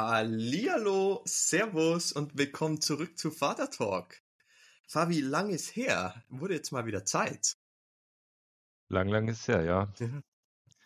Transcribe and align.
Hallihallo, 0.00 1.22
Servus 1.24 2.12
und 2.12 2.38
willkommen 2.38 2.80
zurück 2.80 3.18
zu 3.18 3.32
Vater 3.32 3.68
Talk. 3.68 4.14
Fabi, 4.86 5.20
lang 5.20 5.50
ist 5.50 5.74
her. 5.74 6.22
Wurde 6.28 6.54
jetzt 6.54 6.70
mal 6.70 6.86
wieder 6.86 7.04
Zeit. 7.04 7.56
Lang, 8.88 9.08
lang 9.08 9.26
ist 9.26 9.48
her, 9.48 9.64
ja. 9.64 9.92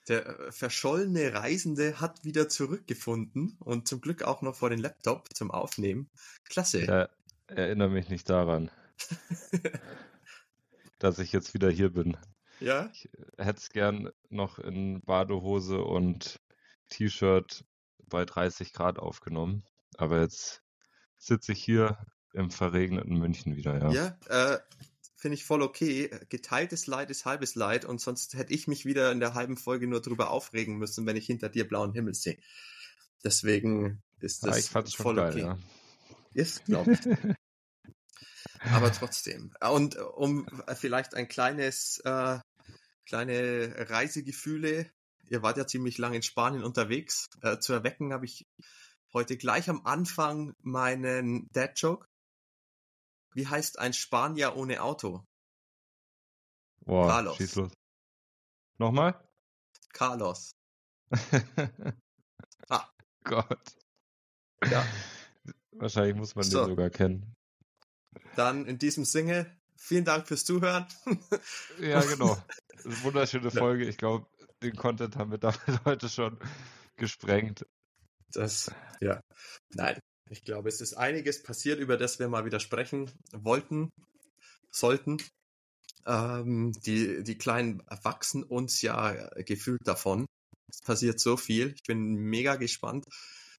Der 0.08 0.26
äh, 0.26 0.50
verschollene 0.50 1.34
Reisende 1.34 2.00
hat 2.00 2.24
wieder 2.24 2.48
zurückgefunden 2.48 3.58
und 3.60 3.86
zum 3.86 4.00
Glück 4.00 4.22
auch 4.22 4.40
noch 4.40 4.56
vor 4.56 4.70
den 4.70 4.78
Laptop 4.78 5.28
zum 5.34 5.50
Aufnehmen. 5.50 6.10
Klasse. 6.44 6.86
Ja, 6.86 7.10
erinnere 7.48 7.90
mich 7.90 8.08
nicht 8.08 8.30
daran, 8.30 8.70
dass 11.00 11.18
ich 11.18 11.32
jetzt 11.32 11.52
wieder 11.52 11.68
hier 11.68 11.92
bin. 11.92 12.16
Ja? 12.60 12.88
Ich 12.94 13.10
hätte 13.36 13.58
es 13.58 13.68
gern 13.68 14.10
noch 14.30 14.58
in 14.58 15.02
Badehose 15.02 15.82
und 15.82 16.40
T-Shirt 16.88 17.66
bei 18.12 18.24
30 18.24 18.72
Grad 18.72 18.98
aufgenommen. 18.98 19.64
Aber 19.96 20.20
jetzt 20.20 20.62
sitze 21.18 21.52
ich 21.52 21.64
hier 21.64 21.98
im 22.32 22.50
verregneten 22.50 23.18
München 23.18 23.56
wieder, 23.56 23.78
ja. 23.78 24.16
Ja, 24.28 24.54
äh, 24.54 24.58
finde 25.16 25.34
ich 25.34 25.44
voll 25.44 25.62
okay. 25.62 26.10
Geteiltes 26.28 26.86
Leid 26.86 27.10
ist 27.10 27.24
halbes 27.24 27.54
Leid 27.54 27.84
und 27.84 28.00
sonst 28.00 28.34
hätte 28.34 28.52
ich 28.52 28.68
mich 28.68 28.84
wieder 28.84 29.10
in 29.12 29.20
der 29.20 29.34
halben 29.34 29.56
Folge 29.56 29.86
nur 29.86 30.00
drüber 30.00 30.30
aufregen 30.30 30.76
müssen, 30.76 31.06
wenn 31.06 31.16
ich 31.16 31.26
hinter 31.26 31.48
dir 31.48 31.66
blauen 31.66 31.92
Himmel 31.92 32.14
sehe. 32.14 32.38
Deswegen 33.24 34.02
ist 34.20 34.44
das 34.44 34.56
ja, 34.56 34.60
ich 34.60 34.70
fand's 34.70 34.94
voll 34.94 35.16
geil, 35.16 35.32
okay. 35.32 35.40
ja. 35.40 35.58
Ist, 36.34 36.64
glaube 36.64 36.92
ich. 36.92 37.00
Aber 38.72 38.92
trotzdem. 38.92 39.52
Und 39.60 39.96
um 39.96 40.46
vielleicht 40.74 41.14
ein 41.14 41.28
kleines, 41.28 42.00
äh, 42.04 42.38
kleine 43.06 43.74
Reisegefühle, 43.90 44.90
ihr 45.32 45.42
wart 45.42 45.56
ja 45.56 45.66
ziemlich 45.66 45.96
lange 45.98 46.16
in 46.16 46.22
Spanien 46.22 46.62
unterwegs, 46.62 47.30
äh, 47.40 47.58
zu 47.58 47.72
erwecken, 47.72 48.12
habe 48.12 48.26
ich 48.26 48.46
heute 49.14 49.36
gleich 49.38 49.68
am 49.70 49.84
Anfang 49.86 50.54
meinen 50.60 51.48
Dad-Joke. 51.52 52.06
Wie 53.32 53.46
heißt 53.46 53.78
ein 53.78 53.94
Spanier 53.94 54.56
ohne 54.56 54.82
Auto? 54.82 55.24
Boah, 56.80 57.08
Carlos. 57.08 57.36
schieß 57.38 57.54
los. 57.56 57.72
Nochmal? 58.78 59.18
Carlos. 59.92 60.54
Ah. 62.68 62.88
Gott. 63.24 63.76
Ja. 64.64 64.86
Wahrscheinlich 65.72 66.14
muss 66.14 66.34
man 66.36 66.44
So. 66.44 66.60
den 66.60 66.70
sogar 66.70 66.90
kennen. 66.90 67.34
Dann 68.36 68.64
in 68.66 68.78
diesem 68.78 69.04
Sinne, 69.04 69.60
vielen 69.76 70.04
Dank 70.04 70.26
fürs 70.28 70.44
Zuhören. 70.44 70.86
Ja, 71.80 72.00
genau. 72.02 72.40
Wunderschöne. 73.02 73.50
Folge. 73.50 73.84
Ich 73.84 73.98
glaube, 73.98 74.26
den 74.62 74.76
Content 74.76 75.16
haben 75.16 75.30
wir 75.30 75.38
damit 75.38 75.60
heute 75.84 76.08
schon 76.08 76.38
gesprengt. 76.96 77.66
Das, 78.32 78.70
ja. 79.00 79.20
Nein, 79.74 79.98
ich 80.30 80.44
glaube, 80.44 80.68
es 80.68 80.80
ist 80.80 80.94
einiges 80.94 81.42
passiert, 81.42 81.78
über 81.78 81.96
das 81.96 82.18
wir 82.18 82.28
mal 82.28 82.44
wieder 82.44 82.60
sprechen 82.60 83.10
wollten, 83.32 83.90
sollten. 84.70 85.18
Ähm, 86.06 86.72
die, 86.86 87.22
die 87.22 87.38
Kleinen 87.38 87.82
wachsen 88.02 88.42
uns 88.42 88.80
ja 88.82 89.28
gefühlt 89.42 89.86
davon. 89.86 90.26
Es 90.68 90.80
passiert 90.80 91.20
so 91.20 91.36
viel. 91.36 91.74
Ich 91.74 91.82
bin 91.82 92.14
mega 92.14 92.56
gespannt, 92.56 93.04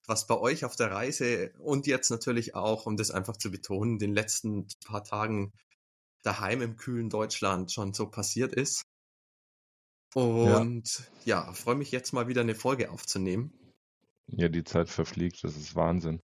was 0.08 0.26
bei 0.26 0.38
euch 0.38 0.66
auf 0.66 0.76
der 0.76 0.92
Reise 0.92 1.52
und 1.60 1.86
jetzt 1.88 2.10
natürlich 2.10 2.56
auch, 2.56 2.86
um 2.86 2.98
das 2.98 3.12
einfach 3.12 3.38
zu 3.38 3.52
betonen, 3.52 4.00
den 4.00 4.14
letzten 4.14 4.68
paar 4.86 5.04
Tagen 5.04 5.52
daheim 6.24 6.62
im 6.62 6.76
kühlen 6.76 7.10
Deutschland 7.10 7.72
schon 7.72 7.94
so 7.94 8.08
passiert 8.08 8.54
ist. 8.54 8.84
Und 10.16 10.84
ja, 11.26 11.52
freue 11.54 11.76
mich 11.76 11.92
jetzt 11.92 12.14
mal 12.14 12.28
wieder 12.28 12.42
eine 12.42 12.56
Folge 12.56 12.92
aufzunehmen. 12.92 13.54
Ja, 14.28 14.48
die 14.48 14.64
Zeit 14.64 14.90
verfliegt. 14.90 15.44
Das 15.44 15.56
ist 15.58 15.76
Wahnsinn. 15.76 16.20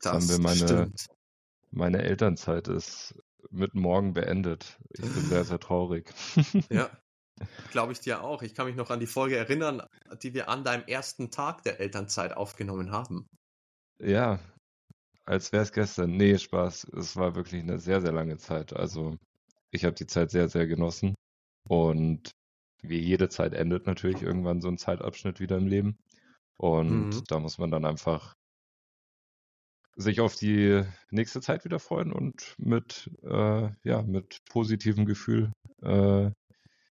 Das 0.00 0.12
haben 0.12 0.28
wir 0.28 0.38
meine- 0.38 0.56
stimmt. 0.58 1.06
Meine 1.70 2.02
Elternzeit 2.02 2.68
ist 2.68 3.14
mit 3.50 3.74
morgen 3.74 4.12
beendet. 4.12 4.78
Ich 4.90 5.00
bin 5.02 5.24
sehr, 5.24 5.44
sehr 5.44 5.58
traurig. 5.58 6.12
Ja, 6.70 6.88
glaube 7.72 7.90
ich 7.92 7.98
dir 7.98 8.22
auch. 8.22 8.42
Ich 8.42 8.54
kann 8.54 8.66
mich 8.66 8.76
noch 8.76 8.90
an 8.90 9.00
die 9.00 9.08
Folge 9.08 9.36
erinnern, 9.36 9.82
die 10.22 10.34
wir 10.34 10.48
an 10.48 10.62
deinem 10.62 10.84
ersten 10.86 11.32
Tag 11.32 11.64
der 11.64 11.80
Elternzeit 11.80 12.36
aufgenommen 12.36 12.92
haben. 12.92 13.26
Ja, 14.00 14.38
als 15.24 15.50
wäre 15.50 15.64
es 15.64 15.72
gestern. 15.72 16.12
Nee, 16.16 16.38
Spaß. 16.38 16.84
Es 16.96 17.16
war 17.16 17.34
wirklich 17.34 17.62
eine 17.62 17.80
sehr, 17.80 18.00
sehr 18.00 18.12
lange 18.12 18.36
Zeit. 18.36 18.72
Also 18.72 19.16
ich 19.72 19.84
habe 19.84 19.96
die 19.96 20.06
Zeit 20.06 20.30
sehr, 20.30 20.48
sehr 20.48 20.68
genossen. 20.68 21.13
Und 21.68 22.32
wie 22.82 22.98
jede 23.00 23.28
Zeit 23.28 23.54
endet 23.54 23.86
natürlich 23.86 24.22
irgendwann 24.22 24.60
so 24.60 24.68
ein 24.68 24.78
Zeitabschnitt 24.78 25.40
wieder 25.40 25.56
im 25.56 25.66
Leben. 25.66 25.98
Und 26.58 27.10
Mhm. 27.10 27.24
da 27.28 27.40
muss 27.40 27.58
man 27.58 27.70
dann 27.70 27.84
einfach 27.84 28.34
sich 29.96 30.20
auf 30.20 30.34
die 30.34 30.82
nächste 31.10 31.40
Zeit 31.40 31.64
wieder 31.64 31.78
freuen 31.78 32.12
und 32.12 32.54
mit, 32.58 33.10
äh, 33.22 33.70
ja, 33.84 34.02
mit 34.02 34.40
positivem 34.50 35.06
Gefühl 35.06 35.52
äh, 35.82 36.30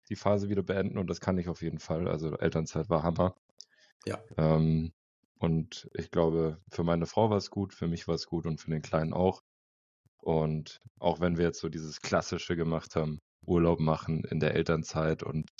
die 0.08 0.16
Phase 0.16 0.48
wieder 0.48 0.62
beenden. 0.62 0.98
Und 0.98 1.08
das 1.08 1.20
kann 1.20 1.38
ich 1.38 1.48
auf 1.48 1.62
jeden 1.62 1.78
Fall. 1.78 2.08
Also 2.08 2.36
Elternzeit 2.36 2.90
war 2.90 3.02
Hammer. 3.02 3.34
Ja. 4.06 4.18
Ähm, 4.36 4.92
und 5.38 5.88
ich 5.94 6.10
glaube, 6.10 6.58
für 6.70 6.84
meine 6.84 7.06
Frau 7.06 7.30
war 7.30 7.38
es 7.38 7.50
gut, 7.50 7.72
für 7.74 7.88
mich 7.88 8.06
war 8.06 8.14
es 8.14 8.26
gut 8.26 8.46
und 8.46 8.60
für 8.60 8.70
den 8.70 8.82
Kleinen 8.82 9.14
auch. 9.14 9.40
Und 10.18 10.78
auch 10.98 11.20
wenn 11.20 11.38
wir 11.38 11.46
jetzt 11.46 11.60
so 11.60 11.70
dieses 11.70 12.00
Klassische 12.02 12.56
gemacht 12.56 12.96
haben, 12.96 13.18
Urlaub 13.46 13.80
machen 13.80 14.24
in 14.24 14.40
der 14.40 14.54
Elternzeit 14.54 15.22
und 15.22 15.50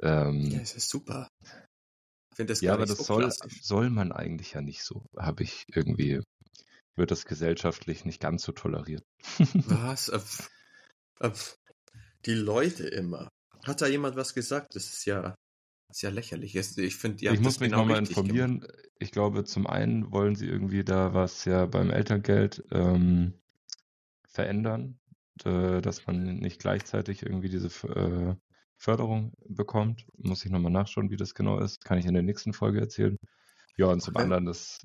ähm, 0.00 0.44
Ja, 0.50 0.60
es 0.60 0.74
ist 0.74 0.88
super. 0.88 1.28
Ich 1.42 2.36
finde 2.36 2.52
das 2.52 2.60
ja, 2.60 2.70
gar 2.70 2.74
aber 2.74 2.84
nicht 2.84 2.98
das 2.98 3.06
so 3.06 3.20
soll, 3.20 3.32
soll 3.62 3.90
man 3.90 4.12
eigentlich 4.12 4.52
ja 4.52 4.60
nicht 4.60 4.84
so. 4.84 5.06
Habe 5.16 5.42
ich 5.42 5.64
irgendwie, 5.68 6.20
wird 6.96 7.10
das 7.10 7.24
gesellschaftlich 7.24 8.04
nicht 8.04 8.20
ganz 8.20 8.42
so 8.42 8.52
toleriert. 8.52 9.02
Was? 9.54 10.08
Äh, 10.08 10.20
pf, 10.20 10.48
äh, 11.20 11.30
die 12.26 12.34
Leute 12.34 12.86
immer. 12.86 13.28
Hat 13.64 13.80
da 13.80 13.86
jemand 13.86 14.16
was 14.16 14.34
gesagt? 14.34 14.76
Das 14.76 14.84
ist 14.84 15.04
ja, 15.04 15.34
das 15.88 15.96
ist 15.96 16.02
ja 16.02 16.10
lächerlich. 16.10 16.54
Ich 16.54 16.96
finde, 16.96 17.24
ihr 17.24 17.32
ich 17.32 17.40
muss 17.40 17.60
mich 17.60 17.70
genau 17.70 17.82
nochmal 17.82 17.98
informieren. 17.98 18.66
Ich 18.98 19.10
glaube, 19.10 19.44
zum 19.44 19.66
einen 19.66 20.12
wollen 20.12 20.36
sie 20.36 20.46
irgendwie 20.46 20.84
da 20.84 21.12
was 21.14 21.44
ja 21.44 21.66
beim 21.66 21.90
Elterngeld 21.90 22.64
ähm, 22.70 23.34
verändern, 24.28 24.98
äh, 25.46 25.80
dass 25.80 26.06
man 26.06 26.38
nicht 26.38 26.60
gleichzeitig 26.60 27.22
irgendwie 27.22 27.48
diese 27.48 27.68
äh, 27.88 28.34
Förderung 28.76 29.32
bekommt. 29.48 30.06
Muss 30.16 30.44
ich 30.44 30.50
nochmal 30.50 30.72
nachschauen, 30.72 31.10
wie 31.10 31.16
das 31.16 31.34
genau 31.34 31.58
ist. 31.60 31.84
Kann 31.84 31.98
ich 31.98 32.06
in 32.06 32.14
der 32.14 32.22
nächsten 32.22 32.52
Folge 32.52 32.80
erzählen. 32.80 33.18
Ja, 33.76 33.86
und 33.86 34.00
zum 34.00 34.14
Okay. 34.14 34.24
anderen 34.24 34.46
das 34.46 34.80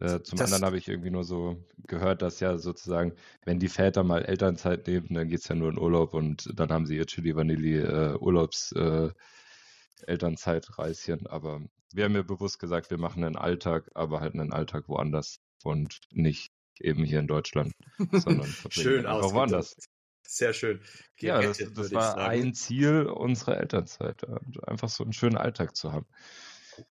äh, 0.00 0.20
zum 0.22 0.38
Das- 0.38 0.50
anderen 0.52 0.64
habe 0.64 0.78
ich 0.78 0.88
irgendwie 0.88 1.10
nur 1.10 1.24
so 1.24 1.64
gehört, 1.86 2.22
dass 2.22 2.40
ja 2.40 2.58
sozusagen, 2.58 3.14
wenn 3.44 3.58
die 3.58 3.68
Väter 3.68 4.02
mal 4.04 4.24
Elternzeit 4.24 4.86
nehmen, 4.86 5.08
dann 5.10 5.28
geht's 5.28 5.48
ja 5.48 5.54
nur 5.54 5.70
in 5.70 5.78
Urlaub 5.78 6.14
und 6.14 6.48
dann 6.58 6.70
haben 6.72 6.86
sie 6.86 6.96
ihr 6.96 7.06
Chili 7.06 7.34
Vanilli 7.36 7.78
äh, 7.78 8.16
Urlaubs 8.18 8.72
äh, 8.72 9.10
Elternzeitreischen. 10.06 11.26
Aber 11.26 11.60
wir 11.92 12.04
haben 12.04 12.12
mir 12.12 12.24
bewusst 12.24 12.58
gesagt, 12.58 12.90
wir 12.90 12.98
machen 12.98 13.24
einen 13.24 13.36
Alltag, 13.36 13.90
aber 13.94 14.20
halt 14.20 14.34
einen 14.34 14.52
Alltag 14.52 14.88
woanders 14.88 15.40
und 15.64 16.00
nicht 16.10 16.51
eben 16.80 17.04
hier 17.04 17.20
in 17.20 17.26
Deutschland, 17.26 17.72
sondern 18.12 18.52
Schön 18.70 19.06
einfach 19.06 19.32
woanders. 19.32 19.74
Sehr 20.26 20.52
schön. 20.54 20.80
Ja, 21.18 21.42
das, 21.42 21.58
Gerettet, 21.58 21.78
das 21.78 21.92
war 21.92 22.16
ein 22.16 22.54
Ziel 22.54 23.06
unserer 23.06 23.58
Elternzeit, 23.58 24.24
und 24.24 24.66
einfach 24.66 24.88
so 24.88 25.04
einen 25.04 25.12
schönen 25.12 25.36
Alltag 25.36 25.76
zu 25.76 25.92
haben. 25.92 26.06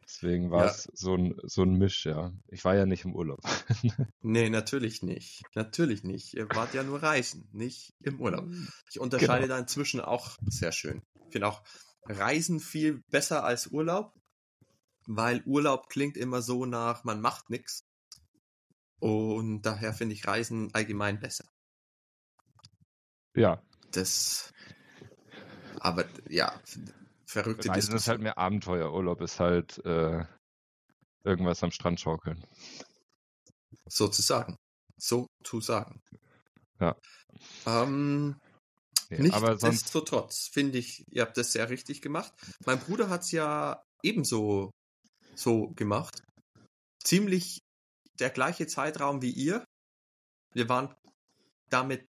Deswegen 0.03 0.49
war 0.49 0.65
Ja. 0.65 0.71
es 0.71 0.89
so 0.93 1.13
ein, 1.15 1.35
so 1.43 1.61
ein 1.61 1.73
Misch, 1.73 2.05
ja. 2.05 2.31
Ich 2.47 2.65
war 2.65 2.75
ja 2.75 2.85
nicht 2.85 3.05
im 3.05 3.13
Urlaub. 3.15 3.39
Nee, 4.21 4.49
natürlich 4.49 5.03
nicht. 5.03 5.43
Natürlich 5.53 6.03
nicht. 6.03 6.33
Ihr 6.33 6.47
wart 6.49 6.73
ja 6.73 6.81
nur 6.83 7.03
reisen, 7.03 7.47
nicht 7.53 7.93
im 8.01 8.19
Urlaub. 8.19 8.47
Ich 8.89 8.99
unterscheide 8.99 9.43
Genau. 9.43 9.55
da 9.55 9.59
inzwischen 9.59 10.01
auch 10.01 10.37
sehr 10.47 10.71
schön. 10.71 11.03
Ich 11.27 11.33
finde 11.33 11.47
auch 11.47 11.61
Reisen 12.05 12.59
viel 12.59 13.03
besser 13.11 13.43
als 13.43 13.67
Urlaub, 13.67 14.13
weil 15.05 15.43
Urlaub 15.45 15.89
klingt 15.89 16.17
immer 16.17 16.41
so 16.41 16.65
nach, 16.65 17.03
man 17.03 17.21
macht 17.21 17.49
nichts. 17.49 17.85
Und 18.99 19.61
daher 19.61 19.93
finde 19.93 20.15
ich 20.15 20.27
Reisen 20.27 20.73
allgemein 20.73 21.19
besser. 21.19 21.45
Ja, 23.35 23.61
Das, 23.91 24.51
aber 25.79 26.05
ja, 26.27 26.59
verrückte 27.25 27.69
Reisen 27.69 27.95
ist 27.95 28.07
halt 28.07 28.21
mehr 28.21 28.37
Abenteuer. 28.37 28.91
Urlaub 28.91 29.21
ist 29.21 29.39
halt 29.39 29.77
äh, 29.85 30.25
irgendwas 31.23 31.63
am 31.63 31.71
Strand 31.71 31.99
schaukeln. 31.99 32.43
Sozusagen. 33.87 34.55
So 34.97 35.27
zu 35.43 35.61
sagen. 35.61 36.01
Ja. 36.79 36.95
Ähm, 37.67 38.39
Nee, 39.09 39.19
Nichtsdestotrotz 39.19 40.49
finde 40.49 40.79
ich, 40.79 41.05
ihr 41.11 41.21
habt 41.21 41.37
das 41.37 41.53
sehr 41.53 41.69
richtig 41.69 42.01
gemacht. 42.01 42.33
Mein 42.65 42.79
Bruder 42.79 43.09
hat 43.09 43.21
es 43.21 43.31
ja 43.31 43.81
ebenso 44.03 44.71
so 45.33 45.69
gemacht. 45.75 46.23
Ziemlich 47.01 47.61
der 48.19 48.29
gleiche 48.29 48.67
Zeitraum 48.67 49.21
wie 49.21 49.31
ihr. 49.31 49.65
Wir 50.53 50.69
waren 50.69 50.93
damit 51.69 52.05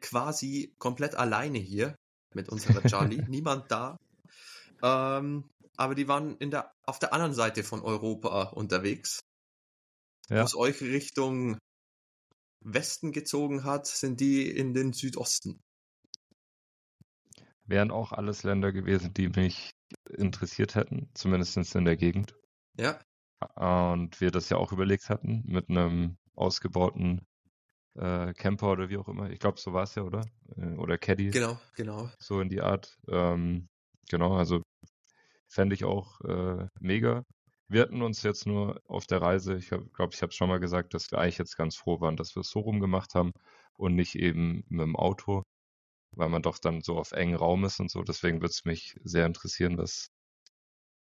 quasi 0.00 0.74
komplett 0.78 1.14
alleine 1.14 1.58
hier 1.58 1.94
mit 2.34 2.48
unserer 2.48 2.82
Charlie. 2.88 3.22
Niemand 3.28 3.70
da. 3.70 3.96
Ähm, 4.82 5.48
aber 5.76 5.94
die 5.94 6.08
waren 6.08 6.36
in 6.38 6.50
der, 6.50 6.72
auf 6.84 6.98
der 6.98 7.12
anderen 7.12 7.34
Seite 7.34 7.64
von 7.64 7.82
Europa 7.82 8.44
unterwegs. 8.50 9.20
Ja. 10.28 10.40
Wo 10.40 10.44
es 10.44 10.56
euch 10.56 10.80
Richtung 10.82 11.58
Westen 12.60 13.12
gezogen 13.12 13.64
hat, 13.64 13.86
sind 13.86 14.20
die 14.20 14.48
in 14.48 14.74
den 14.74 14.92
Südosten. 14.92 15.60
Wären 17.64 17.90
auch 17.90 18.12
alles 18.12 18.42
Länder 18.42 18.72
gewesen, 18.72 19.14
die 19.14 19.28
mich 19.28 19.70
interessiert 20.08 20.74
hätten, 20.74 21.10
zumindest 21.14 21.56
in 21.74 21.84
der 21.84 21.96
Gegend. 21.96 22.34
Ja. 22.76 22.98
Und 23.44 24.20
wir 24.20 24.30
das 24.30 24.48
ja 24.48 24.56
auch 24.56 24.72
überlegt 24.72 25.08
hatten 25.08 25.42
mit 25.46 25.68
einem 25.68 26.16
ausgebauten 26.34 27.26
äh, 27.94 28.32
Camper 28.34 28.72
oder 28.72 28.88
wie 28.88 28.96
auch 28.96 29.08
immer. 29.08 29.30
Ich 29.30 29.38
glaube, 29.38 29.60
so 29.60 29.72
war 29.72 29.84
es 29.84 29.94
ja, 29.94 30.02
oder? 30.02 30.22
Äh, 30.56 30.74
oder 30.76 30.98
Caddy. 30.98 31.30
Genau, 31.30 31.58
genau. 31.76 32.10
So 32.18 32.40
in 32.40 32.48
die 32.48 32.60
Art. 32.60 32.96
Ähm, 33.08 33.68
genau, 34.08 34.36
also 34.36 34.62
fände 35.48 35.74
ich 35.74 35.84
auch 35.84 36.20
äh, 36.22 36.66
mega. 36.80 37.24
Wir 37.68 37.82
hatten 37.82 38.02
uns 38.02 38.22
jetzt 38.22 38.46
nur 38.46 38.80
auf 38.86 39.06
der 39.06 39.22
Reise, 39.22 39.56
ich 39.56 39.68
glaube, 39.68 40.10
ich 40.12 40.22
habe 40.22 40.30
es 40.30 40.34
schon 40.34 40.48
mal 40.48 40.60
gesagt, 40.60 40.94
dass 40.94 41.10
wir 41.10 41.18
eigentlich 41.18 41.38
jetzt 41.38 41.56
ganz 41.56 41.76
froh 41.76 42.00
waren, 42.00 42.16
dass 42.16 42.34
wir 42.36 42.40
es 42.40 42.50
so 42.50 42.60
rum 42.60 42.80
gemacht 42.80 43.14
haben 43.14 43.32
und 43.74 43.94
nicht 43.94 44.14
eben 44.14 44.64
mit 44.68 44.82
dem 44.82 44.96
Auto, 44.96 45.42
weil 46.14 46.28
man 46.28 46.42
doch 46.42 46.58
dann 46.58 46.82
so 46.82 46.98
auf 46.98 47.12
engen 47.12 47.36
Raum 47.36 47.64
ist 47.64 47.80
und 47.80 47.90
so. 47.90 48.02
Deswegen 48.02 48.42
würde 48.42 48.50
es 48.50 48.64
mich 48.64 48.96
sehr 49.04 49.26
interessieren, 49.26 49.78
was, 49.78 50.08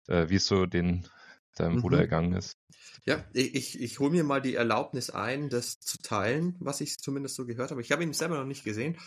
äh, 0.07 0.29
wie 0.29 0.35
es 0.35 0.45
so 0.45 0.65
den 0.65 1.07
deinem 1.55 1.75
mhm. 1.75 1.81
Bruder 1.81 1.99
ergangen 1.99 2.33
ist. 2.33 2.57
Ja, 3.05 3.25
ich, 3.33 3.79
ich 3.79 3.99
hole 3.99 4.11
mir 4.11 4.23
mal 4.23 4.41
die 4.41 4.55
Erlaubnis 4.55 5.09
ein, 5.09 5.49
das 5.49 5.79
zu 5.79 5.97
teilen, 5.99 6.55
was 6.59 6.81
ich 6.81 6.97
zumindest 6.97 7.35
so 7.35 7.45
gehört 7.45 7.71
habe. 7.71 7.81
Ich 7.81 7.91
habe 7.91 8.03
ihn 8.03 8.13
selber 8.13 8.37
noch 8.37 8.45
nicht 8.45 8.63
gesehen. 8.63 8.97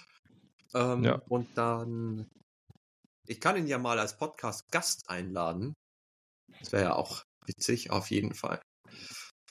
Ähm, 0.75 1.05
ja. 1.05 1.23
Und 1.29 1.57
dann, 1.57 2.27
ich 3.27 3.41
kann 3.41 3.57
ihn 3.57 3.67
ja 3.67 3.79
mal 3.79 3.99
als 3.99 4.17
Podcast-Gast 4.17 5.09
einladen. 5.09 5.75
Das 6.61 6.73
wäre 6.73 6.85
ja 6.85 6.95
auch 6.95 7.23
witzig, 7.47 7.91
auf 7.91 8.11
jeden 8.11 8.35
Fall. 8.35 8.61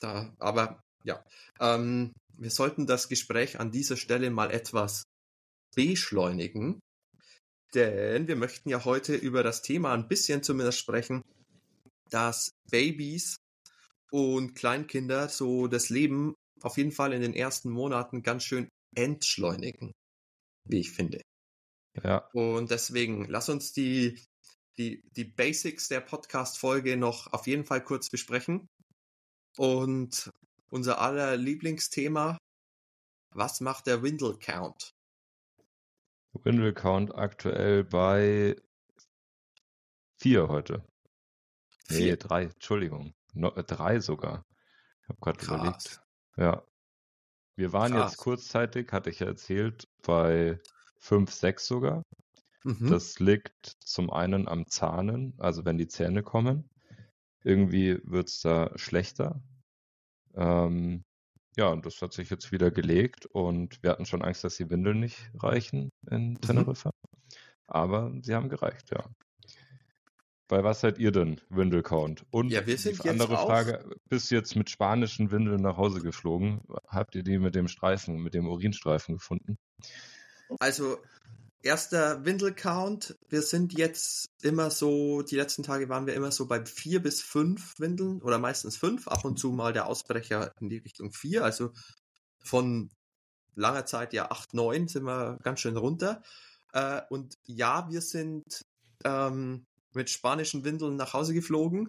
Da, 0.00 0.34
aber 0.38 0.80
ja, 1.04 1.24
ähm, 1.60 2.12
wir 2.36 2.50
sollten 2.50 2.86
das 2.86 3.08
Gespräch 3.08 3.60
an 3.60 3.70
dieser 3.70 3.96
Stelle 3.96 4.30
mal 4.30 4.50
etwas 4.50 5.04
beschleunigen, 5.74 6.80
denn 7.74 8.28
wir 8.28 8.36
möchten 8.36 8.68
ja 8.68 8.84
heute 8.84 9.14
über 9.14 9.42
das 9.42 9.62
Thema 9.62 9.92
ein 9.92 10.08
bisschen 10.08 10.42
zumindest 10.42 10.78
sprechen, 10.78 11.22
dass 12.10 12.50
Babys 12.70 13.36
und 14.10 14.54
Kleinkinder 14.54 15.28
so 15.28 15.66
das 15.66 15.88
Leben 15.88 16.34
auf 16.62 16.76
jeden 16.76 16.92
Fall 16.92 17.12
in 17.12 17.22
den 17.22 17.34
ersten 17.34 17.70
Monaten 17.70 18.22
ganz 18.22 18.44
schön 18.44 18.68
entschleunigen, 18.94 19.92
wie 20.68 20.80
ich 20.80 20.92
finde. 20.92 21.20
Ja. 22.02 22.28
Und 22.32 22.70
deswegen 22.70 23.26
lass 23.26 23.48
uns 23.48 23.72
die 23.72 24.18
die, 24.78 25.02
die 25.16 25.24
Basics 25.24 25.88
der 25.88 26.00
Podcast-Folge 26.00 26.96
noch 26.96 27.32
auf 27.32 27.46
jeden 27.46 27.64
Fall 27.64 27.82
kurz 27.82 28.10
besprechen. 28.10 28.68
Und 29.56 30.30
unser 30.70 31.00
aller 31.00 31.36
Lieblingsthema, 31.36 32.38
was 33.34 33.60
macht 33.60 33.86
der 33.86 34.02
Windle 34.02 34.38
Count? 34.38 34.90
Windle 36.42 36.74
Count 36.74 37.14
aktuell 37.14 37.84
bei 37.84 38.56
vier 40.20 40.48
heute. 40.48 40.84
Vier. 41.86 42.12
Nee, 42.12 42.16
drei, 42.16 42.44
Entschuldigung. 42.44 43.14
No, 43.34 43.50
äh, 43.54 43.64
drei 43.64 44.00
sogar. 44.00 44.44
Ich 45.02 45.08
habe 45.08 45.18
gerade 45.20 45.44
überlegt. 45.44 46.02
Ja. 46.36 46.62
Wir 47.56 47.72
waren 47.72 47.92
Krass. 47.92 48.12
jetzt 48.12 48.18
kurzzeitig, 48.18 48.90
hatte 48.92 49.10
ich 49.10 49.20
ja 49.20 49.26
erzählt, 49.26 49.86
bei 50.02 50.58
fünf, 50.98 51.32
sechs 51.32 51.66
sogar. 51.66 52.02
Mhm. 52.64 52.88
Das 52.90 53.20
liegt 53.20 53.76
zum 53.84 54.10
einen 54.10 54.48
am 54.48 54.66
Zahnen, 54.66 55.34
also 55.38 55.64
wenn 55.64 55.78
die 55.78 55.86
Zähne 55.86 56.22
kommen. 56.22 56.68
Irgendwie 57.42 58.00
wird 58.04 58.28
es 58.28 58.40
da 58.40 58.76
schlechter. 58.76 59.42
Ähm, 60.34 61.04
ja, 61.56 61.68
und 61.68 61.86
das 61.86 62.00
hat 62.02 62.12
sich 62.12 62.30
jetzt 62.30 62.50
wieder 62.50 62.70
gelegt 62.70 63.26
und 63.26 63.80
wir 63.82 63.90
hatten 63.90 64.06
schon 64.06 64.22
Angst, 64.22 64.42
dass 64.42 64.56
die 64.56 64.70
Windeln 64.70 64.98
nicht 64.98 65.30
reichen 65.34 65.90
in 66.10 66.30
mhm. 66.30 66.40
Teneriffa. 66.40 66.90
Mhm. 66.90 67.38
Aber 67.66 68.12
sie 68.22 68.34
haben 68.34 68.48
gereicht, 68.48 68.90
ja. 68.90 69.04
Bei 70.46 70.62
was 70.62 70.80
seid 70.80 70.98
ihr 70.98 71.10
denn, 71.10 71.40
Windelcount? 71.48 72.26
Und 72.30 72.50
ja, 72.50 72.66
wir 72.66 72.76
sind 72.76 73.02
die 73.02 73.08
andere 73.08 73.36
Frage, 73.36 73.96
bist 74.08 74.30
jetzt 74.30 74.56
mit 74.56 74.68
spanischen 74.68 75.30
Windeln 75.30 75.62
nach 75.62 75.78
Hause 75.78 76.00
geflogen? 76.00 76.60
Habt 76.86 77.14
ihr 77.14 77.22
die 77.22 77.38
mit 77.38 77.54
dem 77.54 77.66
Streifen, 77.66 78.16
mit 78.18 78.34
dem 78.34 78.46
Urinstreifen 78.46 79.14
gefunden? 79.14 79.56
Also 80.60 80.98
erster 81.62 82.24
Windelcount. 82.26 83.16
Wir 83.28 83.40
sind 83.40 83.76
jetzt 83.76 84.26
immer 84.42 84.70
so, 84.70 85.22
die 85.22 85.36
letzten 85.36 85.62
Tage 85.62 85.88
waren 85.88 86.06
wir 86.06 86.14
immer 86.14 86.30
so 86.30 86.46
bei 86.46 86.64
vier 86.64 87.02
bis 87.02 87.22
fünf 87.22 87.78
Windeln 87.80 88.20
oder 88.20 88.38
meistens 88.38 88.76
fünf, 88.76 89.08
ab 89.08 89.24
und 89.24 89.38
zu 89.38 89.50
mal 89.50 89.72
der 89.72 89.86
Ausbrecher 89.86 90.52
in 90.60 90.68
die 90.68 90.78
Richtung 90.78 91.10
vier. 91.10 91.42
Also 91.42 91.72
von 92.42 92.90
langer 93.54 93.86
Zeit 93.86 94.12
ja 94.12 94.30
acht, 94.30 94.52
neun 94.52 94.88
sind 94.88 95.04
wir 95.04 95.38
ganz 95.42 95.60
schön 95.60 95.78
runter. 95.78 96.22
Äh, 96.72 97.00
und 97.08 97.38
ja, 97.44 97.88
wir 97.90 98.02
sind 98.02 98.44
ähm, 99.04 99.64
mit 99.94 100.10
spanischen 100.10 100.64
Windeln 100.64 100.96
nach 100.96 101.12
Hause 101.12 101.34
geflogen, 101.34 101.88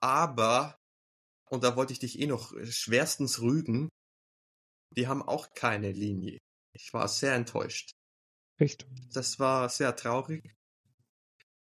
aber, 0.00 0.76
und 1.50 1.64
da 1.64 1.76
wollte 1.76 1.92
ich 1.92 1.98
dich 1.98 2.18
eh 2.18 2.26
noch 2.26 2.52
schwerstens 2.64 3.40
rügen, 3.40 3.88
die 4.96 5.06
haben 5.06 5.22
auch 5.22 5.50
keine 5.54 5.92
Linie. 5.92 6.38
Ich 6.72 6.92
war 6.92 7.08
sehr 7.08 7.34
enttäuscht. 7.34 7.92
Echt? 8.58 8.86
Das 9.12 9.38
war 9.38 9.68
sehr 9.68 9.94
traurig. 9.94 10.54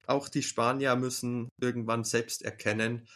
Auch 0.06 0.28
die 0.28 0.42
Spanier 0.42 0.96
müssen 0.96 1.48
irgendwann 1.60 2.04
selbst 2.04 2.42
erkennen, 2.42 3.06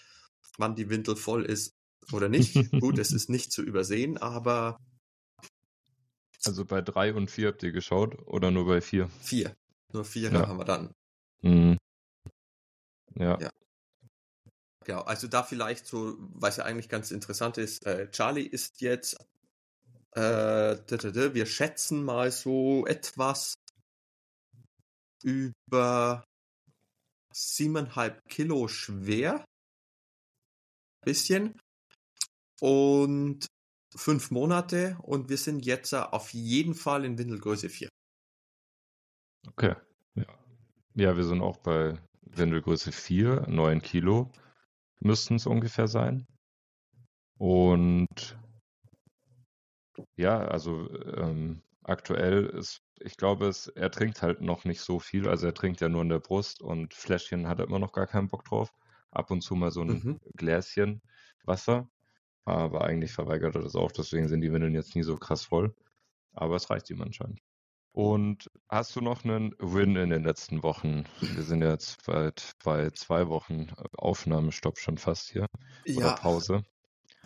wann 0.58 0.75
die 0.75 0.90
Windel 0.90 1.17
voll 1.17 1.44
ist 1.44 1.73
oder 2.12 2.28
nicht. 2.28 2.55
Gut, 2.81 2.99
es 2.99 3.12
ist 3.12 3.31
nicht 3.31 3.52
zu 3.52 3.62
übersehen, 3.62 4.19
aber. 4.19 4.76
Also 6.44 6.64
bei 6.64 6.82
drei 6.82 7.14
und 7.14 7.31
vier 7.31 7.49
habt 7.49 7.62
ihr 7.62 7.73
geschaut 7.73 8.19
oder 8.26 8.50
nur 8.50 8.67
bei 8.67 8.81
vier? 8.81 9.08
Vier. 9.20 9.55
Nur 9.93 10.05
vier 10.05 10.32
ja. 10.32 10.49
haben 10.49 10.58
wir 10.58 10.64
dann. 10.64 10.93
Mhm. 11.40 11.78
Ja. 13.14 13.38
ja. 13.41 13.50
Genau, 14.85 15.03
also 15.03 15.29
da 15.29 15.43
vielleicht 15.43 15.87
so, 15.87 16.17
was 16.19 16.56
ja 16.56 16.64
eigentlich 16.64 16.88
ganz 16.88 17.11
interessant 17.11 17.56
ist, 17.59 17.87
äh, 17.87 18.11
Charlie 18.11 18.47
ist 18.47 18.81
jetzt, 18.81 19.17
äh, 20.12 20.76
wir 20.76 21.47
schätzen 21.47 22.05
mal 22.05 22.32
so 22.32 22.87
etwas 22.87 23.55
über 25.23 26.25
siebeneinhalb 27.32 28.21
Kilo 28.28 28.69
schwer. 28.69 29.45
Bisschen. 31.04 31.59
Und 32.61 33.47
fünf 33.95 34.31
Monate 34.31 34.97
und 35.02 35.28
wir 35.28 35.37
sind 35.37 35.64
jetzt 35.64 35.92
auf 35.95 36.33
jeden 36.33 36.75
Fall 36.75 37.04
in 37.04 37.19
Windelgröße 37.19 37.69
4. 37.69 37.88
Okay. 39.49 39.75
Ja. 40.14 40.26
ja, 40.95 41.16
wir 41.16 41.25
sind 41.25 41.42
auch 41.42 41.57
bei 41.59 41.99
Windelgröße 42.23 42.93
4, 42.93 43.47
9 43.49 43.83
Kilo 43.83 44.31
müssten 45.00 45.37
es 45.37 45.47
ungefähr 45.47 45.88
sein. 45.88 46.26
Und 47.38 48.38
ja, 50.17 50.38
also 50.38 50.88
ähm, 51.17 51.62
aktuell 51.83 52.47
ist 52.47 52.83
ich 53.05 53.17
glaube, 53.17 53.47
es, 53.47 53.69
er 53.69 53.91
trinkt 53.91 54.23
halt 54.23 54.41
noch 54.41 54.64
nicht 54.64 54.81
so 54.81 54.99
viel. 54.99 55.29
Also 55.29 55.47
er 55.47 55.55
trinkt 55.55 55.81
ja 55.81 55.88
nur 55.88 56.02
in 56.02 56.09
der 56.09 56.21
Brust 56.21 56.62
und 56.62 56.95
Fläschchen 56.95 57.49
hat 57.49 57.59
er 57.59 57.67
immer 57.67 57.79
noch 57.79 57.93
gar 57.93 58.07
keinen 58.07 58.29
Bock 58.29 58.45
drauf. 58.45 58.73
Ab 59.11 59.31
und 59.31 59.43
zu 59.43 59.55
mal 59.55 59.71
so 59.71 59.83
ein 59.83 59.88
mhm. 59.88 60.21
Gläschen 60.37 61.02
Wasser. 61.45 61.88
Aber 62.45 62.85
eigentlich 62.85 63.12
verweigert 63.12 63.55
er 63.55 63.62
das 63.62 63.76
auch, 63.76 63.93
deswegen 63.93 64.29
sind 64.29 64.41
die 64.41 64.52
Windeln 64.52 64.75
jetzt 64.75 64.97
nie 64.97 65.02
so 65.02 65.17
krass 65.17 65.45
voll. 65.45 65.75
Aber 66.33 66.57
es 66.57 66.71
reicht 66.71 66.91
ihm 66.91 67.02
anscheinend. 67.02 67.41
Und 67.92 68.50
hast 68.70 68.96
du 68.96 69.02
noch 69.02 69.25
einen 69.25 69.54
Win 69.58 69.96
in 69.96 70.08
den 70.08 70.25
letzten 70.25 70.62
Wochen? 70.62 71.04
Wir 71.20 71.42
sind 71.42 71.61
jetzt 71.61 72.04
bald 72.06 72.52
bei 72.64 72.90
zwei 72.90 73.28
Wochen 73.28 73.68
Aufnahmestopp 73.99 74.78
schon 74.78 74.96
fast 74.96 75.30
hier. 75.30 75.46
Oder 75.96 76.06
ja, 76.06 76.12
Pause. 76.14 76.64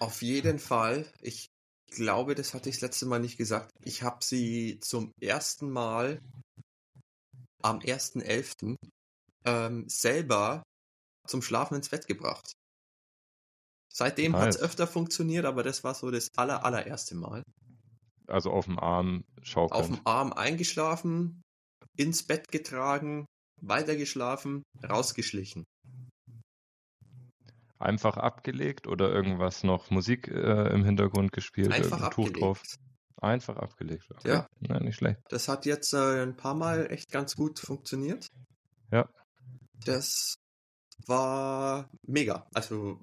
Auf 0.01 0.23
jeden 0.23 0.59
Fall. 0.59 1.07
Ich 1.21 1.47
glaube, 1.87 2.35
das 2.35 2.53
hatte 2.53 2.69
ich 2.69 2.77
das 2.77 2.83
letzte 2.83 3.07
Mal 3.07 3.21
nicht 3.21 3.39
gesagt. 3.39 3.71
Ich 3.85 4.03
habe 4.03 4.25
sie 4.25 4.81
zum 4.81 5.13
ersten 5.21 5.71
Mal 5.71 6.21
am 7.63 7.79
1.11. 7.79 8.77
Ähm, 9.45 9.89
selber 9.89 10.65
zum 11.29 11.43
Schlafen 11.43 11.77
ins 11.77 11.91
Bett 11.91 12.09
gebracht. 12.09 12.53
Seitdem 13.93 14.33
nice. 14.33 14.41
hat 14.43 14.49
es 14.49 14.61
öfter 14.61 14.89
funktioniert, 14.89 15.45
aber 15.45 15.63
das 15.63 15.85
war 15.85 15.95
so 15.95 16.11
das 16.11 16.29
aller, 16.37 16.65
allererste 16.65 17.15
Mal. 17.15 17.43
Also 18.29 18.51
auf 18.51 18.67
dem 18.67 18.79
Arm 18.79 19.25
schaukeln. 19.43 19.81
Auf 19.81 19.87
dem 19.87 20.01
Arm 20.05 20.33
eingeschlafen, 20.33 21.43
ins 21.97 22.27
Bett 22.27 22.49
getragen, 22.49 23.27
weitergeschlafen, 23.61 24.63
rausgeschlichen. 24.83 25.65
Einfach 27.79 28.17
abgelegt 28.17 28.87
oder 28.87 29.13
irgendwas 29.13 29.63
noch 29.63 29.91
Musik 29.91 30.29
äh, 30.29 30.73
im 30.73 30.85
Hintergrund 30.85 31.33
gespielt? 31.33 31.73
Einfach 31.73 32.01
abgelegt. 32.01 32.35
Tuch 32.35 32.41
drauf? 32.41 32.63
Einfach 33.21 33.57
abgelegt. 33.57 34.07
Okay. 34.11 34.29
Ja. 34.29 34.47
Nein, 34.61 34.85
nicht 34.85 34.97
schlecht. 34.97 35.21
Das 35.29 35.49
hat 35.49 35.67
jetzt 35.67 35.93
äh, 35.93 36.23
ein 36.23 36.37
paar 36.37 36.55
Mal 36.55 36.91
echt 36.91 37.11
ganz 37.11 37.35
gut 37.35 37.59
funktioniert. 37.59 38.27
Ja. 38.91 39.09
Das 39.85 40.37
war 41.07 41.91
mega. 42.07 42.47
Also 42.55 43.01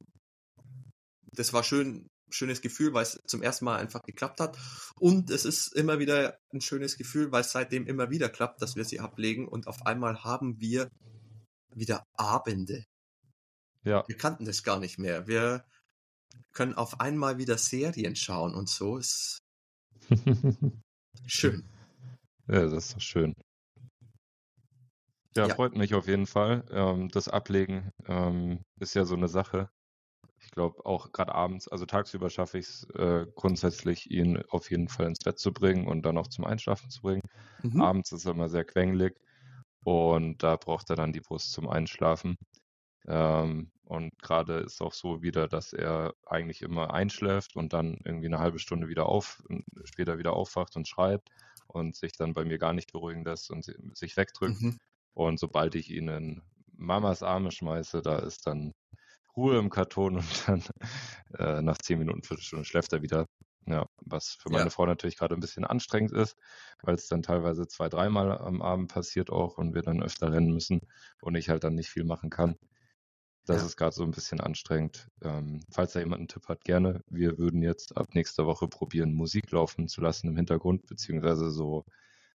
das 1.36 1.54
war 1.54 1.64
schön, 1.64 2.08
schönes 2.34 2.62
Gefühl, 2.62 2.94
weil 2.94 3.04
es 3.04 3.20
zum 3.26 3.42
ersten 3.42 3.66
Mal 3.66 3.78
einfach 3.80 4.02
geklappt 4.04 4.40
hat. 4.40 4.58
Und 5.00 5.30
es 5.30 5.46
ist 5.46 5.74
immer 5.76 6.00
wieder 6.00 6.38
ein 6.54 6.62
schönes 6.62 6.98
Gefühl, 6.98 7.32
weil 7.32 7.42
es 7.42 7.52
seitdem 7.52 7.88
immer 7.88 8.10
wieder 8.10 8.30
klappt, 8.30 8.62
dass 8.62 8.76
wir 8.76 8.86
sie 8.86 9.00
ablegen 9.00 9.48
und 9.48 9.68
auf 9.68 9.86
einmal 9.86 10.24
haben 10.24 10.60
wir 10.60 10.90
wieder 11.76 12.04
Abende. 12.18 12.84
Ja. 13.84 14.04
Wir 14.08 14.18
kannten 14.18 14.46
das 14.46 14.64
gar 14.64 14.80
nicht 14.80 14.98
mehr. 15.00 15.28
Wir 15.28 15.66
können 16.54 16.74
auf 16.74 17.00
einmal 17.00 17.38
wieder 17.38 17.58
Serien 17.58 18.16
schauen 18.16 18.54
und 18.56 18.70
so 18.70 18.98
ist 18.98 19.40
schön. 21.28 21.64
Ja, 22.48 22.62
das 22.66 22.74
ist 22.88 22.96
doch 22.96 23.02
schön. 23.02 23.34
Ja, 25.36 25.48
Ja. 25.48 25.56
freut 25.56 25.76
mich 25.76 25.94
auf 25.96 26.08
jeden 26.08 26.28
Fall. 26.28 26.64
Ähm, 26.72 27.10
das 27.10 27.28
Ablegen 27.28 27.90
ähm, 28.08 28.62
ist 28.80 28.94
ja 28.94 29.06
so 29.06 29.16
eine 29.16 29.28
Sache. 29.28 29.70
Ich 30.54 30.56
glaube 30.56 30.86
auch 30.86 31.12
gerade 31.12 31.34
abends, 31.34 31.68
also 31.68 31.88
tagsüber 31.88 32.30
schaffe 32.30 32.60
ich 32.60 32.68
es 32.68 32.88
äh, 32.94 33.26
grundsätzlich, 33.34 34.12
ihn 34.12 34.40
auf 34.50 34.70
jeden 34.70 34.88
Fall 34.88 35.08
ins 35.08 35.18
Bett 35.24 35.40
zu 35.40 35.52
bringen 35.52 35.88
und 35.88 36.04
dann 36.06 36.16
auch 36.16 36.28
zum 36.28 36.46
Einschlafen 36.46 36.92
zu 36.92 37.02
bringen. 37.02 37.24
Mhm. 37.64 37.88
Abends 37.88 38.12
ist 38.12 38.26
er 38.26 38.34
immer 38.34 38.50
sehr 38.50 38.64
quengelig 38.64 39.20
und 39.84 40.44
da 40.44 40.58
braucht 40.58 40.90
er 40.92 40.96
dann 40.96 41.14
die 41.14 41.22
Brust 41.22 41.54
zum 41.54 41.70
Einschlafen. 41.70 42.36
Ähm, 43.08 43.72
und 43.86 44.12
gerade 44.20 44.60
ist 44.60 44.82
auch 44.82 44.94
so 44.94 45.24
wieder, 45.24 45.48
dass 45.48 45.74
er 45.74 46.14
eigentlich 46.26 46.62
immer 46.62 46.94
einschläft 46.94 47.56
und 47.56 47.74
dann 47.74 48.00
irgendwie 48.06 48.28
eine 48.28 48.40
halbe 48.40 48.60
Stunde 48.60 48.90
wieder 48.90 49.08
auf, 49.08 49.44
später 49.86 50.18
wieder 50.20 50.34
aufwacht 50.34 50.76
und 50.76 50.88
schreit 50.88 51.22
und 51.68 51.96
sich 51.96 52.14
dann 52.14 52.34
bei 52.34 52.46
mir 52.46 52.60
gar 52.60 52.74
nicht 52.74 52.92
beruhigen 52.94 53.26
lässt 53.26 53.52
und 53.52 53.66
si- 53.66 53.76
sich 53.96 54.18
wegdrückt. 54.18 54.58
Mhm. 54.62 54.78
Und 55.14 55.40
sobald 55.40 55.76
ich 55.76 55.90
ihn 55.92 56.10
in 56.10 56.42
Mamas 56.74 57.24
Arme 57.24 57.52
schmeiße, 57.52 58.02
da 58.04 58.20
ist 58.20 58.48
dann 58.48 58.74
Ruhe 59.36 59.58
im 59.58 59.70
Karton 59.70 60.18
und 60.18 60.48
dann 60.48 60.64
äh, 61.38 61.62
nach 61.62 61.78
zehn 61.80 62.00
Minuten, 62.00 62.24
Viertelstunde 62.24 62.66
schläft 62.66 62.94
er 62.94 63.02
wieder. 63.02 63.26
Ja, 63.66 63.86
was 64.02 64.38
für 64.42 64.50
meine 64.50 64.70
Ja. 64.70 64.70
Frau 64.70 64.86
natürlich 64.86 65.18
gerade 65.18 65.36
ein 65.36 65.40
bisschen 65.40 65.64
anstrengend 65.64 66.12
ist, 66.12 66.36
weil 66.82 66.96
es 66.96 67.08
dann 67.08 67.24
teilweise 67.24 67.66
zwei, 67.68 67.88
dreimal 67.88 68.38
am 68.38 68.62
Abend 68.62 68.92
passiert 68.92 69.30
auch 69.30 69.58
und 69.58 69.74
wir 69.74 69.82
dann 69.84 70.04
öfter 70.04 70.34
rennen 70.34 70.54
müssen 70.54 70.82
und 71.22 71.36
ich 71.36 71.48
halt 71.50 71.64
dann 71.64 71.76
nicht 71.76 71.90
viel 71.90 72.04
machen 72.04 72.30
kann. 72.30 72.56
Das 73.46 73.62
Ja. 73.62 73.64
ist 73.64 73.78
gerade 73.78 73.96
so 73.96 74.04
ein 74.04 74.12
bisschen 74.12 74.42
anstrengend. 74.42 75.08
Ähm, 75.22 75.62
falls 75.72 75.94
da 75.94 76.00
jemand 76.00 76.20
einen 76.22 76.28
Tipp 76.30 76.48
hat, 76.50 76.64
gerne. 76.66 77.02
Wir 77.10 77.38
würden 77.38 77.62
jetzt 77.62 77.98
ab 77.98 78.08
nächster 78.16 78.46
Woche 78.46 78.68
probieren, 78.68 79.14
Musik 79.14 79.52
laufen 79.52 79.88
zu 79.90 80.02
lassen 80.02 80.30
im 80.30 80.36
Hintergrund, 80.38 80.86
beziehungsweise 80.88 81.52
so 81.52 81.86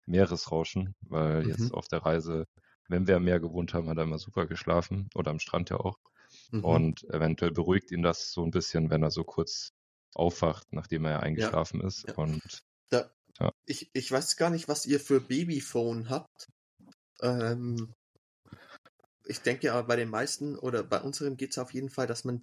Meeresrauschen, 0.06 0.94
weil 1.02 1.44
Mhm. 1.44 1.48
jetzt 1.48 1.72
auf 1.72 1.88
der 1.88 2.00
Reise, 2.04 2.46
wenn 2.88 3.06
wir 3.06 3.16
am 3.16 3.24
Meer 3.24 3.40
gewohnt 3.40 3.74
haben, 3.74 3.88
hat 3.88 3.98
er 3.98 4.04
immer 4.04 4.18
super 4.18 4.46
geschlafen 4.46 5.08
oder 5.14 5.30
am 5.32 5.38
Strand 5.40 5.70
ja 5.70 5.78
auch. 5.78 5.98
Mhm. 6.52 6.64
Und 6.64 7.04
eventuell 7.10 7.50
beruhigt 7.52 7.90
ihn 7.90 8.02
das 8.02 8.30
so 8.32 8.42
ein 8.44 8.50
bisschen, 8.50 8.90
wenn 8.90 9.02
er 9.02 9.10
so 9.10 9.24
kurz 9.24 9.70
aufwacht, 10.14 10.66
nachdem 10.72 11.04
er 11.04 11.10
ja 11.12 11.20
eingeschlafen 11.20 11.80
ist. 11.80 12.06
ja. 12.08 12.14
Und 12.14 12.42
Da, 12.88 13.10
Ja. 13.40 13.52
ich, 13.66 13.90
ich 13.92 14.10
weiß 14.12 14.36
gar 14.36 14.50
nicht, 14.50 14.68
was 14.68 14.86
ihr 14.86 15.00
für 15.00 15.20
Babyphone 15.20 16.08
habt. 16.08 16.48
Ähm, 17.20 17.92
ich 19.26 19.40
denke 19.40 19.72
aber 19.72 19.86
bei 19.88 19.96
den 19.96 20.08
meisten 20.08 20.56
oder 20.56 20.82
bei 20.84 21.00
unserem 21.00 21.36
geht 21.36 21.50
es 21.50 21.58
auf 21.58 21.74
jeden 21.74 21.90
Fall, 21.90 22.06
dass 22.06 22.24
man 22.24 22.40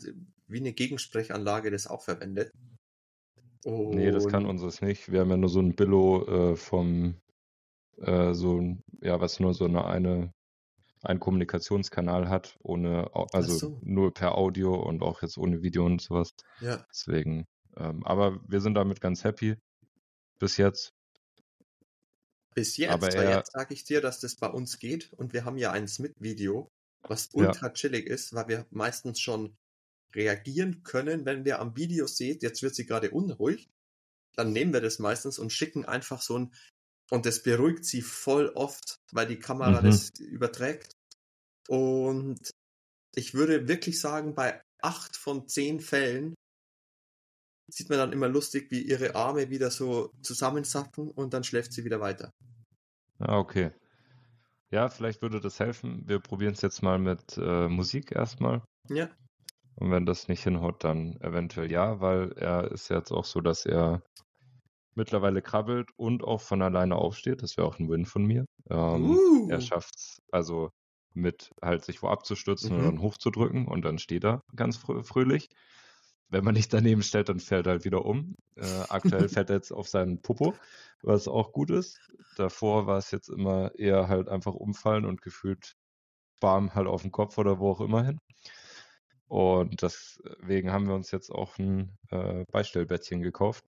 wie 0.48 0.60
eine 0.60 0.74
Gegensprechanlage 0.74 1.72
das 1.72 1.88
auch 1.88 2.02
verwendet. 2.04 2.52
nee, 3.66 4.12
das 4.12 4.28
kann 4.28 4.44
Und- 4.44 4.50
unseres 4.52 4.82
nicht. 4.82 5.12
Wir 5.12 5.22
haben 5.22 5.30
ja 5.30 5.38
nur 5.38 5.50
so 5.50 5.62
ein 5.62 5.76
Billo 5.76 6.52
äh, 6.52 6.56
vom, 6.58 7.16
äh, 7.98 8.34
so 8.34 8.60
ein, 8.60 8.82
ja, 9.02 9.22
was 9.22 9.40
nur 9.40 9.54
so 9.54 9.66
eine, 9.66 9.86
eine 9.86 10.34
einen 11.04 11.20
Kommunikationskanal 11.20 12.30
hat, 12.30 12.58
ohne, 12.64 13.10
also 13.34 13.58
so. 13.58 13.80
nur 13.84 14.14
per 14.14 14.38
Audio 14.38 14.74
und 14.76 15.02
auch 15.04 15.22
jetzt 15.22 15.38
ohne 15.38 15.62
Video 15.62 15.86
und 15.86 16.02
sowas. 16.02 16.34
Ja, 16.60 16.86
Deswegen, 16.90 17.46
ähm, 17.78 18.04
aber 18.06 18.40
wir 18.48 18.62
sind 18.62 18.76
damit 18.76 19.02
ganz 19.02 19.24
happy 19.24 19.56
bis 20.40 20.58
jetzt. 20.58 20.94
bis 22.56 22.78
jetzt, 22.78 22.92
Aber 22.92 23.08
weil 23.14 23.30
jetzt 23.30 23.52
sage 23.52 23.74
ich 23.74 23.84
dir, 23.84 24.02
dass 24.02 24.20
das 24.20 24.36
bei 24.36 24.48
uns 24.48 24.80
geht 24.80 25.12
und 25.14 25.34
wir 25.34 25.46
haben 25.46 25.58
ja 25.58 25.72
ein 25.72 25.88
Smith-Video, 25.88 26.70
was 27.08 27.30
Ja. 27.34 27.48
ultra 27.48 27.70
chillig 27.72 28.08
ist, 28.08 28.34
weil 28.34 28.48
wir 28.48 28.66
meistens 28.70 29.20
schon 29.20 29.56
reagieren 30.16 30.84
können, 30.84 31.26
wenn 31.26 31.46
wir 31.46 31.60
am 31.60 31.76
Video 31.76 32.06
seht, 32.08 32.44
jetzt 32.44 32.62
wird 32.62 32.76
sie 32.76 32.86
gerade 32.86 33.12
unruhig, 33.12 33.70
dann 34.36 34.52
nehmen 34.54 34.74
wir 34.74 34.82
das 34.82 35.00
meistens 35.00 35.40
und 35.40 35.52
schicken 35.52 35.86
einfach 35.86 36.22
so 36.22 36.38
ein, 36.38 36.54
und 37.14 37.28
das 37.28 37.44
beruhigt 37.44 37.86
sie 37.86 38.02
voll 38.02 38.50
oft, 38.56 38.98
weil 39.12 39.28
die 39.28 39.38
Kamera 39.38 39.82
Mhm. 39.82 39.86
das 39.86 40.10
überträgt. 40.20 40.94
Und 41.70 42.40
ich 43.14 43.36
würde 43.36 43.68
wirklich 43.68 44.00
sagen, 44.00 44.34
bei 44.34 44.60
acht 44.82 45.16
von 45.16 45.48
zehn 45.48 45.80
Fällen 45.80 46.34
sieht 47.72 47.90
man 47.90 48.00
dann 48.00 48.14
immer 48.14 48.28
lustig, 48.28 48.72
wie 48.72 48.82
ihre 48.82 49.14
Arme 49.14 49.52
wieder 49.52 49.70
so 49.70 50.10
zusammensacken 50.24 51.12
und 51.12 51.36
dann 51.36 51.44
schläft 51.44 51.74
sie 51.74 51.86
wieder 51.86 52.00
weiter. 52.00 52.32
Ah, 53.20 53.38
okay. 53.38 53.70
Ja, 54.72 54.90
vielleicht 54.90 55.22
würde 55.22 55.40
das 55.40 55.60
helfen. 55.60 56.08
Wir 56.08 56.20
probieren 56.20 56.54
es 56.54 56.62
jetzt 56.62 56.82
mal 56.82 56.98
mit 56.98 57.38
äh, 57.38 57.68
Musik 57.68 58.12
erstmal. 58.12 58.64
Ja. 58.90 59.08
Und 59.76 59.92
wenn 59.92 60.08
das 60.08 60.28
nicht 60.30 60.42
hinhaut, 60.44 60.84
dann 60.84 61.22
eventuell 61.22 61.72
ja, 61.72 62.02
weil 62.02 62.32
er 62.32 62.72
ist 62.72 62.90
jetzt 62.90 63.12
auch 63.12 63.26
so, 63.26 63.40
dass 63.40 63.68
er 63.68 64.02
mittlerweile 64.96 65.42
krabbelt 65.42 65.90
und 65.96 66.24
auch 66.24 66.42
von 66.42 66.62
alleine 66.62 66.96
aufsteht. 66.96 67.42
Das 67.44 67.58
wäre 67.58 67.68
auch 67.68 67.80
ein 67.80 67.90
Win 67.90 68.06
von 68.06 68.26
mir. 68.26 68.46
Ähm, 68.70 69.12
Uh. 69.12 69.50
Er 69.50 69.62
schafft 69.62 69.96
es 69.98 70.22
also 70.32 70.70
mit 71.14 71.52
halt 71.62 71.84
sich 71.84 72.02
wo 72.02 72.08
abzustürzen 72.08 72.72
Mhm. 72.72 72.78
und 72.78 72.84
dann 72.86 73.02
hochzudrücken 73.02 73.68
und 73.68 73.84
dann 73.86 74.00
steht 74.00 74.24
er 74.26 74.42
ganz 74.56 74.78
frö 74.78 75.04
fröhlich. 75.04 75.50
Wenn 76.30 76.44
man 76.44 76.56
nicht 76.56 76.74
daneben 76.74 77.04
stellt, 77.04 77.30
dann 77.30 77.40
fällt 77.40 77.68
er 77.68 77.74
halt 77.74 77.86
wieder 77.86 78.06
um. 78.06 78.36
Äh, 78.56 78.66
aktuell 78.90 79.30
fährt 79.30 79.50
er 79.50 79.58
jetzt 79.58 79.72
auf 79.72 79.88
seinen 79.88 80.22
Popo, 80.22 80.56
was 81.04 81.28
auch 81.28 81.52
gut 81.52 81.70
ist. 81.70 82.00
Davor 82.38 82.88
war 82.88 82.98
es 82.98 83.12
jetzt 83.12 83.30
immer 83.30 83.72
eher 83.78 84.08
halt 84.08 84.30
einfach 84.30 84.54
umfallen 84.56 85.06
und 85.06 85.22
gefühlt 85.22 85.76
bam 86.40 86.74
halt 86.74 86.88
auf 86.88 87.04
den 87.04 87.12
Kopf 87.12 87.38
oder 87.38 87.60
wo 87.60 87.72
auch 87.72 87.82
immer 87.82 88.04
hin. 88.04 88.20
Und 89.28 89.82
deswegen 89.82 90.72
haben 90.72 90.88
wir 90.88 90.96
uns 90.96 91.12
jetzt 91.12 91.32
auch 91.32 91.58
ein 91.58 91.98
äh, 92.10 92.46
Beistellbettchen 92.52 93.22
gekauft 93.22 93.64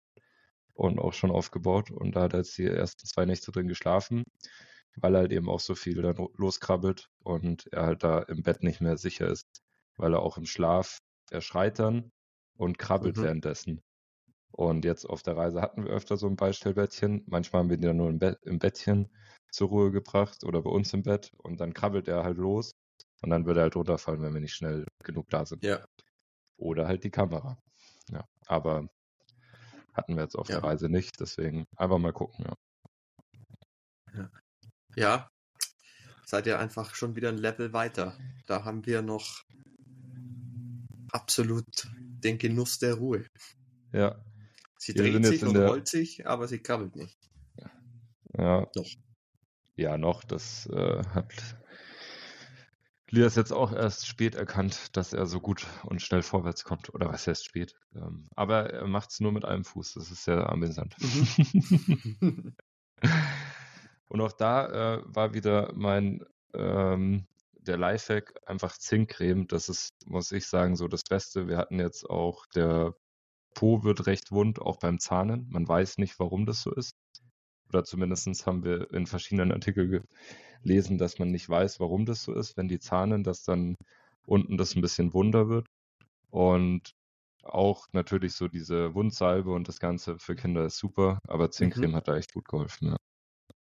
und 0.75 0.99
auch 0.99 1.12
schon 1.12 1.31
aufgebaut. 1.31 1.90
Und 1.90 2.16
da 2.16 2.23
hat 2.23 2.35
er 2.35 2.40
jetzt 2.40 2.59
die 2.59 2.66
ersten 2.66 3.07
zwei 3.07 3.25
Nächte 3.26 3.52
drin 3.52 3.69
geschlafen, 3.69 4.25
weil 4.97 5.14
er 5.14 5.21
halt 5.23 5.33
eben 5.33 5.49
auch 5.49 5.61
so 5.61 5.75
viel 5.75 6.02
dann 6.02 6.16
loskrabbelt 6.37 7.09
und 7.23 7.66
er 7.73 7.87
halt 7.87 8.04
da 8.04 8.21
im 8.21 8.43
Bett 8.43 8.62
nicht 8.62 8.81
mehr 8.81 8.97
sicher 8.97 9.28
ist, 9.28 9.47
weil 9.97 10.14
er 10.14 10.23
auch 10.23 10.37
im 10.38 10.47
Schlaf, 10.47 10.99
er 11.31 11.40
schreit 11.40 11.78
dann 11.78 12.11
und 12.57 12.78
krabbelt 12.78 13.16
Mhm. 13.16 13.23
währenddessen. 13.23 13.81
Und 14.52 14.85
jetzt 14.85 15.04
auf 15.04 15.23
der 15.23 15.37
Reise 15.37 15.61
hatten 15.61 15.85
wir 15.85 15.90
öfter 15.93 16.16
so 16.16 16.28
ein 16.28 16.37
Beistellbettchen. 16.37 17.25
Manchmal 17.26 17.61
haben 17.62 17.71
wir 17.71 17.76
ihn 17.76 17.83
dann 17.83 17.97
nur 17.97 18.09
im, 18.09 18.19
Bett, 18.21 18.38
im 18.43 18.59
Bettchen 18.61 19.09
zur 19.50 19.69
Ruhe 19.69 19.90
gebracht 19.90 20.45
oder 20.45 20.62
bei 20.62 20.71
uns 20.71 20.93
im 20.95 21.02
Bett 21.02 21.33
und 21.38 21.61
dann 21.61 21.75
krabbelt 21.75 22.09
er 22.09 22.23
halt 22.25 22.38
los 22.38 22.73
und 23.23 23.31
dann 23.31 23.47
würde 23.47 23.61
er 23.61 23.64
halt 23.64 23.76
runterfallen, 23.76 24.23
wenn 24.23 24.35
wir 24.35 24.40
nicht 24.40 24.54
schnell 24.54 24.87
genug 25.02 25.28
da 25.31 25.45
sind. 25.45 25.64
Ja. 25.64 25.85
Oder 26.57 26.87
halt 26.87 27.04
die 27.04 27.11
Kamera. 27.11 27.59
Ja, 28.11 28.25
aber 28.47 28.88
hatten 29.95 30.17
wir 30.17 30.23
jetzt 30.25 30.37
auf 30.37 30.49
Ja. 30.49 30.57
der 30.61 30.65
Reise 30.65 30.89
nicht, 30.89 31.21
deswegen 31.21 31.65
einfach 31.77 31.99
mal 31.99 32.13
gucken. 32.13 32.45
Ja. 34.15 34.31
Ja, 34.97 35.29
seid 36.25 36.47
ihr 36.47 36.59
einfach 36.59 36.95
schon 36.95 37.17
wieder 37.17 37.29
ein 37.31 37.39
Level 37.39 37.73
weiter. 37.73 38.17
Da 38.47 38.65
haben 38.65 38.87
wir 38.87 39.03
noch 39.03 39.43
absolut 41.11 41.65
den 41.97 42.39
Genuss 42.39 42.79
der 42.79 42.95
Ruhe. 42.95 43.27
Ja, 43.93 44.23
Sie 44.79 44.95
Wir 44.95 45.03
dreht 45.03 45.25
sich 45.27 45.43
und 45.45 45.55
der- 45.55 45.69
rollt 45.69 45.89
sich, 45.89 46.27
aber 46.27 46.47
sie 46.47 46.59
krabbelt 46.59 46.95
nicht. 46.97 47.17
ja. 48.37 48.69
Noch. 48.77 48.87
Ja, 49.77 49.99
noch. 49.99 50.23
Das 50.25 50.67
äh, 50.67 51.03
hat 51.09 51.33
Lias 53.14 53.37
jetzt 53.37 53.52
auch 53.52 53.73
erst 53.73 54.06
spät 54.06 54.35
erkannt, 54.35 54.97
dass 54.97 55.12
er 55.12 55.26
so 55.26 55.40
gut 55.40 55.66
und 55.85 56.02
schnell 56.02 56.23
vorwärts 56.23 56.64
kommt. 56.64 56.92
Oder 56.92 57.09
was 57.09 57.26
heißt 57.26 57.44
spät? 57.44 57.75
Ähm, 57.94 58.28
aber 58.35 58.71
er 58.71 58.87
macht 58.87 59.11
es 59.11 59.21
nur 59.21 59.33
mit 59.33 59.44
einem 59.44 59.64
Fuß. 59.64 59.94
Das 59.94 60.11
ist 60.11 60.25
sehr 60.25 60.50
amüsant. 60.50 60.97
Mhm. 61.00 62.56
Und 64.09 64.21
auch 64.21 64.33
da 64.33 64.97
äh, 64.97 65.02
war 65.06 65.35
wieder 65.35 65.73
mein 65.75 66.25
ähm, 66.54 67.26
der 67.54 67.76
Lifehack 67.76 68.35
einfach 68.47 68.76
Zinkcreme. 68.76 69.47
Das 69.49 69.68
ist, 69.68 69.90
muss 70.06 70.30
ich 70.30 70.47
sagen, 70.47 70.76
so 70.76 70.87
das 70.88 71.02
Beste. 71.02 71.49
Wir 71.49 71.56
hatten 71.56 71.80
jetzt 71.80 72.09
auch 72.09 72.47
der 72.54 72.94
Po 73.54 73.85
wird 73.85 74.06
recht 74.06 74.33
wund, 74.33 74.61
auch 74.61 74.78
beim 74.78 74.99
Zahnen. 74.99 75.49
Man 75.49 75.66
weiß 75.66 75.99
nicht, 75.99 76.18
warum 76.18 76.44
das 76.44 76.61
so 76.61 76.73
ist. 76.73 76.97
Oder 77.75 77.83
zumindest 77.83 78.47
haben 78.47 78.62
wir 78.62 78.88
in 78.93 79.04
verschiedenen 79.04 79.50
Artikeln 79.50 80.04
gelesen, 80.62 80.97
dass 80.97 81.19
man 81.19 81.33
nicht 81.33 81.49
weiß, 81.49 81.81
warum 81.81 82.07
das 82.07 82.23
so 82.23 82.33
ist, 82.33 82.57
wenn 82.57 82.69
die 82.69 82.78
zahnen, 82.78 83.25
dass 83.25 83.43
dann 83.43 83.75
unten 84.26 84.57
das 84.57 84.76
ein 84.76 84.81
bisschen 84.81 85.12
wunder 85.12 85.49
wird. 85.49 85.66
Und 86.31 86.93
auch 87.43 87.88
natürlich 87.90 88.35
so 88.35 88.47
diese 88.47 88.95
Wundsalbe 88.95 89.50
und 89.50 89.66
das 89.66 89.81
Ganze 89.81 90.21
für 90.21 90.37
Kinder 90.37 90.64
ist 90.64 90.78
super, 90.78 91.19
aber 91.26 91.50
Zinkcreme 91.50 91.97
hat 91.97 92.07
da 92.07 92.16
echt 92.16 92.33
gut 92.33 92.47
geholfen. 92.47 92.90
Ja. 92.90 92.97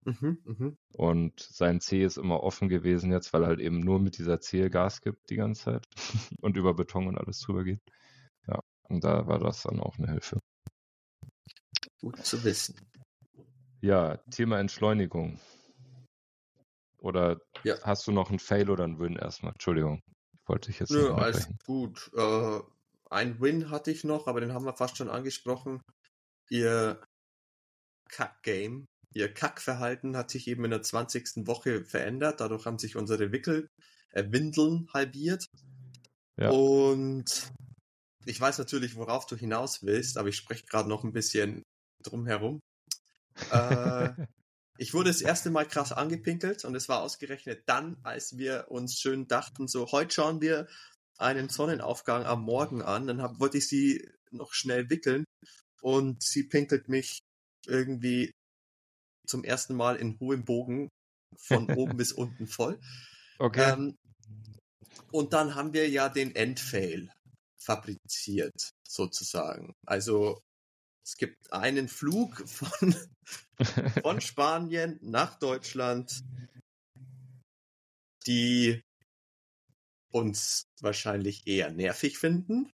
Mhm, 0.04 0.38
mh. 0.44 0.72
Und 0.92 1.40
sein 1.40 1.80
C 1.80 2.04
ist 2.04 2.18
immer 2.18 2.44
offen 2.44 2.68
gewesen 2.68 3.10
jetzt, 3.10 3.32
weil 3.32 3.42
er 3.42 3.48
halt 3.48 3.60
eben 3.60 3.80
nur 3.80 3.98
mit 3.98 4.16
dieser 4.16 4.40
Zehe 4.40 4.70
Gas 4.70 5.00
gibt 5.00 5.28
die 5.28 5.36
ganze 5.36 5.64
Zeit 5.64 5.86
und 6.40 6.56
über 6.56 6.72
Beton 6.72 7.08
und 7.08 7.18
alles 7.18 7.40
drüber 7.40 7.64
geht. 7.64 7.80
Ja, 8.46 8.60
und 8.84 9.02
da 9.02 9.26
war 9.26 9.40
das 9.40 9.64
dann 9.64 9.80
auch 9.80 9.98
eine 9.98 10.08
Hilfe. 10.08 10.38
Gut 12.00 12.24
zu 12.24 12.44
wissen. 12.44 12.76
Ja, 13.80 14.16
Thema 14.30 14.58
Entschleunigung. 14.58 15.38
Oder 16.98 17.40
ja. 17.62 17.76
hast 17.82 18.06
du 18.06 18.12
noch 18.12 18.30
einen 18.30 18.40
Fail 18.40 18.70
oder 18.70 18.84
einen 18.84 18.98
Win 18.98 19.16
erstmal? 19.16 19.52
Entschuldigung, 19.52 20.00
wollte 20.46 20.70
ich 20.70 20.80
jetzt 20.80 20.90
Nö, 20.90 21.12
alles 21.12 21.48
gut. 21.64 22.10
Äh, 22.14 22.60
ein 23.10 23.40
Win 23.40 23.70
hatte 23.70 23.90
ich 23.90 24.04
noch, 24.04 24.26
aber 24.26 24.40
den 24.40 24.52
haben 24.52 24.64
wir 24.64 24.74
fast 24.74 24.96
schon 24.96 25.08
angesprochen. 25.08 25.80
Ihr 26.50 27.00
Kack-Game, 28.10 28.86
ihr 29.14 29.32
Kackverhalten 29.32 30.16
hat 30.16 30.30
sich 30.30 30.48
eben 30.48 30.64
in 30.64 30.70
der 30.70 30.82
20. 30.82 31.46
Woche 31.46 31.84
verändert. 31.84 32.40
Dadurch 32.40 32.66
haben 32.66 32.78
sich 32.78 32.96
unsere 32.96 33.30
Wickel, 33.30 33.68
äh, 34.10 34.24
Windeln 34.28 34.88
halbiert. 34.92 35.46
Ja. 36.36 36.50
Und 36.50 37.52
ich 38.24 38.40
weiß 38.40 38.58
natürlich, 38.58 38.96
worauf 38.96 39.26
du 39.26 39.36
hinaus 39.36 39.82
willst, 39.82 40.18
aber 40.18 40.28
ich 40.28 40.36
spreche 40.36 40.66
gerade 40.66 40.88
noch 40.88 41.04
ein 41.04 41.12
bisschen 41.12 41.62
drum 42.02 42.26
herum. 42.26 42.60
Äh, 43.50 44.10
ich 44.78 44.94
wurde 44.94 45.10
das 45.10 45.20
erste 45.20 45.50
Mal 45.50 45.66
krass 45.66 45.92
angepinkelt 45.92 46.64
und 46.64 46.74
es 46.74 46.88
war 46.88 47.02
ausgerechnet 47.02 47.64
dann, 47.66 47.96
als 48.02 48.38
wir 48.38 48.66
uns 48.68 48.98
schön 48.98 49.26
dachten, 49.26 49.66
so 49.66 49.90
heute 49.90 50.14
schauen 50.14 50.40
wir 50.40 50.68
einen 51.18 51.48
Sonnenaufgang 51.48 52.24
am 52.24 52.42
Morgen 52.42 52.82
an. 52.82 53.06
Dann 53.06 53.20
hab, 53.20 53.40
wollte 53.40 53.58
ich 53.58 53.68
sie 53.68 54.08
noch 54.30 54.52
schnell 54.52 54.88
wickeln 54.88 55.24
und 55.82 56.22
sie 56.22 56.44
pinkelt 56.44 56.88
mich 56.88 57.18
irgendwie 57.66 58.32
zum 59.26 59.44
ersten 59.44 59.74
Mal 59.74 59.96
in 59.96 60.18
hohem 60.20 60.44
Bogen 60.44 60.88
von 61.36 61.68
oben 61.76 61.96
bis 61.96 62.12
unten 62.12 62.46
voll. 62.46 62.78
Okay. 63.38 63.72
Ähm, 63.72 63.96
und 65.10 65.32
dann 65.32 65.54
haben 65.54 65.72
wir 65.72 65.88
ja 65.88 66.08
den 66.08 66.34
Endfail 66.34 67.10
fabriziert, 67.58 68.70
sozusagen. 68.86 69.74
Also 69.86 70.40
es 71.08 71.16
gibt 71.16 71.54
einen 71.54 71.88
Flug 71.88 72.46
von, 72.46 72.94
von 74.02 74.20
Spanien 74.20 74.98
nach 75.00 75.38
Deutschland, 75.38 76.22
die 78.26 78.84
uns 80.10 80.68
wahrscheinlich 80.82 81.46
eher 81.46 81.70
nervig 81.70 82.18
finden. 82.18 82.70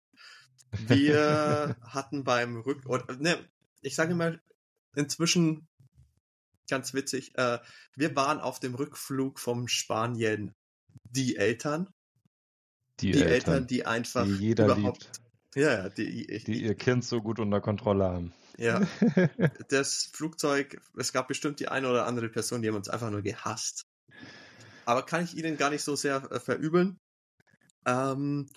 Wir 0.71 1.75
hatten 1.81 2.24
beim 2.24 2.57
Rück... 2.57 2.86
Oder, 2.86 3.15
ne, 3.15 3.50
ich 3.81 3.95
sage 3.95 4.13
mal, 4.13 4.39
inzwischen 4.95 5.67
ganz 6.69 6.93
witzig, 6.93 7.36
äh, 7.36 7.57
wir 7.95 8.15
waren 8.15 8.39
auf 8.39 8.59
dem 8.59 8.75
Rückflug 8.75 9.39
vom 9.39 9.67
Spanien 9.67 10.53
die 11.03 11.36
Eltern. 11.36 11.91
Die, 13.00 13.12
die 13.12 13.24
Eltern, 13.24 13.31
Eltern, 13.31 13.67
die 13.67 13.86
einfach 13.88 14.25
die 14.25 14.51
überhaupt... 14.51 15.05
Liebt. 15.05 15.28
Ja, 15.55 15.89
die, 15.89 16.29
ich, 16.29 16.43
die 16.43 16.63
ihr 16.63 16.75
Kind 16.75 17.03
so 17.03 17.21
gut 17.21 17.39
unter 17.39 17.61
Kontrolle 17.61 18.05
haben. 18.05 18.33
Ja, 18.57 18.81
das 19.69 20.09
Flugzeug, 20.13 20.81
es 20.97 21.13
gab 21.13 21.27
bestimmt 21.27 21.59
die 21.59 21.69
eine 21.69 21.89
oder 21.89 22.05
andere 22.05 22.29
Person, 22.29 22.61
die 22.61 22.67
haben 22.67 22.75
uns 22.75 22.89
einfach 22.89 23.09
nur 23.09 23.21
gehasst. 23.21 23.85
Aber 24.85 25.05
kann 25.05 25.23
ich 25.23 25.37
ihnen 25.37 25.57
gar 25.57 25.69
nicht 25.69 25.83
so 25.83 25.95
sehr 25.95 26.31
äh, 26.31 26.39
verübeln. 26.39 26.99
Ähm, 27.85 28.49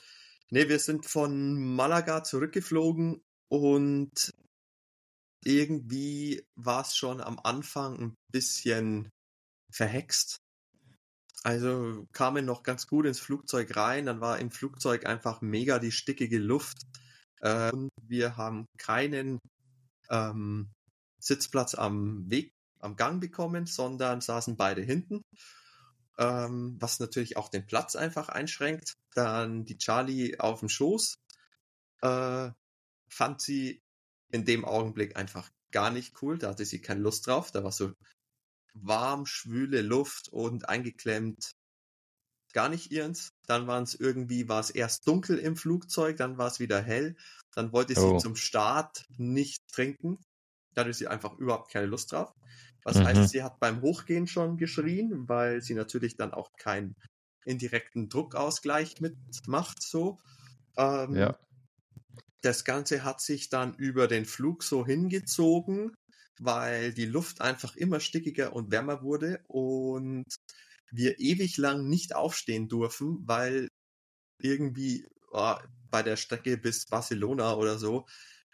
ne, 0.51 0.69
wir 0.69 0.79
sind 0.79 1.07
von 1.07 1.75
Malaga 1.75 2.25
zurückgeflogen 2.25 3.23
und 3.49 4.33
irgendwie 5.45 6.47
war 6.55 6.83
es 6.83 6.97
schon 6.97 7.21
am 7.21 7.39
Anfang 7.43 7.99
ein 7.99 8.15
bisschen 8.31 9.11
verhext. 9.71 10.42
Also 11.45 12.07
kamen 12.13 12.45
noch 12.45 12.63
ganz 12.63 12.87
gut 12.87 13.07
ins 13.07 13.19
Flugzeug 13.19 13.77
rein, 13.77 14.07
dann 14.07 14.21
war 14.21 14.39
im 14.39 14.51
Flugzeug 14.51 15.07
einfach 15.07 15.41
mega 15.41 15.79
die 15.79 15.93
stickige 15.93 16.39
Luft. 16.39 16.79
Äh, 17.41 17.73
und 17.73 17.91
wir 18.03 18.37
haben 18.37 18.67
keinen 18.79 19.39
ähm, 20.11 20.71
Sitzplatz 21.19 21.75
am 21.75 22.31
Weg, 22.31 22.53
am 22.81 22.97
Gang 22.97 23.21
bekommen, 23.21 23.67
sondern 23.67 24.21
saßen 24.21 24.57
beide 24.57 24.83
hinten 24.83 25.23
ähm, 26.19 26.77
was 26.79 27.01
natürlich 27.01 27.37
auch 27.37 27.49
den 27.49 27.67
Platz 27.67 27.97
einfach 27.97 28.29
einschränkt. 28.29 28.95
Dann 29.15 29.65
die 29.65 29.79
Charlie 29.79 30.39
auf 30.39 30.61
dem 30.61 30.69
Schoß 30.69 31.17
äh, 32.03 32.51
fand 33.09 33.41
sie 33.41 33.81
in 34.31 34.45
dem 34.45 34.65
Augenblick 34.65 35.17
einfach 35.17 35.51
gar 35.73 35.91
nicht 35.91 36.23
cool. 36.23 36.39
Da 36.39 36.51
hatte 36.51 36.65
sie 36.65 36.81
keine 36.81 37.01
Lust 37.01 37.27
drauf. 37.27 37.51
Da 37.51 37.65
war 37.65 37.73
so 37.73 37.93
warm, 38.75 39.27
schwüle 39.27 39.83
Luft 39.83 40.29
und 40.29 40.69
eingeklemmt. 40.69 41.53
Gar 42.53 42.69
nicht 42.69 42.93
ihrens. 42.93 43.33
Dann 43.47 43.67
waren 43.67 43.85
es 43.85 43.95
irgendwie, 43.95 44.49
war 44.49 44.61
es 44.61 44.71
erst 44.71 45.07
dunkel 45.07 45.39
im 45.39 45.57
Flugzeug, 45.57 46.17
dann 46.17 46.39
war 46.39 46.49
es 46.49 46.61
wieder 46.61 46.81
hell. 46.81 47.17
Dann 47.55 47.73
wollte 47.73 47.95
sie 47.95 48.01
oh. 48.01 48.19
zum 48.19 48.37
Start 48.37 49.05
nicht 49.17 49.67
trinken. 49.69 50.19
Da 50.75 50.83
hatte 50.83 50.93
sie 50.93 51.09
einfach 51.09 51.39
überhaupt 51.39 51.71
keine 51.71 51.87
Lust 51.87 52.13
drauf. 52.13 52.35
Was 52.85 52.97
mhm. 52.97 53.05
heißt, 53.05 53.31
sie 53.31 53.43
hat 53.43 53.61
beim 53.61 53.81
Hochgehen 53.81 54.27
schon 54.27 54.57
geschrien, 54.57 55.29
weil 55.29 55.63
sie 55.63 55.75
natürlich 55.75 56.17
dann 56.17 56.33
auch 56.33 56.53
keinen 56.57 56.97
indirekten 57.45 58.09
Druckausgleich 58.09 59.01
mitmacht, 59.01 59.83
so. 59.83 60.19
Ähm, 60.77 61.15
ja. 61.15 61.39
Das 62.41 62.65
Ganze 62.65 63.05
hat 63.05 63.21
sich 63.21 63.51
dann 63.51 63.75
über 63.75 64.09
den 64.09 64.25
Flug 64.25 64.65
so 64.65 64.85
hingezogen, 64.85 65.95
weil 66.45 66.93
die 66.93 67.07
Luft 67.07 67.41
einfach 67.41 67.77
immer 67.77 68.01
stickiger 68.01 68.53
und 68.53 68.71
wärmer 68.71 69.03
wurde 69.03 69.41
und 69.47 70.25
wir 70.91 71.19
ewig 71.19 71.57
lang 71.57 71.89
nicht 71.89 72.15
aufstehen 72.15 72.69
durften, 72.69 73.27
weil 73.27 73.69
irgendwie 74.39 75.07
oh, 75.31 75.55
bei 75.91 76.03
der 76.03 76.17
Strecke 76.17 76.57
bis 76.57 76.87
Barcelona 76.87 77.55
oder 77.55 77.79
so 77.79 78.07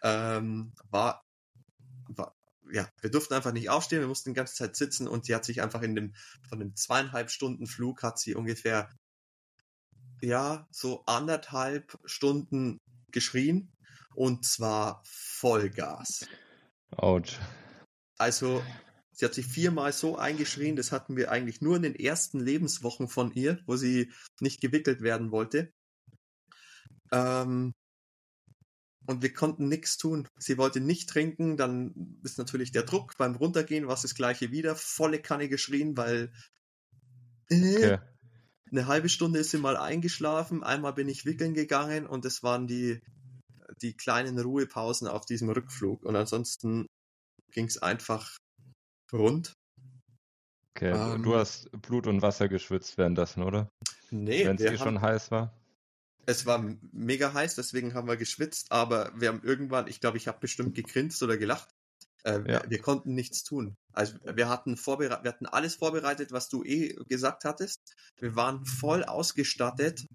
ähm, 0.03 0.72
war, 0.90 1.24
war, 2.09 2.37
ja, 2.70 2.88
wir 3.01 3.11
durften 3.11 3.35
einfach 3.35 3.53
nicht 3.53 3.70
aufstehen, 3.70 4.01
wir 4.01 4.09
mussten 4.09 4.31
die 4.31 4.37
ganze 4.37 4.55
Zeit 4.55 4.77
sitzen 4.77 5.09
und 5.09 5.24
sie 5.24 5.35
hat 5.35 5.44
sich 5.44 5.62
einfach 5.62 5.83
in 5.83 5.94
dem, 5.94 6.14
von 6.48 6.59
dem 6.59 6.77
zweieinhalb 6.77 7.31
Stunden 7.31 7.66
Flug 7.66 8.03
hat 8.03 8.18
sie 8.18 8.35
ungefähr, 8.35 8.90
ja, 10.20 10.66
so 10.70 11.05
anderthalb 11.07 11.98
Stunden 12.05 12.79
geschrien 13.11 13.72
und 14.14 14.44
zwar 14.44 15.03
Vollgas. 15.05 16.27
Autsch. 16.90 17.38
Also, 18.18 18.62
sie 19.12 19.24
hat 19.24 19.35
sich 19.35 19.46
viermal 19.46 19.92
so 19.92 20.16
eingeschrien, 20.16 20.76
das 20.76 20.92
hatten 20.92 21.16
wir 21.16 21.31
eigentlich 21.31 21.61
nur 21.61 21.76
in 21.76 21.83
den 21.83 21.94
ersten 21.94 22.40
Lebenswochen 22.40 23.09
von 23.09 23.33
ihr, 23.33 23.61
wo 23.66 23.76
sie 23.76 24.12
nicht 24.40 24.61
gewickelt 24.61 25.00
werden 25.00 25.31
wollte. 25.31 25.72
Ähm, 27.12 27.72
und 29.07 29.22
wir 29.22 29.33
konnten 29.33 29.68
nichts 29.68 29.96
tun. 29.96 30.28
Sie 30.38 30.59
wollte 30.59 30.81
nicht 30.81 31.09
trinken, 31.09 31.57
dann 31.57 32.20
ist 32.24 32.37
natürlich 32.37 32.72
der 32.72 32.83
Druck 32.83 33.16
beim 33.16 33.37
Runtergehen, 33.37 33.88
was 33.88 34.02
das 34.02 34.14
gleiche 34.14 34.50
wieder, 34.50 34.76
volle 34.76 35.22
Kanne 35.22 35.48
geschrien, 35.48 35.96
weil 35.96 36.31
äh, 37.48 37.76
okay. 37.76 37.98
eine 38.70 38.87
halbe 38.87 39.09
Stunde 39.09 39.38
ist 39.38 39.50
sie 39.50 39.59
mal 39.59 39.78
eingeschlafen, 39.78 40.62
einmal 40.62 40.92
bin 40.92 41.09
ich 41.09 41.24
wickeln 41.24 41.54
gegangen 41.54 42.07
und 42.07 42.26
es 42.26 42.42
waren 42.42 42.66
die, 42.66 43.00
die 43.81 43.96
kleinen 43.96 44.38
Ruhepausen 44.38 45.09
auf 45.09 45.24
diesem 45.24 45.48
Rückflug. 45.48 46.04
Und 46.04 46.14
ansonsten 46.14 46.87
ging 47.53 47.67
es 47.67 47.79
einfach 47.79 48.37
rund. 49.13 49.53
Okay, 50.75 50.91
ähm, 50.91 51.23
du 51.23 51.35
hast 51.35 51.71
Blut 51.83 52.07
und 52.07 52.23
Wasser 52.23 52.49
geschwitzt 52.49 52.99
währenddessen, 52.99 53.43
oder? 53.43 53.69
Nee, 54.11 54.47
wenn 54.47 54.57
es 54.57 54.63
eh 54.63 54.79
schon 54.79 55.01
heiß 55.01 55.31
war. 55.31 55.53
Es 56.27 56.47
war 56.47 56.63
mega 56.93 57.33
heiß, 57.33 57.55
deswegen 57.55 57.95
haben 57.95 58.07
wir 58.07 58.17
geschwitzt, 58.17 58.71
aber 58.71 59.11
wir 59.17 59.29
haben 59.29 59.43
irgendwann, 59.43 59.87
ich 59.89 60.01
glaube, 60.01 60.19
ich 60.19 60.29
habe 60.29 60.39
bestimmt 60.41 60.75
gegrinst 60.75 61.23
oder 61.23 61.37
gelacht. 61.39 61.71
Äh, 62.25 62.33
ja. 62.33 62.45
wir, 62.45 62.65
wir, 62.69 62.81
konnten 62.81 63.15
nichts 63.15 63.45
tun. 63.45 63.77
Also 63.93 64.19
wir 64.25 64.49
hatten 64.49 64.77
vorbereitet, 64.77 65.25
wir 65.25 65.33
hatten 65.33 65.47
alles 65.47 65.77
vorbereitet, 65.77 66.33
was 66.33 66.49
du 66.49 66.65
eh 66.65 66.95
gesagt 67.09 67.45
hattest. 67.45 67.81
Wir 68.19 68.37
waren 68.37 68.65
voll 68.67 69.05
ausgestattet 69.05 70.07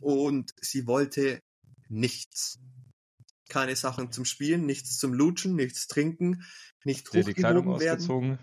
und 0.00 0.52
sie 0.60 0.86
wollte 0.86 1.40
nichts. 1.88 2.58
Keine 3.52 3.76
Sachen 3.76 4.10
zum 4.12 4.24
Spielen, 4.24 4.64
nichts 4.64 4.96
zum 4.96 5.12
Lutschen, 5.12 5.56
nichts 5.56 5.86
trinken, 5.86 6.42
nicht 6.84 7.08
hochgehoben 7.10 7.80
werden. 7.80 8.38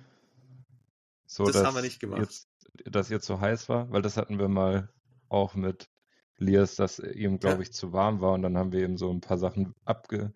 So, 1.25 1.45
das 1.45 1.63
haben 1.63 1.73
wir 1.73 1.81
nicht 1.81 1.99
gemacht. 1.99 2.21
Jetzt, 2.21 2.47
dass 2.85 3.09
ihr 3.09 3.19
zu 3.19 3.41
heiß 3.41 3.69
war, 3.69 3.91
weil 3.91 4.03
das 4.03 4.17
hatten 4.17 4.37
wir 4.37 4.49
mal 4.49 4.93
auch 5.27 5.55
mit 5.55 5.89
Lias, 6.37 6.75
dass 6.75 6.99
ihm, 6.99 7.39
glaube 7.39 7.57
ja. 7.57 7.61
ich, 7.63 7.73
zu 7.73 7.91
warm 7.91 8.21
war 8.21 8.33
und 8.33 8.43
dann 8.43 8.55
haben 8.55 8.71
wir 8.71 8.81
eben 8.81 8.97
so 8.97 9.11
ein 9.11 9.19
paar 9.19 9.39
Sachen 9.39 9.73
abge 9.83 10.31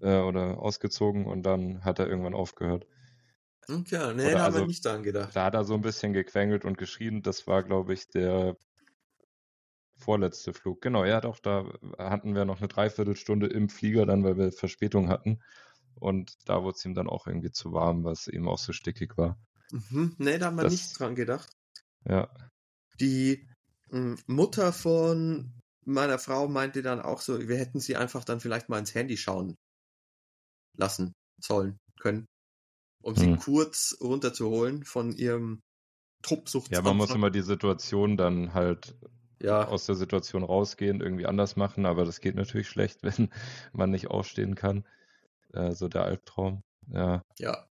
äh, 0.00 0.18
oder 0.18 0.58
ausgezogen 0.58 1.24
und 1.24 1.44
dann 1.44 1.84
hat 1.84 2.00
er 2.00 2.08
irgendwann 2.08 2.34
aufgehört. 2.34 2.88
Okay, 3.68 4.14
nee, 4.14 4.32
da 4.32 4.46
also, 4.46 4.58
haben 4.58 4.62
wir 4.62 4.66
nicht 4.66 4.84
dran 4.84 5.04
gedacht. 5.04 5.36
Da 5.36 5.44
hat 5.44 5.54
er 5.54 5.62
so 5.62 5.74
ein 5.74 5.82
bisschen 5.82 6.12
gequengelt 6.12 6.64
und 6.64 6.76
geschrien. 6.76 7.22
Das 7.22 7.46
war, 7.46 7.62
glaube 7.62 7.92
ich, 7.92 8.08
der 8.08 8.56
vorletzte 9.98 10.52
Flug. 10.54 10.80
Genau, 10.80 11.04
hat 11.04 11.26
auch 11.26 11.38
da, 11.38 11.64
hatten 11.98 12.34
wir 12.34 12.44
noch 12.44 12.58
eine 12.58 12.68
Dreiviertelstunde 12.68 13.46
im 13.48 13.68
Flieger 13.68 14.06
dann, 14.06 14.24
weil 14.24 14.36
wir 14.38 14.52
Verspätung 14.52 15.08
hatten. 15.08 15.40
Und 15.96 16.36
da 16.46 16.62
wurde 16.62 16.76
es 16.76 16.84
ihm 16.84 16.94
dann 16.94 17.08
auch 17.08 17.26
irgendwie 17.26 17.50
zu 17.50 17.72
warm, 17.72 18.04
was 18.04 18.28
eben 18.28 18.48
auch 18.48 18.58
so 18.58 18.72
stickig 18.72 19.18
war. 19.18 19.38
Mhm. 19.72 20.14
Nee, 20.18 20.38
da 20.38 20.46
haben 20.46 20.56
wir 20.56 20.62
Das- 20.64 20.72
nicht 20.72 20.98
dran 20.98 21.14
gedacht. 21.14 21.50
Ja. 22.08 22.28
Die 23.00 23.46
m, 23.90 24.16
Mutter 24.26 24.72
von 24.72 25.52
meiner 25.84 26.18
Frau 26.18 26.48
meinte 26.48 26.82
dann 26.82 27.00
auch 27.00 27.20
so, 27.20 27.48
wir 27.48 27.56
hätten 27.56 27.80
sie 27.80 27.96
einfach 27.96 28.24
dann 28.24 28.40
vielleicht 28.40 28.68
mal 28.68 28.78
ins 28.78 28.94
Handy 28.94 29.16
schauen 29.16 29.54
lassen 30.76 31.12
sollen 31.40 31.78
können, 32.00 32.26
um 33.02 33.16
sie 33.16 33.26
Hm. 33.26 33.38
kurz 33.38 33.96
runterzuholen 34.00 34.84
von 34.84 35.12
ihrem 35.12 35.60
Truppsucht. 36.22 36.70
Ja, 36.70 36.82
man 36.82 36.96
muss 36.96 37.10
immer 37.14 37.30
die 37.30 37.42
Situation 37.42 38.16
dann 38.16 38.54
halt 38.54 38.94
ja, 39.40 39.66
aus 39.66 39.86
der 39.86 39.94
Situation 39.94 40.42
rausgehen, 40.42 41.00
irgendwie 41.00 41.26
anders 41.26 41.56
machen, 41.56 41.86
aber 41.86 42.04
das 42.04 42.20
geht 42.20 42.34
natürlich 42.34 42.68
schlecht, 42.68 43.02
wenn 43.02 43.30
man 43.72 43.90
nicht 43.90 44.08
aufstehen 44.08 44.54
kann. 44.54 44.84
Äh, 45.52 45.72
so 45.72 45.88
der 45.88 46.02
Albtraum. 46.02 46.62
Ja, 46.88 47.22
ja. 47.38 47.66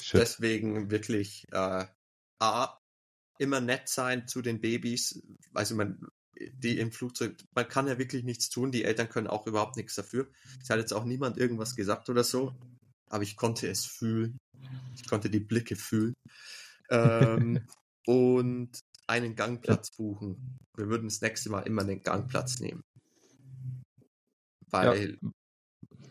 shit. 0.00 0.20
Deswegen 0.20 0.90
wirklich 0.90 1.46
äh, 1.52 1.86
A, 2.40 2.78
immer 3.38 3.60
nett 3.60 3.88
sein 3.88 4.26
zu 4.26 4.42
den 4.42 4.60
Babys. 4.60 5.22
Also 5.54 5.74
man, 5.74 6.08
die 6.52 6.78
im 6.78 6.92
Flugzeug, 6.92 7.36
man 7.54 7.68
kann 7.68 7.88
ja 7.88 7.98
wirklich 7.98 8.24
nichts 8.24 8.50
tun. 8.50 8.70
Die 8.70 8.84
Eltern 8.84 9.08
können 9.08 9.26
auch 9.26 9.46
überhaupt 9.46 9.76
nichts 9.76 9.94
dafür. 9.94 10.28
Es 10.62 10.70
hat 10.70 10.78
jetzt 10.78 10.92
auch 10.92 11.04
niemand 11.04 11.38
irgendwas 11.38 11.74
gesagt 11.74 12.08
oder 12.08 12.24
so. 12.24 12.54
Aber 13.08 13.22
ich 13.22 13.36
konnte 13.36 13.68
es 13.68 13.86
fühlen. 13.86 14.38
Ich 14.96 15.08
konnte 15.08 15.30
die 15.30 15.40
Blicke 15.40 15.76
fühlen. 15.76 16.14
Ähm, 16.90 17.66
und 18.06 18.78
einen 19.08 19.34
Gangplatz 19.34 19.90
buchen. 19.96 20.58
Wir 20.76 20.88
würden 20.88 21.08
das 21.08 21.20
nächste 21.20 21.50
Mal 21.50 21.62
immer 21.62 21.82
einen 21.82 22.02
Gangplatz 22.02 22.60
nehmen. 22.60 22.82
Weil, 24.70 25.18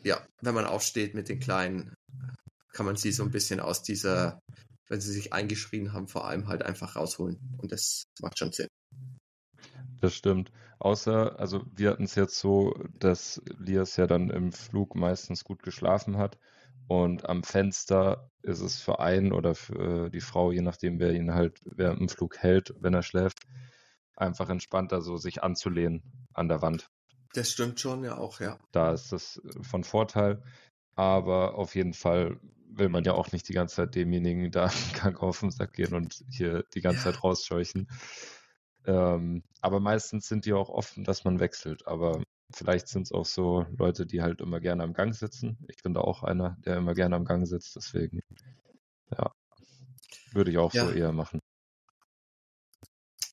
ja, 0.03 0.25
wenn 0.41 0.55
man 0.55 0.65
aufsteht 0.65 1.13
mit 1.13 1.29
den 1.29 1.39
Kleinen, 1.39 1.93
kann 2.73 2.85
man 2.85 2.95
sie 2.95 3.11
so 3.11 3.23
ein 3.23 3.31
bisschen 3.31 3.59
aus 3.59 3.83
dieser, 3.83 4.39
wenn 4.87 5.01
sie 5.01 5.11
sich 5.11 5.33
eingeschrien 5.33 5.93
haben, 5.93 6.07
vor 6.07 6.27
allem 6.27 6.47
halt 6.47 6.63
einfach 6.63 6.95
rausholen. 6.95 7.37
Und 7.57 7.71
das 7.71 8.05
macht 8.21 8.39
schon 8.39 8.51
Sinn. 8.51 8.67
Das 9.99 10.13
stimmt. 10.13 10.51
Außer, 10.79 11.39
also 11.39 11.65
wir 11.75 11.89
hatten 11.89 12.03
es 12.03 12.15
jetzt 12.15 12.37
so, 12.37 12.73
dass 12.99 13.41
Lias 13.57 13.95
ja 13.95 14.05
dann 14.05 14.29
im 14.29 14.51
Flug 14.51 14.95
meistens 14.95 15.43
gut 15.43 15.63
geschlafen 15.63 16.17
hat. 16.17 16.37
Und 16.87 17.27
am 17.27 17.43
Fenster 17.43 18.29
ist 18.41 18.61
es 18.61 18.81
für 18.81 18.99
einen 18.99 19.33
oder 19.33 19.55
für 19.55 20.09
die 20.09 20.21
Frau, 20.21 20.51
je 20.51 20.61
nachdem, 20.61 20.99
wer 20.99 21.13
ihn 21.13 21.33
halt 21.33 21.59
während 21.65 21.99
dem 21.99 22.09
Flug 22.09 22.37
hält, 22.37 22.73
wenn 22.79 22.93
er 22.93 23.03
schläft, 23.03 23.39
einfach 24.15 24.49
entspannter, 24.49 25.01
so 25.01 25.17
sich 25.17 25.43
anzulehnen 25.43 26.01
an 26.33 26.47
der 26.47 26.61
Wand. 26.61 26.89
Das 27.33 27.51
stimmt 27.51 27.79
schon, 27.79 28.03
ja 28.03 28.17
auch, 28.17 28.39
ja. 28.39 28.57
Da 28.71 28.93
ist 28.93 29.11
das 29.11 29.41
von 29.61 29.83
Vorteil. 29.83 30.41
Aber 30.95 31.55
auf 31.55 31.75
jeden 31.75 31.93
Fall 31.93 32.39
will 32.69 32.89
man 32.89 33.03
ja 33.03 33.13
auch 33.13 33.31
nicht 33.31 33.47
die 33.49 33.53
ganze 33.53 33.75
Zeit 33.75 33.95
demjenigen 33.95 34.51
da 34.51 34.69
Gang 35.01 35.21
auf 35.21 35.41
den 35.41 35.51
Sack 35.51 35.73
gehen 35.73 35.93
und 35.93 36.23
hier 36.29 36.63
die 36.73 36.81
ganze 36.81 37.05
Ja. 37.05 37.11
Zeit 37.11 37.23
rausscheuchen. 37.23 37.87
Ähm, 38.85 39.43
aber 39.61 39.79
meistens 39.79 40.27
sind 40.27 40.45
die 40.45 40.53
auch 40.53 40.69
offen, 40.69 41.03
dass 41.03 41.23
man 41.25 41.39
wechselt. 41.39 41.87
Aber 41.87 42.23
vielleicht 42.53 42.87
sind 42.87 43.03
es 43.03 43.11
auch 43.11 43.25
so 43.25 43.65
Leute, 43.77 44.05
die 44.05 44.21
halt 44.21 44.41
immer 44.41 44.59
gerne 44.59 44.83
am 44.83 44.93
Gang 44.93 45.13
sitzen. 45.13 45.57
Ich 45.67 45.81
bin 45.83 45.93
da 45.93 46.01
auch 46.01 46.23
einer, 46.23 46.57
der 46.65 46.77
immer 46.77 46.93
gerne 46.93 47.15
am 47.15 47.25
Gang 47.25 47.47
sitzt. 47.47 47.75
Deswegen, 47.75 48.21
ja, 49.11 49.31
würde 50.31 50.51
ich 50.51 50.57
auch 50.57 50.73
Ja. 50.73 50.85
so 50.85 50.91
eher 50.91 51.11
machen. 51.11 51.39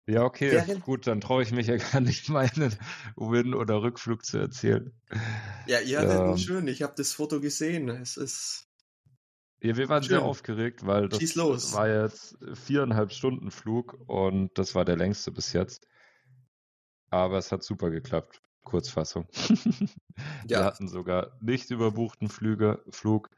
Ja, 0.07 0.22
okay, 0.24 0.53
Während- 0.53 0.83
gut, 0.85 1.07
dann 1.07 1.22
traue 1.22 1.42
ich 1.42 1.50
mich 1.53 1.66
ja 1.68 1.77
gar 1.98 2.00
nicht, 2.00 2.29
meinen 2.29 2.77
Win- 3.16 3.55
oder 3.55 3.83
Rückflug 3.83 4.24
zu 4.24 4.37
erzählen. 4.38 4.92
Ja, 5.66 5.81
ihr 5.81 5.98
hattet 6.00 6.20
Ähm. 6.20 6.37
schön. 6.37 6.68
Ich 6.68 6.83
habe 6.83 6.92
das 6.96 7.12
Foto 7.12 7.40
gesehen. 7.40 7.88
Es 7.88 8.16
ist, 8.18 8.68
Ja, 9.62 9.77
wir 9.79 9.88
waren 9.88 10.03
sehr 10.03 10.18
Schön. 10.18 10.27
aufgeregt, 10.27 10.85
weil 10.85 11.09
das 11.09 11.35
war 11.72 11.88
jetzt 11.88 12.37
viereinhalb 12.53 13.12
Stunden 13.12 13.50
Flug 13.50 13.94
und 14.07 14.50
das 14.59 14.74
war 14.74 14.85
der 14.85 14.96
längste 14.96 15.31
bis 15.33 15.55
jetzt. 15.55 15.88
Aber 17.09 17.38
es 17.38 17.50
hat 17.50 17.62
super 17.62 17.88
geklappt. 17.90 18.42
Kurzfassung. 18.64 19.27
Wir 20.46 20.59
ja, 20.59 20.64
hatten 20.64 20.88
sogar 20.88 21.37
nicht 21.40 21.70
überbuchten 21.70 22.29
Flüge, 22.29 22.83
Flug 22.90 23.31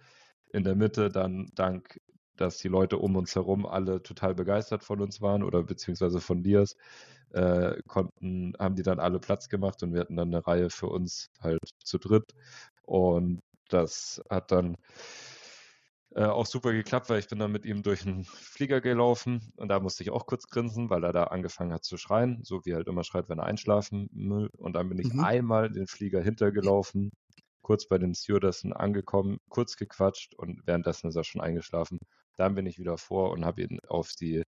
in 0.53 0.65
der 0.65 0.75
Mitte, 0.75 1.11
dann 1.11 1.51
dank, 1.55 2.01
dass 2.37 2.59
die 2.59 2.69
Leute 2.69 2.99
um 2.99 3.17
uns 3.17 3.35
herum 3.35 3.67
alle 3.67 4.03
total 4.03 4.35
begeistert 4.35 4.85
von 4.85 5.01
uns 5.01 5.21
waren 5.21 5.43
oder 5.43 5.63
beziehungsweise 5.63 6.21
von 6.21 6.43
Lias, 6.43 6.77
äh, 7.33 7.77
konnten, 7.87 8.55
haben 8.59 8.77
die 8.77 8.83
dann 8.83 9.01
alle 9.01 9.19
Platz 9.19 9.49
gemacht 9.49 9.83
und 9.83 9.93
wir 9.93 10.01
hatten 10.01 10.17
dann 10.17 10.29
eine 10.29 10.47
Reihe 10.47 10.71
für 10.71 10.89
uns 10.89 11.31
halt 11.41 11.61
zu 11.83 11.99
dritt. 11.99 12.33
Und 12.83 13.41
das 13.69 14.23
hat 14.31 14.53
dann 14.53 14.77
äh, 16.17 16.25
auch 16.25 16.47
super 16.47 16.73
geklappt, 16.73 17.11
weil 17.11 17.19
ich 17.21 17.29
bin 17.29 17.39
dann 17.39 17.53
mit 17.53 17.65
ihm 17.67 17.83
durch 17.83 18.03
den 18.05 18.25
Flieger 18.25 18.81
gelaufen 18.81 19.53
und 19.57 19.69
da 19.69 19.81
musste 19.81 20.03
ich 20.03 20.11
auch 20.11 20.27
kurz 20.27 20.47
grinsen, 20.49 20.91
weil 20.91 21.05
er 21.05 21.13
da 21.13 21.25
angefangen 21.25 21.73
hat 21.73 21.85
zu 21.85 21.97
schreien, 21.99 22.41
so 22.45 22.65
wie 22.65 22.71
er 22.71 22.77
halt 22.79 22.89
immer 22.89 23.05
schreit, 23.05 23.29
wenn 23.29 23.39
er 23.39 23.47
einschlafen 23.47 24.09
will. 24.13 24.49
Und 24.57 24.75
dann 24.75 24.89
bin 24.89 24.99
ich 24.99 25.09
Mhm. 25.09 25.21
einmal 25.21 25.71
den 25.71 25.87
Flieger 25.87 26.23
hintergelaufen, 26.23 27.11
kurz 27.63 27.87
bei 27.89 27.99
den 27.99 28.15
Stewardessen 28.15 28.73
angekommen, 28.73 29.39
kurz 29.51 29.77
gequatscht 29.77 30.35
und 30.35 30.63
währenddessen 30.67 31.09
ist 31.09 31.17
er 31.17 31.25
schon 31.25 31.41
eingeschlafen. 31.43 31.99
Dann 32.37 32.55
bin 32.55 32.67
ich 32.67 32.79
wieder 32.79 32.99
vor 32.99 33.31
und 33.33 33.45
habe 33.45 33.63
ihn 33.63 33.81
auf 33.89 34.13
die 34.19 34.43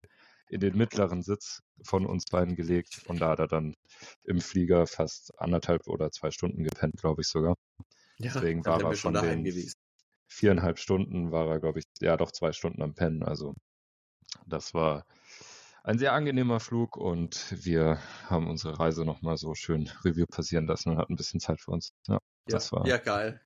in 0.50 0.60
den 0.60 0.76
mittleren 0.78 1.22
Sitz 1.22 1.60
von 1.82 2.06
uns 2.06 2.24
beiden 2.26 2.56
gelegt 2.56 3.02
und 3.08 3.20
da 3.20 3.30
hat 3.30 3.40
er 3.40 3.48
dann 3.48 3.74
im 4.24 4.40
Flieger 4.40 4.86
fast 4.86 5.32
anderthalb 5.38 5.86
oder 5.88 6.10
zwei 6.10 6.30
Stunden 6.30 6.64
gepennt, 6.64 6.96
glaube 6.96 7.20
ich 7.22 7.28
sogar. 7.28 7.54
ja, 8.18 8.32
deswegen 8.34 8.64
war 8.64 8.80
er 8.82 8.94
schon 8.94 9.14
daheim 9.14 9.44
den- 9.44 9.52
gewesen. 9.52 9.72
Viereinhalb 10.28 10.78
Stunden 10.78 11.32
war 11.32 11.46
er, 11.48 11.60
glaube 11.60 11.80
ich, 11.80 11.84
ja 12.00 12.16
doch 12.16 12.30
zwei 12.32 12.52
Stunden 12.52 12.82
am 12.82 12.94
Pennen. 12.94 13.22
Also 13.22 13.54
das 14.46 14.74
war 14.74 15.04
ein 15.84 15.98
sehr 15.98 16.12
angenehmer 16.12 16.60
Flug 16.60 16.96
und 16.96 17.46
wir 17.64 17.98
haben 18.26 18.46
unsere 18.48 18.78
Reise 18.78 19.04
nochmal 19.04 19.36
so 19.38 19.54
schön 19.54 19.90
Review 20.04 20.26
passieren 20.26 20.66
lassen 20.66 20.90
und 20.90 20.98
hatten 20.98 21.14
ein 21.14 21.16
bisschen 21.16 21.40
Zeit 21.40 21.60
für 21.60 21.70
uns. 21.70 21.92
Ja, 22.06 22.14
Ja, 22.14 22.20
das 22.46 22.72
war 22.72 22.86
ja, 22.86 22.98
geil. 22.98 23.40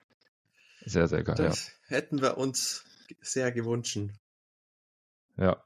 sehr, 0.84 1.06
sehr 1.08 1.22
geil. 1.22 1.36
Das 1.36 1.70
hätten 1.86 2.20
wir 2.20 2.36
uns 2.38 2.84
sehr 3.20 3.52
gewünscht. 3.52 3.96
Ja. 3.96 5.44
ja. 5.44 5.64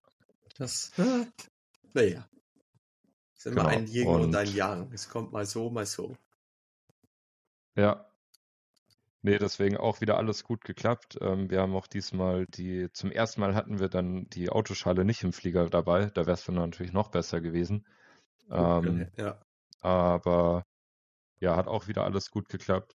Das, 0.58 0.92
naja. 1.94 2.28
Es 3.34 3.46
ist 3.46 3.52
immer 3.52 3.62
Genau, 3.62 3.68
ein 3.68 3.86
Yin 3.86 4.06
und, 4.08 4.20
und- 4.22 4.36
ein 4.36 4.54
Yang. 4.54 4.92
Es 4.92 5.08
kommt 5.08 5.32
mal 5.32 5.46
so, 5.46 5.70
mal 5.70 5.86
so. 5.86 6.16
Ja. 7.74 8.05
Nee, 9.26 9.38
deswegen 9.38 9.76
auch 9.76 10.00
wieder 10.00 10.18
alles 10.18 10.44
gut 10.44 10.62
geklappt. 10.62 11.18
Ähm, 11.20 11.50
wir 11.50 11.60
haben 11.60 11.74
auch 11.74 11.88
diesmal 11.88 12.46
die, 12.46 12.92
zum 12.92 13.10
ersten 13.10 13.40
Mal 13.40 13.56
hatten 13.56 13.80
wir 13.80 13.88
dann 13.88 14.30
die 14.30 14.50
Autoschale 14.50 15.04
nicht 15.04 15.24
im 15.24 15.32
Flieger 15.32 15.68
dabei. 15.68 16.10
Da 16.14 16.26
wäre 16.26 16.34
es 16.34 16.44
dann 16.44 16.54
natürlich 16.54 16.92
noch 16.92 17.08
besser 17.08 17.40
gewesen. 17.40 17.84
Ähm, 18.52 19.08
ja. 19.16 19.40
aber 19.80 20.64
ja, 21.40 21.56
hat 21.56 21.66
auch 21.66 21.88
wieder 21.88 22.04
alles 22.04 22.30
gut 22.30 22.48
geklappt. 22.48 22.94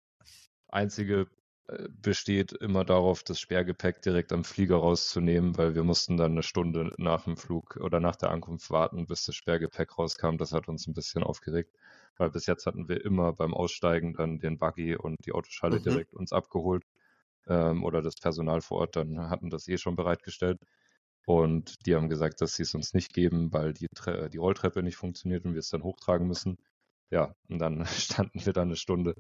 Einzige 0.68 1.30
äh, 1.68 1.88
besteht 1.90 2.52
immer 2.52 2.84
darauf, 2.84 3.24
das 3.24 3.40
Sperrgepäck 3.40 4.02
direkt 4.02 4.34
am 4.34 4.44
Flieger 4.44 4.76
rauszunehmen, 4.76 5.58
weil 5.58 5.76
wir 5.76 5.86
mussten 5.86 6.18
dann 6.18 6.34
eine 6.34 6.44
Stunde 6.44 6.94
nach 6.98 7.24
dem 7.24 7.38
Flug 7.38 7.78
oder 7.78 8.02
nach 8.02 8.18
der 8.18 8.32
Ankunft 8.32 8.70
warten, 8.70 9.08
bis 9.08 9.24
das 9.24 9.36
Sperrgepäck 9.36 9.98
rauskam. 9.98 10.36
Das 10.36 10.52
hat 10.52 10.68
uns 10.68 10.88
ein 10.88 10.94
bisschen 10.94 11.24
aufgeregt, 11.24 11.74
weil 12.18 12.30
bis 12.32 12.46
jetzt 12.48 12.66
hatten 12.66 12.88
wir 12.90 13.04
immer 13.06 13.34
beim 13.34 13.54
Aussteigen 13.54 14.14
dann 14.14 14.40
den 14.40 14.58
Buggy 14.58 14.96
und 14.96 15.18
die 15.26 15.32
Autoschale 15.34 15.78
Mhm. 15.78 15.84
direkt 15.84 16.14
uns 16.14 16.32
abgeholt 16.34 16.84
ähm, 17.48 17.84
oder 17.84 18.02
das 18.02 18.16
Personal 18.16 18.62
vor 18.62 18.80
Ort 18.80 18.96
dann 18.96 19.30
hatten 19.30 19.50
das 19.50 19.68
eh 19.68 19.78
schon 19.78 19.96
bereitgestellt. 19.96 20.60
Und 21.26 21.86
die 21.86 21.96
haben 21.96 22.10
gesagt, 22.10 22.40
dass 22.42 22.56
sie 22.56 22.64
es 22.64 22.74
uns 22.74 22.94
nicht 22.94 23.14
geben, 23.14 23.52
weil 23.54 23.74
die, 23.74 23.88
Tre 23.96 24.30
die 24.30 24.38
Rolltreppe 24.38 24.82
nicht 24.84 24.96
funktioniert 24.98 25.46
und 25.46 25.54
wir 25.54 25.60
es 25.60 25.70
dann 25.70 25.84
hochtragen 25.84 26.28
müssen. 26.28 26.58
Ja, 27.12 27.34
und 27.50 27.60
dann 27.60 27.86
standen 27.86 28.46
wir 28.46 28.54
da 28.54 28.62
eine 28.64 28.76
Stunde 28.78 29.14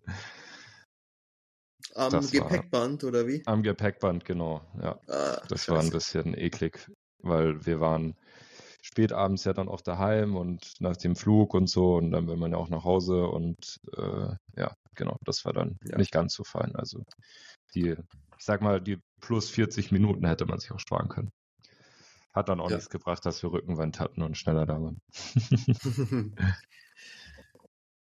Am 1.95 2.12
das 2.13 2.33
war- 2.38 2.49
Gepäckband 2.49 3.03
oder 3.03 3.27
wie? 3.27 3.43
am 3.45 3.62
Gepäckband, 3.63 4.25
genau. 4.25 4.62
Ja, 4.81 4.99
Ah, 5.07 5.41
das 5.47 5.69
war 5.69 5.79
ein 5.79 5.86
scheiße. 5.86 5.91
bisschen 5.91 6.33
eklig, 6.38 6.89
weil 7.19 7.65
wir 7.65 7.79
waren 7.79 8.15
spät 8.81 9.11
abends 9.13 9.43
ja 9.43 9.53
dann 9.53 9.67
auch 9.69 9.81
daheim 9.81 10.35
und 10.35 10.73
nach 10.79 10.97
dem 10.97 11.15
Flug 11.15 11.53
und 11.53 11.67
so 11.69 11.95
und 11.95 12.11
dann 12.11 12.27
will 12.27 12.37
man 12.37 12.51
ja 12.51 12.57
auch 12.57 12.69
nach 12.69 12.83
Hause 12.83 13.27
und 13.27 13.55
äh, 13.95 14.35
ja, 14.55 14.73
genau, 14.95 15.17
das 15.25 15.45
war 15.45 15.53
dann 15.53 15.77
Ja. 15.83 15.97
nicht 15.97 16.11
ganz 16.11 16.33
so 16.33 16.43
fein. 16.43 16.75
Also 16.75 17.03
die, 17.75 17.89
ich 17.91 18.45
sag 18.45 18.61
mal, 18.61 18.81
die 18.81 18.99
plus 19.21 19.49
40 19.49 19.91
Minuten 19.91 20.25
hätte 20.25 20.45
man 20.45 20.59
sich 20.59 20.71
auch 20.71 20.79
sparen 20.79 21.09
können. 21.09 21.29
Hat 22.33 22.49
dann 22.49 22.59
auch 22.59 22.69
Ja. 22.69 22.75
nichts 22.75 22.89
gebracht, 22.89 23.25
dass 23.25 23.41
wir 23.41 23.51
Rückenwind 23.51 23.99
hatten 23.99 24.21
und 24.21 24.37
schneller 24.37 24.65
da 24.65 24.81
waren. 24.81 24.99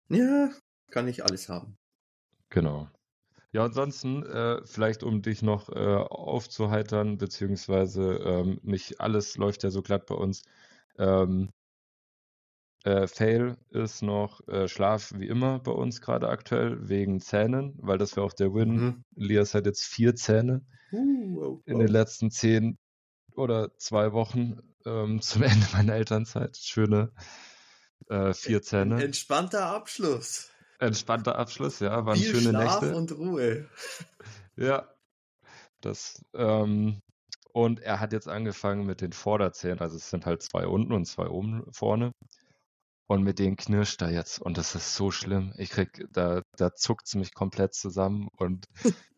ja, 0.09 0.51
kann 0.91 1.05
nicht 1.05 1.23
alles 1.23 1.49
haben. 1.49 1.75
Genau. 2.49 2.87
Ja, 3.57 3.63
ansonsten, 3.63 4.21
äh, 4.21 4.61
vielleicht 4.65 5.01
um 5.01 5.23
dich 5.23 5.41
noch 5.41 5.69
äh, 5.69 5.95
aufzuheitern, 5.95 7.17
beziehungsweise 7.17 8.17
ähm, 8.23 8.59
nicht 8.61 9.01
alles 9.01 9.35
läuft 9.35 9.63
ja 9.63 9.71
so 9.71 9.81
glatt 9.81 10.05
bei 10.05 10.13
uns. 10.13 10.43
Ähm, 10.99 11.49
äh, 12.83 13.07
Fail 13.07 13.57
ist 13.71 14.03
noch 14.03 14.47
äh, 14.47 14.67
Schlaf 14.67 15.11
wie 15.15 15.27
immer 15.27 15.57
bei 15.57 15.71
uns 15.71 16.01
gerade 16.01 16.29
aktuell, 16.29 16.87
wegen 16.87 17.19
Zähnen, 17.19 17.73
weil 17.81 17.97
das 17.97 18.15
wäre 18.15 18.27
auch 18.27 18.33
der 18.33 18.53
Win. 18.53 18.75
Mhm. 18.75 19.03
Elias 19.15 19.55
hat 19.55 19.65
jetzt 19.65 19.85
vier 19.85 20.13
Zähne 20.13 20.63
Uh, 20.91 21.41
oh, 21.41 21.61
in 21.65 21.77
oh. 21.77 21.79
den 21.79 21.87
letzten 21.87 22.29
zehn 22.29 22.77
oder 23.35 23.75
zwei 23.79 24.13
Wochen 24.13 24.59
ähm, 24.85 25.19
zum 25.23 25.41
Ende 25.41 25.65
meiner 25.73 25.95
Elternzeit. 25.95 26.57
Schöne 26.57 27.11
äh, 28.07 28.35
vier 28.35 28.61
Zähne. 28.61 29.03
Entspannter 29.03 29.65
Abschluss. 29.65 30.51
Entspannter 30.79 31.37
Abschluss, 31.37 31.79
ja. 31.79 32.05
Waren 32.05 32.17
Viel 32.17 32.35
schöne 32.35 32.49
Schlaf 32.49 32.81
Nächte. 32.81 32.95
und 32.95 33.11
Ruhe. 33.13 33.69
Ja. 34.55 34.87
Das, 35.81 36.23
ähm, 36.33 37.01
und 37.53 37.79
er 37.79 37.99
hat 37.99 38.13
jetzt 38.13 38.27
angefangen 38.27 38.85
mit 38.85 39.01
den 39.01 39.13
Vorderzähnen, 39.13 39.79
also 39.79 39.95
es 39.95 40.09
sind 40.09 40.25
halt 40.25 40.41
zwei 40.43 40.67
unten 40.67 40.93
und 40.93 41.05
zwei 41.05 41.27
oben 41.27 41.63
vorne. 41.71 42.11
Und 43.07 43.23
mit 43.23 43.39
denen 43.39 43.55
knirscht 43.55 44.01
er 44.01 44.11
jetzt. 44.11 44.39
Und 44.39 44.57
das 44.57 44.75
ist 44.75 44.95
so 44.95 45.11
schlimm. 45.11 45.53
Ich 45.57 45.69
krieg, 45.69 46.05
da, 46.11 46.41
da 46.57 46.75
zuckt 46.75 47.07
es 47.07 47.15
mich 47.15 47.33
komplett 47.33 47.73
zusammen 47.73 48.27
und 48.37 48.65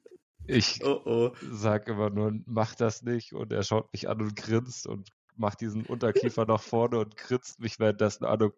ich 0.45 0.83
Oh 0.83 1.01
oh. 1.05 1.35
sag 1.51 1.87
immer 1.87 2.09
nur, 2.09 2.33
mach 2.45 2.75
das 2.75 3.01
nicht. 3.01 3.33
Und 3.33 3.51
er 3.51 3.63
schaut 3.63 3.91
mich 3.93 4.07
an 4.07 4.21
und 4.21 4.35
grinst 4.35 4.85
und 4.87 5.09
macht 5.35 5.61
diesen 5.61 5.85
Unterkiefer 5.85 6.45
nach 6.45 6.61
vorne 6.61 6.99
und 6.99 7.17
grinst 7.17 7.59
mich 7.59 7.79
währenddessen 7.79 8.25
an 8.25 8.43
und, 8.43 8.53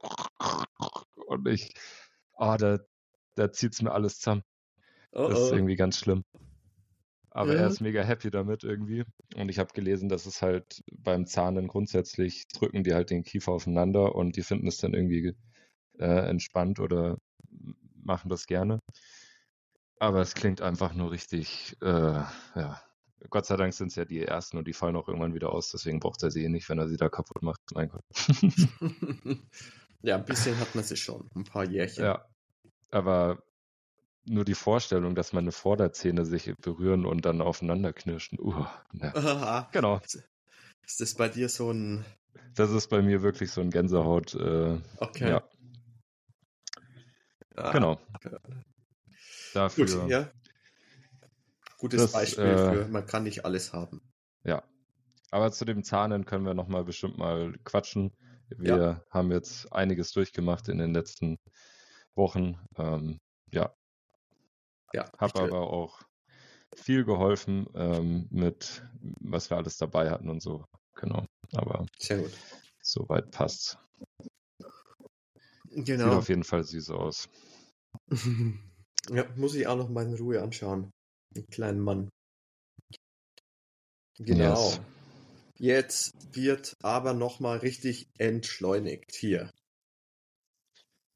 und 1.27 1.47
ich, 1.47 1.73
ah, 2.35 2.57
da, 2.57 2.79
da 3.35 3.51
zieht's 3.51 3.81
mir 3.81 3.91
alles 3.91 4.19
zusammen. 4.19 4.43
Oh 5.13 5.27
Das 5.29 5.39
ist 5.39 5.51
oh. 5.51 5.55
irgendwie 5.55 5.75
ganz 5.75 5.97
schlimm. 5.97 6.23
Aber 7.29 7.55
er 7.55 7.61
Ja. 7.61 7.67
ist 7.67 7.79
mega 7.81 8.03
happy 8.03 8.29
damit 8.29 8.63
irgendwie. 8.63 9.05
Und 9.35 9.49
ich 9.49 9.59
habe 9.59 9.73
gelesen, 9.73 10.09
dass 10.09 10.25
es 10.25 10.41
halt 10.41 10.81
beim 10.91 11.25
Zahnen 11.25 11.67
grundsätzlich 11.67 12.47
drücken 12.49 12.83
die 12.83 12.93
halt 12.93 13.09
den 13.09 13.23
Kiefer 13.23 13.53
aufeinander 13.53 14.15
und 14.15 14.35
die 14.35 14.43
finden 14.43 14.67
es 14.67 14.77
dann 14.77 14.93
irgendwie 14.93 15.33
äh, 15.99 16.29
entspannt 16.29 16.79
oder 16.79 17.17
machen 18.03 18.29
das 18.29 18.47
gerne. 18.47 18.79
Aber 19.99 20.21
es 20.21 20.33
klingt 20.33 20.61
einfach 20.61 20.93
nur 20.93 21.11
richtig, 21.11 21.77
äh, 21.81 21.85
ja. 21.85 22.81
Gott 23.29 23.45
sei 23.45 23.55
Dank 23.55 23.73
sind 23.73 23.89
es 23.89 23.95
ja 23.95 24.03
die 24.05 24.23
ersten 24.23 24.57
und 24.57 24.67
die 24.67 24.73
fallen 24.73 24.95
auch 24.95 25.07
irgendwann 25.07 25.35
wieder 25.35 25.53
aus, 25.53 25.69
deswegen 25.69 25.99
braucht 25.99 26.23
er 26.23 26.31
sie 26.31 26.43
eh 26.43 26.49
nicht, 26.49 26.67
wenn 26.69 26.79
er 26.79 26.87
sie 26.87 26.97
da 26.97 27.07
kaputt 27.07 27.43
macht. 27.43 27.61
Mein 27.73 27.89
Gott. 27.89 28.03
ja, 30.01 30.15
ein 30.15 30.25
bisschen 30.25 30.59
hat 30.59 30.73
man 30.75 30.83
sie 30.83 30.97
schon. 30.97 31.29
Ein 31.35 31.43
paar 31.43 31.65
Jährchen. 31.65 32.03
Ja. 32.03 32.25
Aber 32.91 33.41
nur 34.25 34.45
die 34.45 34.53
Vorstellung, 34.55 35.15
dass 35.15 35.33
meine 35.33 35.51
Vorderzähne 35.51 36.25
sich 36.25 36.53
berühren 36.61 37.05
und 37.05 37.25
dann 37.25 37.41
aufeinander 37.41 37.93
knirschen. 37.93 38.39
Uh, 38.39 38.65
ja. 38.93 39.15
Aha. 39.15 39.69
Genau. 39.71 39.99
Ist 40.85 40.99
das 40.99 41.15
bei 41.15 41.29
dir 41.29 41.49
so 41.49 41.71
ein. 41.71 42.05
Das 42.55 42.69
ist 42.71 42.87
bei 42.89 43.01
mir 43.01 43.21
wirklich 43.23 43.51
so 43.51 43.61
ein 43.61 43.71
Gänsehaut. 43.71 44.35
Äh, 44.35 44.79
Okay. 44.97 45.29
Ja, 45.29 45.43
Ah, 47.55 47.71
genau. 47.73 47.99
Dafür, 49.53 49.85
Gut, 49.85 50.09
ja. 50.09 50.31
Gutes 51.77 52.01
Das, 52.01 52.11
Beispiel 52.13 52.45
äh, 52.45 52.57
für, 52.57 52.87
man 52.87 53.05
kann 53.05 53.23
nicht 53.23 53.45
alles 53.45 53.73
haben. 53.73 54.01
ja. 54.43 54.63
Aber 55.33 55.51
zu 55.53 55.63
dem 55.63 55.83
Zahnen 55.85 56.25
können 56.25 56.45
wir 56.45 56.53
nochmal 56.53 56.83
bestimmt 56.83 57.17
mal 57.17 57.53
quatschen. 57.63 58.11
Wir 58.49 59.05
haben 59.09 59.31
jetzt 59.31 59.71
einiges 59.71 60.11
durchgemacht 60.11 60.67
in 60.67 60.77
den 60.77 60.93
letzten 60.93 61.39
Wochen. 62.15 62.57
Ähm, 62.77 63.17
ja, 63.51 63.73
Ja, 64.93 65.09
habe 65.17 65.39
aber 65.41 65.71
auch 65.71 66.01
viel 66.75 67.03
geholfen 67.03 67.67
ähm, 67.75 68.27
mit, 68.29 68.83
was 69.21 69.49
wir 69.49 69.57
alles 69.57 69.77
dabei 69.77 70.09
hatten 70.09 70.29
und 70.29 70.41
so. 70.41 70.65
Genau. 70.95 71.25
Aber 71.53 71.85
Sehr 71.99 72.19
gut. 72.19 72.31
soweit. 72.81 73.25
Sieht 75.69 75.85
Genau. 75.85 76.17
auf 76.17 76.29
jeden 76.29 76.43
Fall 76.43 76.63
süß 76.63 76.89
aus. 76.91 77.29
ja, 79.09 79.25
muss 79.35 79.55
ich 79.55 79.67
auch 79.67 79.77
noch 79.77 79.89
mal 79.89 80.05
in 80.05 80.15
Ruhe 80.15 80.41
anschauen. 80.41 80.91
Den 81.35 81.45
kleinen 81.47 81.79
Mann. 81.79 82.09
Genau. 84.17 84.69
Yes. 84.69 84.81
Jetzt 85.57 86.35
wird 86.35 86.75
aber 86.81 87.13
noch 87.13 87.39
mal 87.39 87.57
richtig 87.57 88.07
entschleunigt 88.17 89.13
hier. 89.15 89.49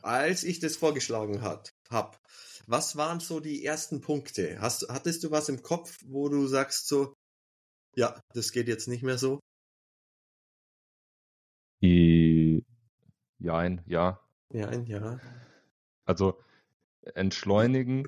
Als 0.05 0.43
ich 0.43 0.59
das 0.59 0.77
vorgeschlagen 0.77 1.41
hat, 1.41 1.73
hab, 1.89 2.21
was 2.67 2.95
waren 2.95 3.19
so 3.19 3.39
die 3.39 3.65
ersten 3.65 4.01
Punkte? 4.01 4.61
Hast, 4.61 4.87
hattest 4.87 5.23
du 5.23 5.31
was 5.31 5.49
im 5.49 5.63
Kopf, 5.63 5.97
wo 6.05 6.29
du 6.29 6.45
sagst 6.45 6.87
so, 6.87 7.15
ja, 7.95 8.21
das 8.33 8.51
geht 8.51 8.67
jetzt 8.67 8.87
nicht 8.87 9.01
mehr 9.01 9.17
so? 9.17 9.39
Die, 11.81 12.63
Jein, 13.39 13.81
ja. 13.87 14.19
Ja, 14.53 14.67
ein 14.67 14.85
Jahr. 14.85 15.19
Also 16.05 16.39
entschleunigen 17.15 18.05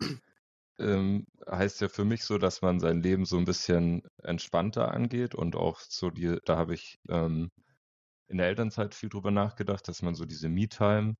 ähm, 0.79 1.25
heißt 1.49 1.81
ja 1.81 1.89
für 1.89 2.05
mich 2.05 2.23
so, 2.23 2.37
dass 2.37 2.61
man 2.61 2.79
sein 2.79 3.01
Leben 3.01 3.25
so 3.25 3.37
ein 3.37 3.45
bisschen 3.45 4.03
entspannter 4.21 4.91
angeht 4.91 5.33
und 5.33 5.55
auch 5.55 5.79
so 5.79 6.11
die, 6.11 6.37
da 6.45 6.57
habe 6.57 6.75
ich 6.75 6.99
ähm, 7.09 7.49
in 8.27 8.37
der 8.37 8.47
Elternzeit 8.47 8.93
viel 8.93 9.09
drüber 9.09 9.31
nachgedacht, 9.31 9.87
dass 9.87 10.03
man 10.03 10.13
so 10.13 10.25
diese 10.25 10.47
Me-Time 10.47 11.15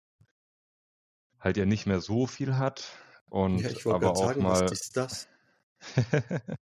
halt 1.47 1.57
ja 1.57 1.65
nicht 1.65 1.88
mehr 1.88 2.01
so 2.01 2.27
viel 2.27 2.57
hat 2.57 2.91
und 3.29 3.62
Ja, 3.62 3.69
ich 3.69 3.86
wollte 3.86 3.95
aber 3.95 4.07
gerade 4.07 4.19
auch 4.19 4.27
sagen, 4.27 4.43
mal 4.43 4.65
was 4.65 4.81
ist 4.81 4.97
das? 4.97 5.27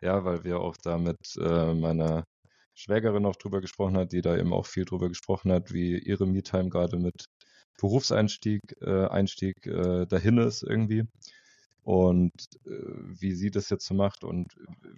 ja, 0.00 0.24
weil 0.24 0.44
wir 0.44 0.60
auch 0.60 0.76
da 0.76 0.96
mit 0.96 1.36
äh, 1.38 1.74
meiner 1.74 2.24
Schwägerin 2.74 3.26
auch 3.26 3.36
drüber 3.36 3.60
gesprochen 3.60 3.96
hat, 3.96 4.12
die 4.12 4.22
da 4.22 4.36
eben 4.36 4.52
auch 4.52 4.66
viel 4.66 4.84
drüber 4.84 5.08
gesprochen 5.08 5.52
hat, 5.52 5.72
wie 5.72 5.98
ihre 5.98 6.26
Me-Time 6.26 6.68
gerade 6.68 6.98
mit 6.98 7.24
Berufseinstieg 7.80 8.60
äh, 8.80 9.06
Einstieg 9.06 9.66
äh, 9.66 10.06
dahin 10.06 10.38
ist 10.38 10.62
irgendwie 10.62 11.04
und 11.82 12.32
äh, 12.64 12.70
wie 12.70 13.34
sie 13.34 13.50
das 13.50 13.70
jetzt 13.70 13.86
so 13.86 13.94
macht 13.94 14.22
und 14.22 14.46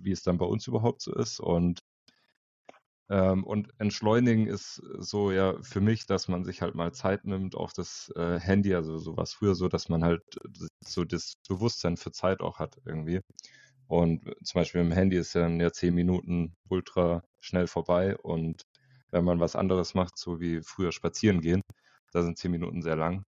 wie 0.02 0.12
es 0.12 0.22
dann 0.22 0.37
bei 0.37 0.46
uns 0.46 0.66
überhaupt 0.66 1.00
so 1.00 1.14
ist 1.14 1.40
und 1.40 1.80
ähm, 3.10 3.44
und 3.44 3.68
entschleunigen 3.78 4.46
ist 4.46 4.76
so 4.98 5.30
ja 5.32 5.60
für 5.62 5.80
mich, 5.80 6.06
dass 6.06 6.28
man 6.28 6.44
sich 6.44 6.62
halt 6.62 6.74
mal 6.74 6.92
Zeit 6.92 7.24
nimmt, 7.24 7.54
auch 7.56 7.72
das 7.72 8.10
äh, 8.16 8.38
Handy, 8.40 8.74
also 8.74 8.98
so 8.98 9.16
was 9.16 9.34
früher 9.34 9.54
so, 9.54 9.68
dass 9.68 9.88
man 9.88 10.04
halt 10.04 10.22
so 10.80 11.04
das 11.04 11.34
Bewusstsein 11.48 11.96
für 11.96 12.12
Zeit 12.12 12.40
auch 12.40 12.58
hat 12.58 12.78
irgendwie. 12.86 13.20
Und 13.88 14.24
zum 14.44 14.60
Beispiel 14.60 14.80
im 14.82 14.92
Handy 14.92 15.16
ist 15.16 15.34
dann 15.34 15.60
ja 15.60 15.72
zehn 15.72 15.94
Minuten 15.94 16.54
ultra 16.68 17.22
schnell 17.40 17.66
vorbei 17.66 18.16
und 18.18 18.62
wenn 19.10 19.24
man 19.24 19.40
was 19.40 19.56
anderes 19.56 19.94
macht, 19.94 20.18
so 20.18 20.40
wie 20.40 20.62
früher 20.62 20.92
spazieren 20.92 21.40
gehen, 21.40 21.62
da 22.12 22.22
sind 22.22 22.38
zehn 22.38 22.50
Minuten 22.52 22.82
sehr 22.82 22.96
lang. 22.96 23.24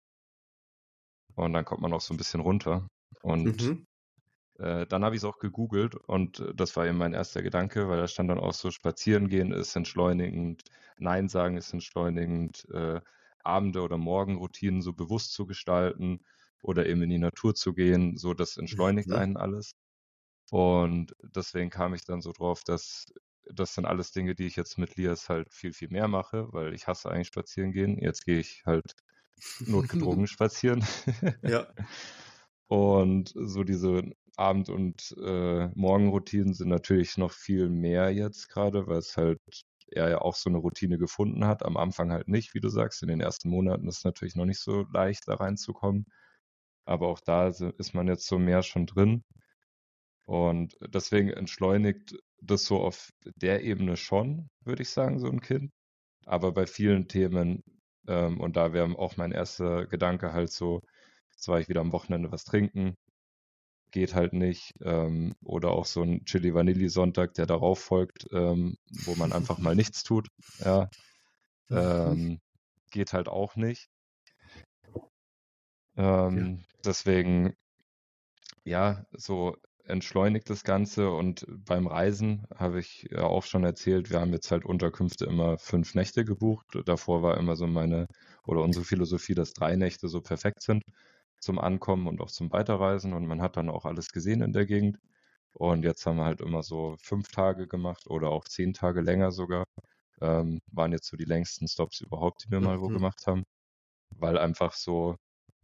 Und 1.36 1.54
dann 1.54 1.66
kommt 1.66 1.82
man 1.82 1.94
auch 1.94 2.02
so 2.02 2.14
ein 2.14 2.18
bisschen 2.18 2.40
runter. 2.42 2.88
Und 3.22 3.62
Mhm. 3.62 3.86
Äh, 4.62 4.88
dann 4.88 5.04
habe 5.06 5.16
ich 5.16 5.22
es 5.22 5.26
auch 5.26 5.40
gegoogelt 5.40 5.96
und 5.96 6.40
äh, 6.40 6.54
das 6.56 6.76
war 6.76 6.86
eben 6.88 6.98
mein 6.98 7.14
erster 7.14 7.42
Gedanke, 7.44 7.90
weil 7.90 7.98
da 7.98 8.08
stand 8.08 8.30
dann 8.30 8.40
auch 8.40 8.54
so, 8.54 8.72
spazieren 8.72 9.30
gehen 9.30 9.52
ist 9.52 9.76
entschleunigend, 9.76 10.64
Nein 10.98 11.30
sagen 11.30 11.58
ist 11.58 11.74
entschleunigend, 11.74 12.68
äh, 12.72 13.02
Abende 13.44 13.82
oder 13.82 13.98
Morgenroutinen 13.98 14.82
so 14.82 14.94
bewusst 14.94 15.34
zu 15.34 15.46
gestalten 15.48 16.20
oder 16.62 16.86
eben 16.86 17.02
in 17.04 17.10
die 17.10 17.18
Natur 17.20 17.56
zu 17.56 17.74
gehen, 17.74 18.18
so 18.18 18.34
das 18.36 18.58
entschleunigt 18.58 19.12
Mhm. 19.12 19.16
einen 19.16 19.38
alles. 19.38 19.74
Und 20.52 21.16
deswegen 21.24 21.70
kam 21.70 21.94
ich 21.94 22.06
dann 22.06 22.22
so 22.22 22.32
drauf, 22.34 22.64
dass 22.66 23.06
das 23.46 23.74
sind 23.76 23.86
alles 23.86 24.12
Dinge, 24.12 24.36
die 24.36 24.46
ich 24.48 24.56
jetzt 24.56 24.78
mit 24.78 24.96
Lias 24.98 25.30
halt 25.30 25.54
viel, 25.54 25.74
viel 25.74 25.90
mehr 25.90 26.08
mache, 26.08 26.52
weil 26.54 26.74
ich 26.74 26.88
hasse 26.88 27.10
eigentlich 27.12 27.28
spazieren 27.28 27.72
gehen. 27.72 27.98
Jetzt 28.00 28.26
gehe 28.26 28.40
ich 28.40 28.64
halt 28.66 28.96
notgedrungen 29.66 30.28
spazieren. 30.28 30.86
Ja. 31.46 31.74
Und 32.68 33.34
so 33.36 33.64
diese 33.64 34.04
Abend- 34.42 34.70
und 34.70 35.16
äh, 35.24 35.68
Morgenroutinen 35.76 36.54
sind 36.54 36.70
natürlich 36.70 37.18
noch 37.18 37.32
viel 37.32 37.70
mehr 37.70 38.12
jetzt 38.12 38.50
gerade, 38.50 38.88
weil 38.88 39.00
es 39.00 39.18
halt 39.18 39.40
er 39.88 40.10
ja 40.10 40.22
auch 40.22 40.36
so 40.36 40.50
eine 40.50 40.60
Routine 40.60 40.98
gefunden 40.98 41.46
hat. 41.46 41.64
Am 41.66 41.78
Anfang 41.78 42.12
halt 42.12 42.28
nicht, 42.28 42.54
wie 42.54 42.62
du 42.62 42.70
sagst. 42.70 43.02
In 43.04 43.10
den 43.10 43.22
ersten 43.22 43.50
Monaten 43.50 43.88
ist 43.88 44.00
es 44.00 44.04
natürlich 44.06 44.36
noch 44.36 44.46
nicht 44.46 44.60
so 44.60 44.86
leicht, 44.94 45.28
da 45.28 45.36
reinzukommen. 45.36 46.06
Aber 46.86 47.08
auch 47.10 47.20
da 47.22 47.48
ist 47.50 47.94
man 47.94 48.08
jetzt 48.08 48.28
so 48.28 48.40
mehr 48.40 48.64
schon 48.64 48.86
drin. 48.88 49.24
Und 50.26 50.78
deswegen 50.82 51.30
entschleunigt 51.30 52.16
das 52.42 52.66
so 52.66 52.80
auf 52.80 53.12
der 53.36 53.64
Ebene 53.64 53.98
schon, 53.98 54.50
würde 54.64 54.82
ich 54.84 54.90
sagen, 54.90 55.20
so 55.20 55.28
ein 55.30 55.42
Kind. 55.42 55.72
Aber 56.26 56.54
bei 56.54 56.68
vielen 56.68 57.08
Themen, 57.08 57.64
ähm, 58.08 58.40
und 58.42 58.56
da 58.58 58.74
wäre 58.74 58.98
auch 59.00 59.18
mein 59.18 59.32
erster 59.34 59.88
Gedanke 59.88 60.34
halt 60.34 60.52
so, 60.52 60.82
jetzt 61.34 61.48
war 61.50 61.60
ich 61.60 61.70
wieder 61.70 61.82
am 61.82 61.94
Wochenende 61.94 62.32
was 62.32 62.46
trinken, 62.46 62.96
geht 63.92 64.16
halt 64.16 64.34
nicht. 64.34 64.74
Ähm, 64.82 65.36
oder 65.44 65.72
auch 65.72 65.86
so 65.86 66.02
ein 66.02 66.26
Chili 66.26 66.54
Vanilli 66.54 66.90
Sonntag, 66.90 67.34
der 67.36 67.46
darauf 67.46 67.80
folgt, 67.80 68.28
ähm, 68.32 68.78
wo 69.06 69.16
man 69.16 69.32
einfach 69.34 69.58
mal 69.58 69.76
nichts 69.76 70.04
tut. 70.04 70.28
Ja, 70.64 70.90
ähm, 71.70 72.40
geht 72.92 73.14
halt 73.14 73.28
auch 73.28 73.56
nicht. 73.56 73.90
Ähm, 75.98 76.64
Deswegen, 76.84 77.54
ja, 78.64 79.06
so 79.12 79.56
entschleunigt 79.84 80.50
das 80.50 80.64
Ganze 80.64 81.12
und 81.12 81.46
beim 81.48 81.88
Reisen 81.88 82.46
habe 82.56 82.80
ich 82.80 83.08
ja 83.12 83.24
auch 83.24 83.44
schon 83.44 83.64
erzählt, 83.64 84.10
wir 84.10 84.20
haben 84.20 84.32
jetzt 84.32 84.52
halt 84.52 84.64
Unterkünfte 84.64 85.26
immer 85.26 85.58
fünf 85.58 85.96
Nächte 85.96 86.24
gebucht. 86.24 86.66
Davor 86.86 87.24
war 87.24 87.38
immer 87.38 87.56
so 87.56 87.68
meine 87.68 88.08
oder 88.46 88.62
unsere 88.62 88.86
Philosophie, 88.86 89.36
dass 89.36 89.54
drei 89.54 89.76
Nächte 89.76 90.08
so 90.08 90.22
perfekt 90.22 90.62
sind 90.62 90.84
zum 91.42 91.60
Ankommen 91.60 92.08
und 92.08 92.22
auch 92.22 92.32
zum 92.32 92.52
Weiterreisen 92.52 93.14
und 93.14 93.28
man 93.28 93.42
hat 93.42 93.58
dann 93.58 93.70
auch 93.70 93.86
alles 93.86 94.12
gesehen 94.12 94.42
in 94.42 94.54
der 94.54 94.66
Gegend. 94.66 95.00
Und 95.54 95.84
jetzt 95.86 96.06
haben 96.06 96.18
wir 96.18 96.26
halt 96.26 96.42
immer 96.42 96.64
so 96.64 96.98
fünf 97.02 97.30
Tage 97.32 97.68
gemacht 97.68 98.08
oder 98.08 98.30
auch 98.32 98.46
zehn 98.46 98.74
Tage 98.74 99.02
länger 99.02 99.32
sogar. 99.32 99.66
Ähm, 100.22 100.60
waren 100.72 100.94
jetzt 100.94 101.08
so 101.10 101.18
die 101.18 101.26
längsten 101.26 101.68
Stops 101.68 102.02
überhaupt, 102.02 102.46
die 102.46 102.52
wir 102.52 102.62
mal 102.62 102.82
wo 102.82 102.90
Mhm. 102.90 102.94
gemacht 102.98 103.28
haben, 103.28 103.44
weil 104.18 104.38
einfach 104.40 104.74
so 104.76 105.18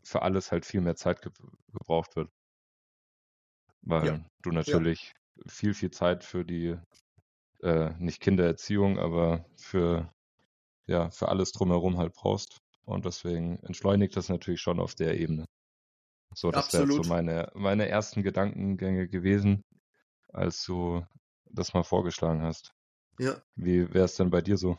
für 0.04 0.24
alles 0.24 0.52
halt 0.52 0.66
viel 0.66 0.82
mehr 0.82 0.96
Zeit 0.98 1.22
ge 1.24 1.32
gebraucht 1.74 2.16
wird. 2.18 2.32
Weil 3.82 4.24
du 4.44 4.52
ja. 4.52 4.52
natürlich 4.52 5.14
viel, 5.48 5.74
viel 5.74 5.90
Zeit 5.92 6.24
für 6.24 6.46
die, 6.46 6.78
äh, 7.64 7.92
nicht 8.00 8.22
Kindererziehung, 8.22 9.00
aber 9.00 9.46
für, 9.58 10.12
ja, 10.88 11.10
für 11.12 11.30
alles 11.30 11.52
drumherum 11.54 11.98
halt 11.98 12.14
brauchst. 12.14 12.60
Und 12.86 13.06
deswegen 13.06 13.60
entschleunigt 13.64 14.16
das 14.18 14.30
natürlich 14.30 14.62
schon 14.62 14.80
auf 14.82 14.96
der 14.96 15.20
Ebene. 15.20 15.46
So, 16.38 16.52
das 16.52 16.72
wäre 16.72 16.84
jetzt 16.84 16.94
so 16.94 17.10
meine, 17.10 17.52
meine 17.56 17.90
ersten 17.90 18.22
Gedankengänge 18.22 19.08
gewesen, 19.08 19.64
als 20.28 20.64
du 20.66 21.04
das 21.46 21.74
mal 21.74 21.82
vorgeschlagen 21.82 22.44
hast. 22.44 22.76
Ja. 23.18 23.42
Wie 23.56 23.92
wäre 23.92 24.06
es 24.06 24.18
denn 24.18 24.30
bei 24.30 24.42
dir 24.42 24.56
so? 24.56 24.78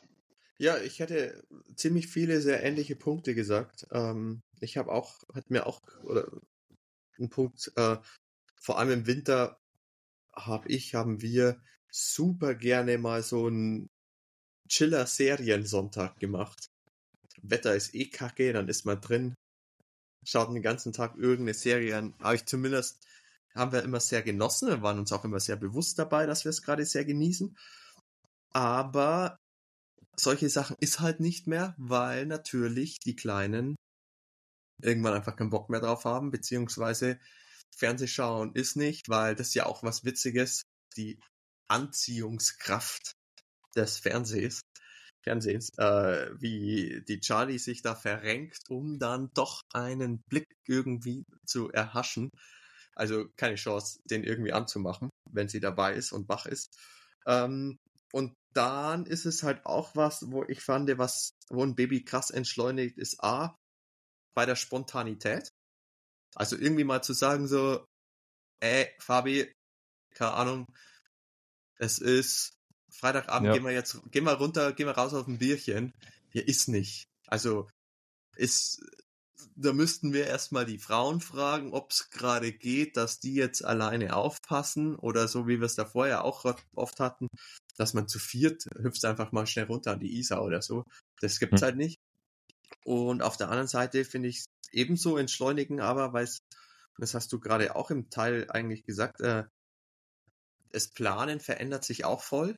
Ja, 0.58 0.78
ich 0.78 1.00
hätte 1.00 1.42
ziemlich 1.74 2.06
viele 2.06 2.40
sehr 2.42 2.62
ähnliche 2.62 2.94
Punkte 2.94 3.34
gesagt. 3.34 3.88
Ähm, 3.90 4.40
ich 4.60 4.76
habe 4.76 4.92
auch, 4.92 5.24
hat 5.34 5.50
mir 5.50 5.66
auch, 5.66 5.80
oder 6.04 6.30
ein 7.18 7.28
Punkt, 7.28 7.72
äh, 7.74 7.96
vor 8.60 8.78
allem 8.78 9.00
im 9.00 9.06
Winter 9.08 9.58
habe 10.32 10.68
ich, 10.68 10.94
haben 10.94 11.22
wir 11.22 11.60
super 11.90 12.54
gerne 12.54 12.98
mal 12.98 13.24
so 13.24 13.46
einen 13.46 13.88
Chiller-Seriensonntag 14.68 16.20
gemacht. 16.20 16.68
Wetter 17.42 17.74
ist 17.74 17.96
eh 17.96 18.10
kacke, 18.10 18.52
dann 18.52 18.68
ist 18.68 18.86
man 18.86 19.00
drin, 19.00 19.34
schaut 20.24 20.48
den 20.54 20.62
ganzen 20.62 20.92
Tag 20.92 21.16
irgendeine 21.16 21.54
Serie 21.54 21.96
an. 21.96 22.14
Aber 22.18 22.34
ich 22.34 22.46
zumindest 22.46 23.06
haben 23.54 23.72
wir 23.72 23.82
immer 23.82 24.00
sehr 24.00 24.22
genossen. 24.22 24.68
Wir 24.68 24.82
waren 24.82 24.98
uns 24.98 25.12
auch 25.12 25.24
immer 25.24 25.40
sehr 25.40 25.56
bewusst 25.56 25.98
dabei, 25.98 26.26
dass 26.26 26.44
wir 26.44 26.50
es 26.50 26.62
gerade 26.62 26.84
sehr 26.84 27.04
genießen. 27.04 27.56
Aber 28.50 29.38
solche 30.16 30.48
Sachen 30.48 30.76
ist 30.80 31.00
halt 31.00 31.20
nicht 31.20 31.46
mehr, 31.46 31.74
weil 31.78 32.26
natürlich 32.26 32.98
die 33.00 33.16
Kleinen 33.16 33.76
irgendwann 34.80 35.14
einfach 35.14 35.36
keinen 35.36 35.50
Bock 35.50 35.70
mehr 35.70 35.80
drauf 35.80 36.04
haben, 36.04 36.30
beziehungsweise 36.30 37.18
Fernsehschauen 37.76 38.54
ist 38.54 38.76
nicht, 38.76 39.08
weil 39.08 39.34
das 39.34 39.54
ja 39.54 39.66
auch 39.66 39.82
was 39.82 40.04
Witziges, 40.04 40.62
die 40.96 41.18
Anziehungskraft 41.68 43.12
des 43.76 43.98
Fernsehs, 43.98 44.62
Fernsehens, 45.28 45.68
äh, 45.76 46.30
wie 46.40 47.02
die 47.06 47.20
Charlie 47.20 47.58
sich 47.58 47.82
da 47.82 47.94
verrenkt, 47.94 48.70
um 48.70 48.98
dann 48.98 49.30
doch 49.34 49.60
einen 49.74 50.22
Blick 50.30 50.46
irgendwie 50.66 51.24
zu 51.44 51.70
erhaschen. 51.70 52.30
Also 52.94 53.28
keine 53.36 53.56
Chance, 53.56 54.00
den 54.10 54.24
irgendwie 54.24 54.54
anzumachen, 54.54 55.10
wenn 55.30 55.48
sie 55.48 55.60
dabei 55.60 55.94
ist 55.94 56.12
und 56.12 56.30
wach 56.30 56.46
ist. 56.46 56.74
Ähm, 57.26 57.76
und 58.10 58.32
dann 58.54 59.04
ist 59.04 59.26
es 59.26 59.42
halt 59.42 59.66
auch 59.66 59.94
was, 59.94 60.30
wo 60.30 60.44
ich 60.44 60.62
fand, 60.62 60.88
was, 60.96 61.32
wo 61.50 61.62
ein 61.62 61.76
Baby 61.76 62.02
krass 62.04 62.30
entschleunigt 62.30 62.96
ist, 62.96 63.22
A, 63.22 63.54
bei 64.34 64.46
der 64.46 64.56
Spontanität. 64.56 65.50
Also 66.34 66.56
irgendwie 66.56 66.84
mal 66.84 67.02
zu 67.02 67.12
sagen 67.12 67.46
so, 67.46 67.84
ey, 68.60 68.88
Fabi, 68.98 69.52
keine 70.14 70.32
Ahnung, 70.32 70.66
es 71.78 71.98
ist 71.98 72.57
Freitagabend, 72.98 73.46
Ja. 73.46 73.52
gehen 73.54 73.64
wir 73.64 73.72
jetzt, 73.72 74.00
gehen 74.10 74.24
wir 74.24 74.32
runter, 74.34 74.72
gehen 74.72 74.86
wir 74.86 74.92
raus 74.96 75.14
auf 75.14 75.26
ein 75.26 75.38
Bierchen. 75.38 75.92
Hier 76.30 76.46
ist 76.48 76.68
nicht. 76.68 77.04
Also, 77.26 77.68
ist, 78.36 78.80
da 79.56 79.72
müssten 79.72 80.12
wir 80.12 80.26
erstmal 80.26 80.66
die 80.66 80.78
Frauen 80.78 81.20
fragen, 81.20 81.72
ob 81.72 81.90
es 81.92 82.10
gerade 82.10 82.52
geht, 82.52 82.96
dass 82.96 83.20
die 83.20 83.34
jetzt 83.34 83.64
alleine 83.64 84.14
aufpassen 84.16 84.96
oder 84.96 85.28
so, 85.28 85.46
wie 85.46 85.58
wir 85.60 85.66
es 85.66 85.74
da 85.76 85.84
vorher 85.84 86.24
auch 86.24 86.44
oft 86.74 87.00
hatten, 87.00 87.28
dass 87.76 87.94
man 87.94 88.08
zu 88.08 88.18
viert 88.18 88.64
hüpft 88.76 89.04
einfach 89.04 89.32
mal 89.32 89.46
schnell 89.46 89.66
runter 89.66 89.92
an 89.92 90.00
die 90.00 90.18
Isar 90.18 90.42
oder 90.42 90.62
so. 90.62 90.84
Das 91.20 91.38
gibt's 91.38 91.60
Hm. 91.60 91.66
halt 91.66 91.76
nicht. 91.76 91.98
Und 92.84 93.22
auf 93.22 93.36
der 93.36 93.48
anderen 93.48 93.68
Seite 93.68 94.04
finde 94.04 94.28
ich 94.28 94.38
es 94.38 94.44
ebenso 94.72 95.16
entschleunigen, 95.16 95.80
aber 95.80 96.12
weil 96.12 96.24
es, 96.24 96.38
das 96.98 97.14
hast 97.14 97.32
du 97.32 97.38
gerade 97.40 97.76
auch 97.76 97.90
im 97.90 98.10
Teil 98.10 98.50
eigentlich 98.50 98.82
gesagt, 98.84 99.20
äh, 99.20 99.44
das 100.72 100.88
Planen 100.88 101.40
verändert 101.40 101.84
sich 101.84 102.04
auch 102.04 102.22
voll. 102.22 102.56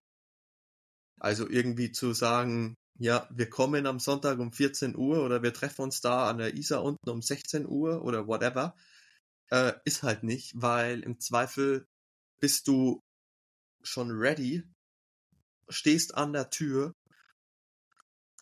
Also 1.21 1.49
irgendwie 1.49 1.93
zu 1.93 2.13
sagen, 2.13 2.75
ja, 2.99 3.29
wir 3.31 3.49
kommen 3.49 3.87
am 3.87 3.99
Sonntag 3.99 4.39
um 4.39 4.53
14 4.53 4.97
Uhr 4.97 5.25
oder 5.25 5.43
wir 5.43 5.55
treffen 5.55 5.83
uns 5.83 6.01
da 6.01 6.29
an 6.29 6.39
der 6.39 6.55
Isar 6.55 6.83
unten 6.83 7.09
um 7.09 7.23
16 7.23 7.67
Uhr 7.67 8.05
oder 8.05 8.27
whatever, 8.27 8.75
äh, 9.51 9.73
ist 9.85 10.03
halt 10.03 10.23
nicht, 10.23 10.53
weil 10.55 11.01
im 11.01 11.19
Zweifel 11.21 11.87
bist 12.41 12.69
du 12.69 13.01
schon 13.83 14.11
ready, 14.11 14.65
stehst 15.69 16.15
an 16.15 16.33
der 16.33 16.51
Tür 16.51 16.93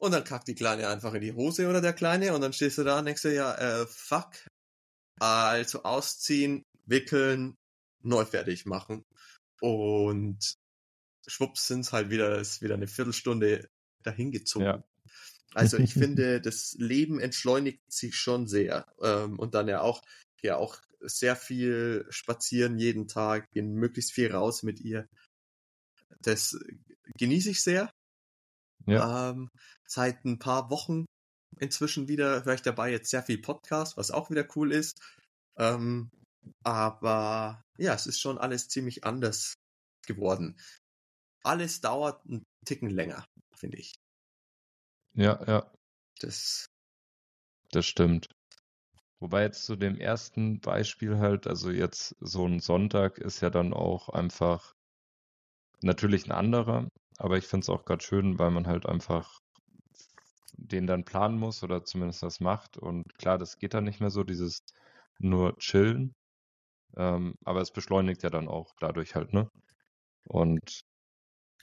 und 0.00 0.12
dann 0.12 0.24
kackt 0.24 0.48
die 0.48 0.54
Kleine 0.54 0.88
einfach 0.88 1.14
in 1.14 1.20
die 1.20 1.32
Hose 1.32 1.68
oder 1.68 1.80
der 1.80 1.92
Kleine 1.92 2.34
und 2.34 2.40
dann 2.40 2.52
stehst 2.52 2.78
du 2.78 2.84
da 2.84 2.98
und 2.98 3.06
denkst 3.06 3.22
dir, 3.22 3.32
ja, 3.32 3.54
äh, 3.54 3.86
fuck. 3.86 4.32
Also 5.20 5.82
ausziehen, 5.82 6.62
wickeln, 6.86 7.56
neu 8.02 8.24
fertig 8.24 8.66
machen. 8.66 9.02
Und 9.60 10.54
schwupps 11.28 11.66
sind's 11.66 11.92
halt 11.92 12.10
wieder, 12.10 12.38
ist 12.38 12.62
wieder 12.62 12.74
eine 12.74 12.88
Viertelstunde 12.88 13.68
dahingezogen. 14.02 14.66
Ja. 14.66 14.84
Also 15.54 15.78
ich 15.78 15.94
finde, 15.94 16.40
das 16.40 16.74
Leben 16.78 17.20
entschleunigt 17.20 17.80
sich 17.90 18.16
schon 18.16 18.46
sehr. 18.46 18.86
Ähm, 19.00 19.38
und 19.38 19.54
dann 19.54 19.68
ja 19.68 19.80
auch, 19.80 20.02
ja 20.42 20.56
auch 20.56 20.80
sehr 21.00 21.36
viel 21.36 22.06
spazieren 22.08 22.78
jeden 22.78 23.06
Tag, 23.06 23.50
gehen 23.52 23.74
möglichst 23.74 24.12
viel 24.12 24.32
raus 24.32 24.62
mit 24.62 24.80
ihr. 24.80 25.08
Das 26.20 26.58
genieße 27.18 27.50
ich 27.50 27.62
sehr. 27.62 27.92
Ja. 28.86 29.30
Ähm, 29.30 29.50
seit 29.86 30.24
ein 30.24 30.38
paar 30.38 30.70
Wochen 30.70 31.04
inzwischen 31.60 32.08
wieder 32.08 32.44
höre 32.44 32.54
ich 32.54 32.62
dabei 32.62 32.90
jetzt 32.90 33.10
sehr 33.10 33.22
viel 33.22 33.38
Podcast, 33.38 33.96
was 33.96 34.10
auch 34.10 34.30
wieder 34.30 34.46
cool 34.56 34.72
ist. 34.72 35.00
Ähm, 35.56 36.10
aber 36.64 37.62
ja, 37.76 37.94
es 37.94 38.06
ist 38.06 38.20
schon 38.20 38.38
alles 38.38 38.68
ziemlich 38.68 39.04
anders 39.04 39.54
geworden. 40.06 40.56
Alles 41.48 41.80
dauert 41.80 42.24
einen 42.26 42.44
Ticken 42.66 42.90
länger, 42.90 43.24
finde 43.56 43.78
ich. 43.78 43.94
Ja, 45.14 45.38
ja, 45.46 45.70
Das, 46.20 46.68
das 47.72 47.87
stimmt. 47.87 48.28
Wobei 49.20 49.42
jetzt 49.42 49.64
zu 49.64 49.76
dem 49.76 49.96
ersten 49.98 50.61
Beispiel 50.61 51.18
halt, 51.18 51.46
also 51.46 51.70
jetzt 51.70 52.16
so 52.20 52.46
ein 52.46 52.61
Sonntag 52.61 53.18
ist 53.18 53.40
ja 53.40 53.50
dann 53.50 53.72
auch 53.72 54.08
einfach 54.11 54.74
natürlich 55.82 56.24
ein 56.26 56.30
anderer, 56.32 56.88
aber 57.16 57.37
ich 57.37 57.44
finde 57.48 57.64
es 57.64 57.68
auch 57.68 57.84
gerade 57.84 58.04
schön, 58.04 58.38
weil 58.38 58.52
man 58.52 58.68
halt 58.68 58.87
einfach 58.87 59.40
den 60.58 60.87
dann 60.87 61.04
planen 61.04 61.38
muss 61.38 61.62
oder 61.62 61.84
zumindest 61.84 62.22
das 62.22 62.40
macht. 62.40 62.76
Und 62.76 63.14
klar, 63.18 63.38
das 63.38 63.58
geht 63.58 63.74
dann 63.74 63.84
nicht 63.84 64.00
mehr 64.00 64.11
so, 64.11 64.24
dieses 64.24 64.61
nur 65.18 65.56
chillen. 65.58 66.14
Ähm, 66.96 67.34
aber 67.44 67.62
es 67.62 67.72
beschleunigt 67.72 68.22
ja 68.24 68.30
dann 68.30 68.48
auch 68.48 68.74
dadurch 68.80 69.14
halt, 69.14 69.32
ne? 69.34 69.50
Und 70.24 70.82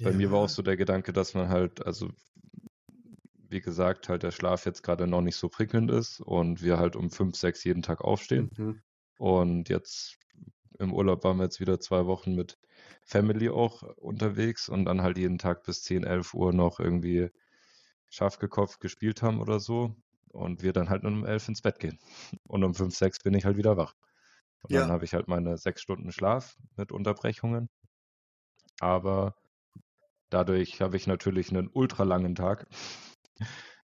bei 0.02 0.12
mir 0.12 0.32
war 0.32 0.40
auch 0.40 0.50
so 0.50 0.62
der 0.62 0.78
Gedanke, 0.78 1.14
dass 1.14 1.34
man 1.34 1.50
halt, 1.50 1.86
also 1.86 2.10
wie 3.50 3.62
gesagt, 3.62 4.10
halt 4.10 4.24
der 4.24 4.32
Schlaf 4.32 4.66
jetzt 4.66 4.84
gerade 4.84 5.08
noch 5.08 5.22
nicht 5.22 5.36
so 5.36 5.50
prickelnd 5.50 5.92
ist 5.92 6.20
und 6.20 6.62
wir 6.62 6.78
halt 6.78 6.96
um 6.96 7.10
fünf, 7.10 7.36
sechs 7.36 7.64
jeden 7.64 7.84
Tag 7.84 8.02
aufstehen. 8.02 8.52
Mhm. 8.58 8.82
Und 9.18 9.70
jetzt 9.70 10.18
im 10.80 10.94
Urlaub 10.94 11.24
waren 11.24 11.38
wir 11.38 11.44
jetzt 11.46 11.60
wieder 11.60 11.80
zwei 11.80 12.06
Wochen 12.06 12.36
mit 12.36 12.58
Family 13.04 13.50
auch 13.50 13.84
unterwegs 13.98 14.68
und 14.68 14.86
dann 14.86 15.02
halt 15.02 15.18
jeden 15.18 15.38
Tag 15.38 15.64
bis 15.64 15.84
10, 15.84 16.04
11 16.04 16.34
Uhr 16.34 16.54
noch 16.54 16.80
irgendwie 16.80 17.30
scharf 18.10 18.40
gekopft 18.40 18.82
gespielt 18.82 19.22
haben 19.22 19.40
oder 19.40 19.60
so. 19.60 19.96
Und 20.30 20.64
wir 20.64 20.74
dann 20.74 20.90
halt 20.90 21.06
um 21.06 21.26
11 21.26 21.48
ins 21.48 21.62
Bett 21.62 21.80
gehen. 21.80 21.98
Und 22.44 22.64
um 22.66 22.74
5, 22.76 22.94
6 22.94 23.20
bin 23.20 23.34
ich 23.36 23.46
halt 23.46 23.56
wieder 23.56 23.78
wach. 23.78 23.96
Und 24.64 24.74
Ja. 24.74 24.82
dann 24.82 24.92
habe 24.92 25.06
ich 25.06 25.14
halt 25.14 25.28
meine 25.30 25.58
sechs 25.58 25.82
Stunden 25.82 26.12
Schlaf 26.12 26.58
mit 26.76 26.92
Unterbrechungen. 26.92 27.70
Aber 28.80 29.36
dadurch 30.36 30.82
habe 30.82 30.98
ich 30.98 31.08
natürlich 31.08 31.50
einen 31.50 31.70
ultra 31.74 32.04
langen 32.04 32.36
Tag, 32.36 32.68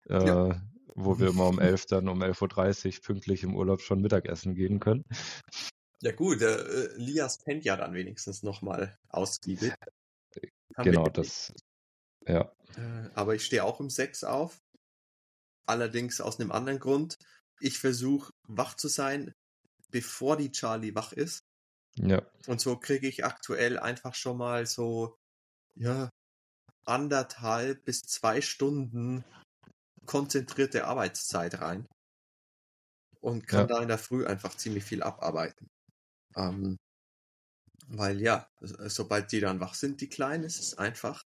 äh, 0.09 0.15
Ja. 0.25 0.61
wo 0.95 1.19
wir 1.19 1.29
immer 1.29 1.47
um 1.47 1.59
11 1.59 1.85
dann 1.85 2.07
um 2.07 2.23
11.30 2.23 2.97
Uhr 2.97 3.03
pünktlich 3.03 3.43
im 3.43 3.55
Urlaub 3.55 3.81
schon 3.81 4.01
Mittagessen 4.01 4.55
gehen 4.55 4.79
können. 4.79 5.03
Ja 6.01 6.11
gut, 6.11 6.41
äh, 6.41 6.87
Lias 6.95 7.37
pennt 7.39 7.63
ja 7.65 7.75
dann 7.75 7.93
wenigstens 7.93 8.41
nochmal 8.43 8.97
ausgiebig. 9.09 9.73
Genau, 10.77 11.09
das, 11.09 11.53
ja, 12.27 12.51
Äh, 12.75 13.09
aber 13.13 13.35
ich 13.35 13.45
stehe 13.45 13.63
auch 13.63 13.79
um 13.79 13.89
sechs 13.89 14.23
auf. 14.23 14.59
Allerdings 15.67 16.21
aus 16.21 16.39
einem 16.39 16.51
anderen 16.51 16.79
Grund. 16.79 17.17
Ich 17.59 17.77
versuche 17.79 18.31
wach 18.47 18.75
zu 18.75 18.87
sein, 18.87 19.33
bevor 19.91 20.37
die 20.37 20.51
Charlie 20.51 20.95
wach 20.95 21.11
ist. 21.13 21.43
ja, 21.97 22.21
Und 22.47 22.61
so 22.61 22.77
kriege 22.77 23.07
ich 23.07 23.25
aktuell 23.25 23.77
einfach 23.77 24.15
schon 24.15 24.37
mal 24.37 24.65
so, 24.65 25.15
ja, 25.75 26.09
anderthalb 26.87 27.83
bis 27.85 28.01
zwei 28.01 28.41
Stunden 28.41 29.23
konzentrierte 30.05 30.85
Arbeitszeit 30.85 31.61
rein. 31.61 31.85
Und 33.21 33.47
kann 33.47 33.67
Ja. 33.67 33.75
da 33.75 33.81
in 33.81 33.87
der 33.87 33.97
Früh 33.97 34.25
einfach 34.25 34.55
ziemlich 34.55 34.83
viel 34.83 35.03
abarbeiten. 35.03 35.67
Ähm, 36.35 36.77
Weil 37.89 38.21
ja, 38.21 38.47
sobald 38.59 39.31
die 39.31 39.39
dann 39.39 39.59
wach 39.59 39.73
sind, 39.73 40.01
die 40.01 40.09
Kleinen, 40.09 40.43
ist 40.43 40.59
es 40.59 40.77
einfach, 40.77 41.23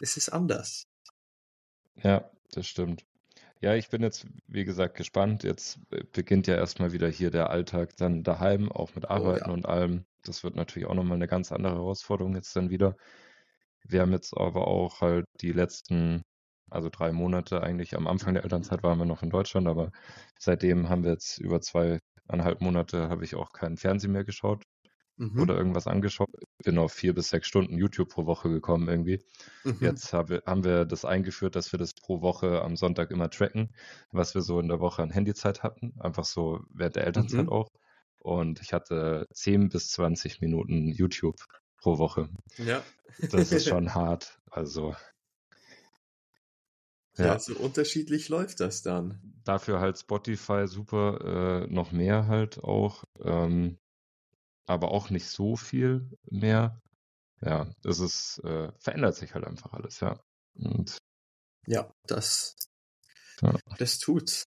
ist 0.00 0.16
es 0.16 0.28
anders. 0.28 0.84
Ja, 2.02 2.30
das 2.52 2.66
stimmt. 2.66 3.04
Ja, 3.60 3.74
ich 3.74 3.88
bin 3.90 4.02
jetzt, 4.02 4.26
wie 4.46 4.64
gesagt, 4.64 4.96
gespannt. 4.96 5.42
Jetzt 5.44 5.80
äh, 5.90 6.04
beginnt 6.12 6.46
ja 6.46 6.56
erstmal 6.56 6.92
wieder 6.92 7.08
hier 7.08 7.30
der 7.30 7.50
Alltag 7.50 7.96
dann 7.96 8.22
daheim, 8.22 8.70
auch 8.72 8.94
mit 8.94 9.10
Oh 9.10 9.10
Arbeiten 9.10 9.50
ja. 9.50 9.50
und 9.50 9.66
allem. 9.66 10.04
Das 10.24 10.44
wird 10.44 10.56
natürlich 10.56 10.88
auch 10.88 10.94
nochmal 10.94 11.16
eine 11.16 11.28
ganz 11.28 11.52
andere 11.52 11.74
Herausforderung 11.74 12.34
jetzt 12.36 12.54
dann 12.56 12.70
wieder. 12.70 12.96
Wir 13.86 14.00
haben 14.02 14.12
jetzt 14.12 14.36
aber 14.36 14.66
auch 14.68 15.00
halt 15.00 15.24
die 15.40 15.52
letzten, 15.52 16.22
also 16.70 16.88
drei 16.90 17.12
Monate 17.12 17.62
eigentlich, 17.62 17.96
am 17.96 18.06
Anfang 18.06 18.34
der 18.34 18.42
Elternzeit 18.44 18.82
waren 18.82 18.98
wir 18.98 19.06
noch 19.06 19.22
in 19.22 19.30
Deutschland, 19.30 19.66
aber 19.68 19.90
seitdem 20.38 20.88
haben 20.88 21.04
wir 21.04 21.12
jetzt 21.12 21.38
über 21.38 21.60
zweieinhalb 21.60 22.60
Monate, 22.60 23.08
habe 23.08 23.24
ich 23.24 23.34
auch 23.34 23.52
keinen 23.52 23.76
Fernsehen 23.76 24.12
mehr 24.12 24.24
geschaut 24.24 24.64
Mhm. 25.16 25.40
oder 25.40 25.56
irgendwas 25.56 25.86
angeschaut. 25.88 26.28
Bin 26.64 26.78
auf 26.78 26.92
vier 26.92 27.12
bis 27.14 27.28
sechs 27.30 27.48
Stunden 27.48 27.76
YouTube 27.76 28.08
pro 28.10 28.26
Woche 28.26 28.50
gekommen 28.50 28.88
irgendwie. 28.88 29.20
Mhm. 29.64 29.78
Jetzt 29.80 30.12
habe, 30.12 30.42
haben 30.46 30.62
wir 30.64 30.84
das 30.84 31.04
eingeführt, 31.04 31.56
dass 31.56 31.72
wir 31.72 31.78
das 31.78 31.92
pro 31.94 32.20
Woche 32.22 32.62
am 32.62 32.76
Sonntag 32.76 33.10
immer 33.10 33.28
tracken, 33.30 33.74
was 34.12 34.34
wir 34.34 34.42
so 34.42 34.60
in 34.60 34.68
der 34.68 34.80
Woche 34.80 35.02
an 35.02 35.10
Handyzeit 35.10 35.62
hatten. 35.64 35.92
Einfach 36.00 36.24
so 36.24 36.60
während 36.70 36.96
der 36.96 37.06
Elternzeit 37.06 37.46
Mhm. 37.46 37.48
auch. 37.48 37.68
Und 38.18 38.60
ich 38.60 38.72
hatte 38.72 39.26
10 39.32 39.68
bis 39.70 39.88
20 39.90 40.40
Minuten 40.40 40.88
YouTube 40.88 41.36
pro 41.80 41.98
Woche. 41.98 42.28
Ja. 42.58 42.82
Das 43.30 43.52
ist 43.52 43.66
schon 43.68 43.94
hart. 43.94 44.38
Also, 44.50 44.94
Ja, 47.16 47.38
so 47.38 47.56
unterschiedlich 47.56 48.28
läuft 48.28 48.60
das 48.60 48.82
dann. 48.82 49.20
Dafür 49.44 49.80
halt 49.80 49.98
Spotify 49.98 50.66
super, 50.66 51.64
äh, 51.64 51.66
noch 51.66 51.90
mehr 51.90 52.26
halt 52.28 52.62
auch. 52.62 53.04
Ähm, 53.20 53.78
aber 54.66 54.92
auch 54.92 55.10
nicht 55.10 55.26
so 55.26 55.56
viel 55.56 56.10
mehr. 56.30 56.80
Ja, 57.40 57.66
das 57.82 58.00
ist, 58.00 58.38
äh, 58.44 58.70
verändert 58.78 59.16
sich 59.16 59.34
halt 59.34 59.46
einfach 59.46 59.72
alles, 59.72 60.00
ja. 60.00 60.20
Und 60.54 60.98
Ja, 61.66 61.92
das, 62.06 62.56
ja. 63.40 63.54
das 63.78 63.98
tut's. 63.98 64.44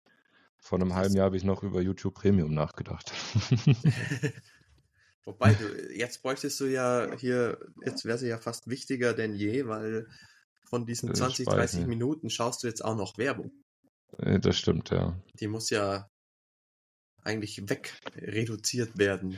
Vor 0.59 0.81
einem 0.81 0.95
halben 0.95 1.15
Jahr 1.15 1.27
habe 1.27 1.37
ich 1.37 1.45
noch 1.45 1.63
über 1.63 1.81
YouTube 1.83 2.15
Premium 2.15 2.53
nachgedacht. 2.55 3.13
Wobei 5.27 5.55
du, 5.55 5.93
jetzt 5.93 6.23
bräuchtest 6.23 6.59
du 6.61 6.67
ja 6.67 7.11
hier, 7.19 7.59
jetzt 7.85 8.05
wäre 8.05 8.17
sie 8.17 8.29
ja 8.29 8.39
fast 8.39 8.69
wichtiger 8.69 9.13
denn 9.13 9.35
je, 9.35 9.67
weil 9.67 10.09
von 10.65 10.87
diesen 10.87 11.09
Das 11.09 11.19
20, 11.19 11.47
weiß 11.49 11.55
30 11.55 11.79
nicht. 11.81 11.89
Minuten 11.89 12.31
schaust 12.31 12.63
du 12.63 12.69
jetzt 12.69 12.85
auch 12.85 12.97
noch 12.97 13.19
Werbung. 13.19 13.51
Das 14.19 14.57
stimmt, 14.57 14.91
ja. 14.91 15.21
Die 15.41 15.49
muss 15.49 15.69
ja 15.71 16.09
eigentlich 17.23 17.69
weg 17.69 18.01
reduziert 18.15 18.99
werden. 18.99 19.37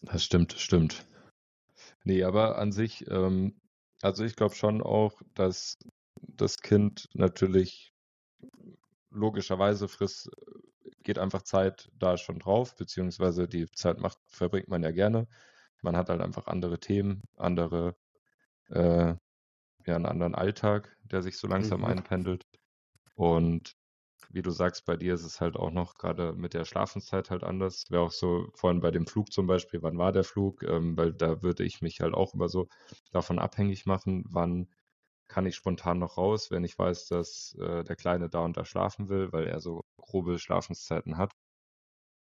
Das 0.00 0.24
stimmt, 0.24 0.54
das 0.54 0.62
stimmt. 0.62 1.06
Nee, 2.04 2.24
aber 2.24 2.58
an 2.58 2.72
sich, 2.72 3.06
ähm, 3.08 3.60
also 4.00 4.24
ich 4.24 4.34
glaube 4.34 4.54
schon 4.54 4.82
auch, 4.82 5.20
dass 5.34 5.76
das 6.22 6.56
Kind 6.58 7.08
natürlich 7.12 7.92
logischerweise 9.10 9.88
frisst, 9.88 10.30
geht 11.04 11.18
einfach 11.18 11.42
Zeit 11.42 11.90
da 11.94 12.16
schon 12.18 12.38
drauf, 12.38 12.76
beziehungsweise 12.76 13.48
die 13.48 13.66
Zeit 13.70 13.98
macht, 14.00 14.18
verbringt 14.28 14.68
man 14.68 14.82
ja 14.82 14.90
gerne. 14.92 15.28
Man 15.82 15.96
hat 15.96 16.08
halt 16.10 16.20
einfach 16.22 16.46
andere 16.48 16.78
Themen, 16.80 17.22
andere, 17.36 17.96
äh, 18.70 19.14
ja, 19.86 19.96
einen 19.96 20.06
anderen 20.06 20.34
Alltag, 20.34 20.96
der 21.04 21.22
sich 21.22 21.38
so 21.38 21.48
langsam 21.48 21.84
Mhm. 21.84 21.84
einpendelt. 21.84 22.44
Und 23.14 23.74
wie 24.30 24.42
du 24.42 24.50
sagst, 24.50 24.86
bei 24.86 24.96
dir 24.96 25.14
ist 25.14 25.24
es 25.24 25.40
halt 25.40 25.56
auch 25.56 25.70
noch 25.72 25.94
gerade 25.96 26.34
mit 26.34 26.54
der 26.54 26.64
Schlafenszeit 26.64 27.30
halt 27.30 27.44
anders. 27.44 27.86
Wäre 27.90 28.02
auch 28.02 28.12
so 28.12 28.48
vorhin 28.54 28.80
bei 28.80 28.90
dem 28.90 29.06
Flug 29.06 29.32
zum 29.32 29.46
Beispiel, 29.46 29.82
wann 29.82 29.98
war 29.98 30.12
der 30.12 30.24
Flug? 30.24 30.62
Ähm, 30.64 30.96
weil 30.96 31.12
da 31.14 31.42
würde 31.42 31.64
ich 31.64 31.82
mich 31.82 32.00
halt 32.00 32.14
auch 32.14 32.34
immer 32.34 32.48
so 32.48 32.68
davon 33.12 33.38
abhängig 33.38 33.86
machen, 33.86 34.24
wann 34.30 34.68
kann 35.32 35.46
ich 35.46 35.56
spontan 35.56 35.98
noch 35.98 36.18
raus, 36.18 36.50
wenn 36.50 36.62
ich 36.64 36.78
weiß, 36.78 37.08
dass 37.08 37.56
äh, 37.58 37.84
der 37.84 37.96
Kleine 37.96 38.28
da 38.28 38.40
und 38.40 38.56
da 38.58 38.64
schlafen 38.66 39.08
will, 39.08 39.32
weil 39.32 39.46
er 39.46 39.60
so 39.60 39.82
grobe 39.96 40.38
Schlafenszeiten 40.38 41.16
hat. 41.16 41.32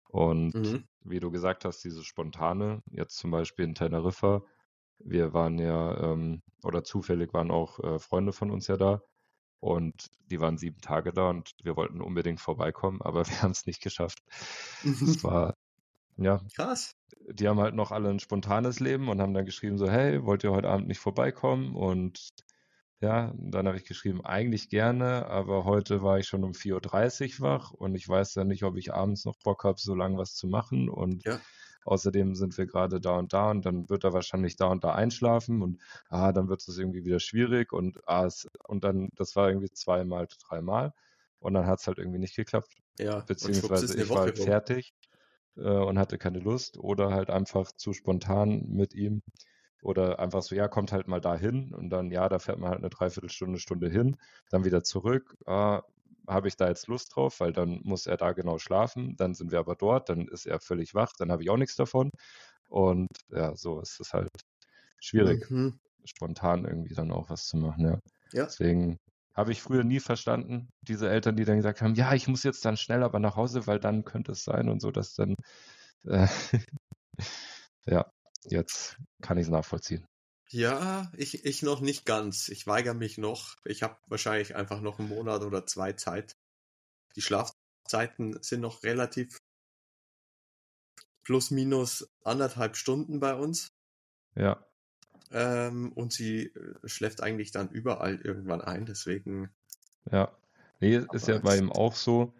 Und 0.09 0.53
Mhm. 0.53 0.85
wie 1.03 1.19
du 1.19 1.31
gesagt 1.31 1.65
hast, 1.65 1.83
diese 1.83 2.03
spontane, 2.03 2.81
jetzt 2.91 3.17
zum 3.17 3.31
Beispiel 3.31 3.65
in 3.65 3.75
Teneriffa, 3.75 4.43
wir 4.99 5.33
waren 5.33 5.59
ja, 5.59 5.97
ähm, 6.13 6.41
oder 6.63 6.83
zufällig 6.83 7.33
waren 7.33 7.51
auch 7.51 7.79
äh, 7.79 7.99
Freunde 7.99 8.31
von 8.31 8.51
uns 8.51 8.67
ja 8.67 8.77
da 8.77 9.01
und 9.59 10.07
die 10.31 10.39
waren 10.41 10.57
sieben 10.57 10.81
Tage 10.81 11.13
da 11.13 11.29
und 11.29 11.53
wir 11.63 11.75
wollten 11.77 12.01
unbedingt 12.01 12.39
vorbeikommen, 12.41 13.01
aber 13.01 13.25
wir 13.27 13.41
haben 13.43 13.51
es 13.51 13.65
nicht 13.65 13.81
geschafft. 13.83 14.19
Es 15.03 15.23
war, 15.23 15.55
ja, 16.17 16.41
Krass. 16.55 16.95
die 17.31 17.47
haben 17.47 17.59
halt 17.59 17.75
noch 17.75 17.91
alle 17.91 18.09
ein 18.09 18.19
spontanes 18.19 18.79
Leben 18.79 19.09
und 19.09 19.21
haben 19.21 19.33
dann 19.33 19.45
geschrieben 19.45 19.77
so, 19.77 19.89
hey, 19.89 20.23
wollt 20.25 20.43
ihr 20.43 20.51
heute 20.51 20.69
Abend 20.69 20.87
nicht 20.87 20.99
vorbeikommen? 20.99 21.75
Und 21.75 22.31
ja, 23.03 23.33
dann 23.37 23.67
habe 23.67 23.77
ich 23.77 23.85
geschrieben, 23.85 24.23
eigentlich 24.25 24.69
gerne, 24.69 25.25
aber 25.27 25.65
heute 25.65 26.01
war 26.03 26.19
ich 26.19 26.27
schon 26.27 26.43
um 26.43 26.53
4.30 26.53 27.41
Uhr 27.41 27.47
wach 27.47 27.71
und 27.71 27.95
ich 27.95 28.07
weiß 28.07 28.35
ja 28.35 28.43
nicht, 28.45 28.63
ob 28.63 28.77
ich 28.77 28.93
abends 28.93 29.25
noch 29.25 29.35
Bock 29.43 29.63
habe, 29.65 29.79
so 29.79 29.93
lange 29.95 30.17
was 30.17 30.35
zu 30.35 30.47
machen 30.47 30.89
und 30.89 31.25
Ja. 31.25 31.41
außerdem 31.85 32.35
sind 32.35 32.57
wir 32.57 32.65
gerade 32.65 33.01
da 33.01 33.17
und 33.17 33.33
da 33.33 33.51
und 33.51 33.65
dann 33.65 33.89
wird 33.89 34.03
er 34.05 34.13
wahrscheinlich 34.13 34.55
da 34.55 34.67
und 34.67 34.83
da 34.85 34.95
einschlafen 34.95 35.61
und 35.61 35.81
ah, 36.09 36.31
dann 36.31 36.49
wird 36.49 36.61
es 36.67 36.77
irgendwie 36.77 37.03
wieder 37.05 37.19
schwierig 37.19 37.73
und 37.73 37.99
ah, 38.07 38.25
es, 38.25 38.47
und 38.67 38.83
dann, 38.85 39.09
das 39.15 39.35
war 39.35 39.49
irgendwie 39.49 39.71
zweimal, 39.71 40.27
dreimal 40.47 40.93
und 41.39 41.53
dann 41.55 41.65
hat 41.67 41.79
es 41.81 41.87
halt 41.87 41.97
irgendwie 41.99 42.19
nicht 42.19 42.35
geklappt 42.35 42.75
Ja. 42.97 43.27
Beziehungsweise 43.27 43.95
ich 43.95 44.13
war 44.13 44.21
halt 44.23 44.39
fertig 44.39 44.93
äh, 45.57 45.61
und 45.61 45.99
hatte 45.99 46.17
keine 46.17 46.39
Lust 46.39 46.77
oder 46.77 47.11
halt 47.11 47.29
einfach 47.29 47.71
zu 47.73 47.93
spontan 47.93 48.63
mit 48.67 48.93
ihm 48.93 49.21
oder 49.83 50.19
einfach 50.19 50.41
so, 50.43 50.55
ja, 50.55 50.67
kommt 50.67 50.91
halt 50.91 51.07
mal 51.07 51.21
dahin 51.21 51.73
und 51.73 51.89
dann, 51.89 52.11
ja, 52.11 52.29
da 52.29 52.39
fährt 52.39 52.59
man 52.59 52.69
halt 52.69 52.79
eine 52.79 52.89
Dreiviertelstunde, 52.89 53.59
Stunde 53.59 53.89
hin, 53.89 54.17
dann 54.49 54.65
wieder 54.65 54.83
zurück. 54.83 55.35
Ah, 55.45 55.81
habe 56.27 56.47
ich 56.47 56.55
da 56.57 56.69
jetzt 56.69 56.87
Lust 56.87 57.15
drauf, 57.15 57.39
weil 57.41 57.51
dann 57.53 57.81
muss 57.83 58.07
er 58.07 58.17
da 58.17 58.31
genau 58.33 58.57
schlafen, 58.59 59.15
dann 59.17 59.33
sind 59.33 59.51
wir 59.51 59.59
aber 59.59 59.75
dort, 59.75 60.09
dann 60.09 60.27
ist 60.29 60.45
er 60.45 60.59
völlig 60.61 60.95
wach, 60.95 61.11
dann 61.17 61.31
habe 61.31 61.43
ich 61.43 61.49
auch 61.49 61.57
nichts 61.57 61.75
davon 61.75 62.09
und 62.69 63.07
ja, 63.29 63.55
so 63.55 63.81
ist 63.81 63.99
es 63.99 64.13
halt 64.13 64.29
schwierig, 64.99 65.47
Mhm. 65.49 65.79
spontan 66.05 66.65
irgendwie 66.65 66.95
dann 66.95 67.11
auch 67.11 67.29
was 67.29 67.47
zu 67.47 67.57
machen, 67.57 67.85
ja. 67.85 67.99
Ja. 68.33 68.53
Deswegen 68.59 68.97
habe 69.35 69.51
ich 69.51 69.61
früher 69.61 69.83
nie 69.83 69.99
verstanden, 69.99 70.69
diese 70.87 71.09
Eltern, 71.09 71.35
die 71.37 71.45
dann 71.45 71.57
gesagt 71.57 71.81
haben, 71.81 71.95
ja, 71.95 72.13
ich 72.13 72.27
muss 72.27 72.43
jetzt 72.43 72.65
dann 72.65 72.77
schnell 72.77 73.03
aber 73.03 73.19
nach 73.19 73.35
Hause, 73.35 73.67
weil 73.67 73.79
dann 73.79 74.05
könnte 74.05 74.33
es 74.33 74.43
sein 74.43 74.69
und 74.69 74.81
so, 74.81 74.91
dass 74.91 75.15
dann, 75.15 75.35
äh, 76.07 76.27
ja, 77.85 78.12
jetzt 78.51 78.97
kann 79.21 79.37
ich 79.37 79.45
es 79.45 79.51
nachvollziehen. 79.51 80.05
Ja, 80.49 81.11
ich, 81.17 81.45
ich 81.45 81.63
noch 81.63 81.81
nicht 81.81 82.05
ganz. 82.05 82.49
Ich 82.49 82.67
weigere 82.67 82.93
mich 82.93 83.17
noch. 83.17 83.55
Ich 83.65 83.83
habe 83.83 83.97
wahrscheinlich 84.07 84.55
einfach 84.55 84.81
noch 84.81 84.99
einen 84.99 85.09
Monat 85.09 85.41
oder 85.43 85.65
zwei 85.65 85.93
Zeit. 85.93 86.35
Die 87.15 87.21
Schlafzeiten 87.21 88.41
sind 88.41 88.61
noch 88.61 88.83
relativ 88.83 89.39
plus 91.23 91.51
minus 91.51 92.09
anderthalb 92.23 92.75
Stunden 92.77 93.19
bei 93.19 93.33
uns. 93.35 93.69
Ja, 94.35 94.65
Ähm, 95.31 95.91
und 95.93 96.13
sie 96.13 96.47
äh, 96.47 96.87
schläft 96.87 97.21
eigentlich 97.21 97.51
dann 97.51 97.69
überall 97.69 98.19
irgendwann 98.21 98.61
ein. 98.61 98.85
Deswegen, 98.85 99.49
ja. 100.11 100.31
Nee, 100.79 101.01
ist 101.13 101.27
ja 101.27 101.39
bei 101.39 101.57
ihm 101.57 101.71
auch 101.71 101.95
so. 101.95 102.33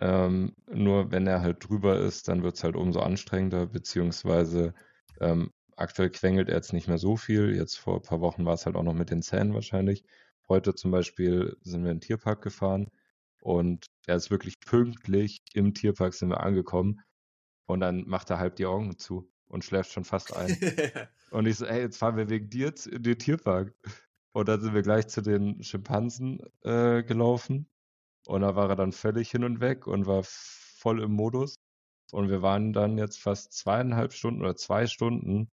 Ähm, 0.00 0.54
nur 0.66 1.10
wenn 1.12 1.26
er 1.26 1.40
halt 1.42 1.68
drüber 1.68 1.98
ist, 2.00 2.28
dann 2.28 2.42
wird 2.42 2.56
es 2.56 2.64
halt 2.64 2.76
umso 2.76 3.00
anstrengender, 3.00 3.66
beziehungsweise 3.66 4.74
ähm, 5.20 5.50
aktuell 5.76 6.10
quengelt 6.10 6.48
er 6.48 6.56
jetzt 6.56 6.72
nicht 6.72 6.88
mehr 6.88 6.98
so 6.98 7.16
viel. 7.16 7.54
Jetzt 7.54 7.76
vor 7.76 7.96
ein 7.96 8.02
paar 8.02 8.20
Wochen 8.20 8.44
war 8.44 8.54
es 8.54 8.66
halt 8.66 8.76
auch 8.76 8.82
noch 8.82 8.94
mit 8.94 9.10
den 9.10 9.22
Zähnen 9.22 9.54
wahrscheinlich. 9.54 10.04
Heute 10.48 10.74
zum 10.74 10.90
Beispiel 10.90 11.56
sind 11.62 11.84
wir 11.84 11.90
in 11.90 11.98
den 11.98 12.02
Tierpark 12.02 12.42
gefahren 12.42 12.88
und 13.40 13.86
er 14.06 14.16
ist 14.16 14.30
wirklich 14.30 14.60
pünktlich 14.60 15.42
im 15.54 15.74
Tierpark 15.74 16.14
sind 16.14 16.28
wir 16.30 16.40
angekommen 16.40 17.00
und 17.66 17.80
dann 17.80 18.06
macht 18.06 18.30
er 18.30 18.38
halb 18.38 18.56
die 18.56 18.66
Augen 18.66 18.98
zu 18.98 19.30
und 19.46 19.64
schläft 19.64 19.92
schon 19.92 20.04
fast 20.04 20.34
ein. 20.36 20.56
Und 21.30 21.46
ich 21.46 21.56
so, 21.56 21.66
ey, 21.66 21.80
jetzt 21.80 21.98
fahren 21.98 22.16
wir 22.16 22.30
wegen 22.30 22.48
dir 22.48 22.66
jetzt 22.66 22.86
in 22.86 23.02
den 23.02 23.18
Tierpark. 23.18 23.74
Und 24.32 24.48
dann 24.48 24.60
sind 24.60 24.72
wir 24.72 24.82
gleich 24.82 25.08
zu 25.08 25.20
den 25.20 25.62
Schimpansen 25.64 26.38
äh, 26.62 27.02
gelaufen. 27.02 27.68
Und 28.26 28.42
da 28.42 28.54
war 28.54 28.68
er 28.68 28.76
dann 28.76 28.92
völlig 28.92 29.30
hin 29.32 29.42
und 29.42 29.60
weg 29.60 29.86
und 29.88 30.06
war 30.06 30.22
voll 30.24 31.02
im 31.02 31.12
Modus. 31.12 31.56
Und 32.12 32.28
wir 32.28 32.42
waren 32.42 32.72
dann 32.72 32.98
jetzt 32.98 33.20
fast 33.20 33.52
zweieinhalb 33.52 34.12
Stunden 34.12 34.40
oder 34.40 34.56
zwei 34.56 34.86
Stunden 34.86 35.50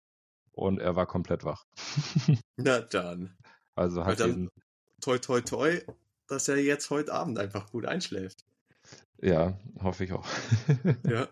und 0.53 0.79
er 0.81 0.95
war 0.97 1.07
komplett 1.07 1.45
wach. 1.45 1.65
na 2.57 2.81
dann. 2.81 3.37
also 3.75 4.05
hat 4.05 4.21
dann- 4.21 4.51
Toi, 5.01 5.19
toi, 5.19 5.41
toi, 5.43 5.81
dass 6.29 6.49
er 6.49 6.57
jetzt 6.57 6.89
heute 6.91 7.13
Abend 7.13 7.39
einfach 7.39 7.71
gut 7.71 7.85
einschläft. 7.87 8.45
ja, 9.21 9.59
hoffe 9.83 10.05
ich 10.05 10.13
auch. 10.13 10.27
Ja. 11.09 11.29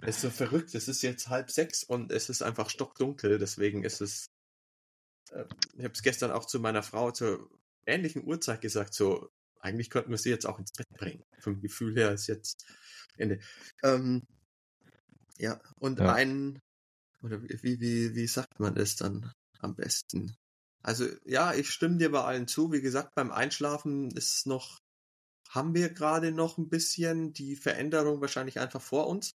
Es 0.00 0.16
ist 0.16 0.22
so 0.22 0.30
verrückt. 0.30 0.74
Es 0.74 0.88
ist 0.88 1.02
jetzt 1.02 1.28
halb 1.28 1.50
sechs 1.50 1.84
und 1.84 2.10
es 2.10 2.28
ist 2.28 2.42
einfach 2.42 2.70
stockdunkel. 2.70 3.38
Deswegen 3.38 3.84
ist 3.84 4.00
es. 4.00 4.30
Äh, 5.30 5.44
ich 5.76 5.84
habe 5.84 5.92
es 5.94 6.02
gestern 6.02 6.30
auch 6.32 6.44
zu 6.46 6.58
meiner 6.60 6.82
Frau 6.82 7.10
zur 7.10 7.50
ähnlichen 7.86 8.24
Uhrzeit 8.24 8.60
gesagt. 8.62 8.94
So, 8.94 9.28
eigentlich 9.60 9.90
könnten 9.90 10.10
wir 10.10 10.18
sie 10.18 10.30
jetzt 10.30 10.46
auch 10.46 10.58
ins 10.58 10.72
Bett 10.72 10.88
bringen. 10.96 11.22
Vom 11.38 11.60
Gefühl 11.60 11.94
her 11.94 12.10
ist 12.12 12.26
jetzt 12.26 12.64
Ende. 13.16 13.38
Ähm, 13.84 14.22
ja, 15.42 15.60
und 15.80 16.00
Ja. 16.00 16.14
ein 16.14 16.58
Oder 17.22 17.42
wie, 17.42 17.80
wie, 17.80 18.14
wie 18.14 18.26
sagt 18.26 18.60
man 18.60 18.74
das 18.74 18.96
dann 18.96 19.32
am 19.60 19.74
besten? 19.74 20.34
Also 20.82 21.06
ja, 21.24 21.54
ich 21.54 21.70
stimme 21.70 21.98
dir 21.98 22.10
bei 22.12 22.22
allen 22.22 22.48
zu. 22.48 22.72
Wie 22.72 22.80
gesagt, 22.80 23.14
beim 23.14 23.30
Einschlafen 23.32 24.10
ist 24.12 24.46
noch, 24.46 24.78
haben 25.50 25.74
wir 25.74 25.90
gerade 25.90 26.32
noch 26.32 26.58
ein 26.58 26.68
bisschen 26.68 27.32
die 27.32 27.56
Veränderung 27.56 28.20
wahrscheinlich 28.20 28.60
einfach 28.60 28.82
vor 28.82 29.08
uns. 29.08 29.32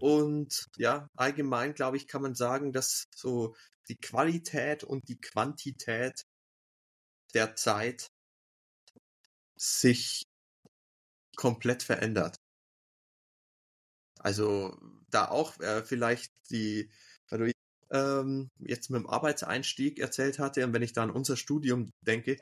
Und 0.00 0.66
ja, 0.78 1.08
allgemein 1.16 1.74
glaube 1.74 1.96
ich, 1.96 2.08
kann 2.08 2.22
man 2.22 2.34
sagen, 2.34 2.72
dass 2.72 3.04
so 3.14 3.54
die 3.88 3.96
Qualität 3.96 4.84
und 4.84 5.08
die 5.08 5.20
Quantität 5.20 6.22
der 7.34 7.54
Zeit 7.54 8.08
sich 9.58 10.24
komplett 11.36 11.82
verändert. 11.84 12.36
Also 14.18 14.76
da 15.16 15.28
auch 15.28 15.58
äh, 15.60 15.82
vielleicht 15.82 16.32
die, 16.50 16.90
weil 17.28 17.38
du 17.38 17.52
ähm, 17.90 18.50
jetzt 18.58 18.90
mit 18.90 19.00
dem 19.00 19.08
Arbeitseinstieg 19.08 19.98
erzählt 19.98 20.38
hatte 20.38 20.64
und 20.64 20.72
wenn 20.72 20.82
ich 20.82 20.92
da 20.92 21.02
an 21.02 21.10
unser 21.10 21.36
Studium 21.36 21.90
denke, 22.00 22.36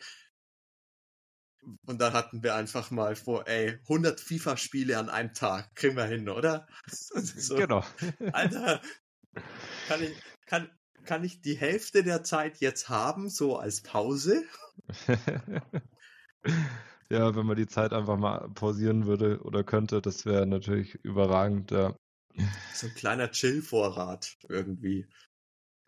und 1.86 1.98
da 1.98 2.12
hatten 2.12 2.42
wir 2.42 2.54
einfach 2.56 2.90
mal 2.90 3.16
vor, 3.16 3.48
ey, 3.48 3.78
100 3.84 4.20
FIFA-Spiele 4.20 4.98
an 4.98 5.08
einem 5.08 5.32
Tag, 5.32 5.74
kriegen 5.74 5.96
wir 5.96 6.04
hin, 6.04 6.28
oder? 6.28 6.66
So, 6.86 7.56
genau. 7.56 7.82
Alter, 8.32 8.82
kann 9.88 10.02
ich, 10.02 10.14
kann, 10.46 10.70
kann 11.04 11.24
ich 11.24 11.40
die 11.40 11.56
Hälfte 11.56 12.02
der 12.02 12.22
Zeit 12.22 12.58
jetzt 12.58 12.90
haben, 12.90 13.30
so 13.30 13.56
als 13.56 13.82
Pause? 13.82 14.44
ja, 17.08 17.34
wenn 17.34 17.46
man 17.46 17.56
die 17.56 17.66
Zeit 17.66 17.94
einfach 17.94 18.18
mal 18.18 18.50
pausieren 18.54 19.06
würde 19.06 19.40
oder 19.40 19.64
könnte, 19.64 20.02
das 20.02 20.26
wäre 20.26 20.46
natürlich 20.46 20.96
überragend, 20.96 21.70
ja. 21.70 21.96
So 22.74 22.88
ein 22.88 22.94
kleiner 22.94 23.30
Chill-Vorrat 23.30 24.36
irgendwie. 24.48 25.06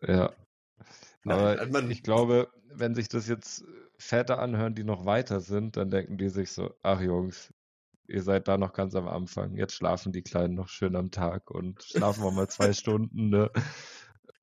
Ja. 0.01 0.33
Aber 1.25 1.55
Nein, 1.55 1.71
man, 1.71 1.91
ich 1.91 2.03
glaube, 2.03 2.49
wenn 2.71 2.95
sich 2.95 3.09
das 3.09 3.27
jetzt 3.27 3.65
Väter 3.97 4.39
anhören, 4.39 4.75
die 4.75 4.83
noch 4.83 5.05
weiter 5.05 5.41
sind, 5.41 5.75
dann 5.75 5.89
denken 5.89 6.17
die 6.17 6.29
sich 6.29 6.51
so, 6.51 6.73
ach 6.83 7.01
Jungs, 7.01 7.53
ihr 8.07 8.23
seid 8.23 8.47
da 8.47 8.57
noch 8.57 8.73
ganz 8.73 8.95
am 8.95 9.07
Anfang. 9.07 9.57
Jetzt 9.57 9.73
schlafen 9.73 10.13
die 10.13 10.21
Kleinen 10.21 10.55
noch 10.55 10.69
schön 10.69 10.95
am 10.95 11.11
Tag 11.11 11.51
und 11.51 11.83
schlafen 11.83 12.23
wir 12.23 12.31
mal 12.31 12.47
zwei 12.47 12.73
Stunden. 12.73 13.29
Ne? 13.29 13.51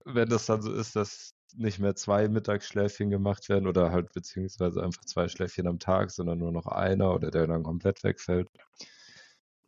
Wenn 0.05 0.29
das 0.29 0.47
dann 0.47 0.61
so 0.61 0.73
ist, 0.73 0.97
dass 0.97 1.35
nicht 1.57 1.79
mehr 1.79 1.95
zwei 1.95 2.29
Mittagsschläfchen 2.29 3.11
gemacht 3.11 3.49
werden 3.49 3.69
oder 3.69 3.93
halt 3.93 4.13
beziehungsweise 4.13 4.83
einfach 4.83 5.05
zwei 5.05 5.29
Schläfchen 5.29 5.69
am 5.69 5.79
Tag, 5.79 6.11
sondern 6.11 6.39
nur 6.39 6.53
noch 6.53 6.67
einer 6.67 7.15
oder 7.15 7.31
der 7.31 7.47
dann 7.47 7.63
komplett 7.63 8.03
wegfällt. 8.03 8.49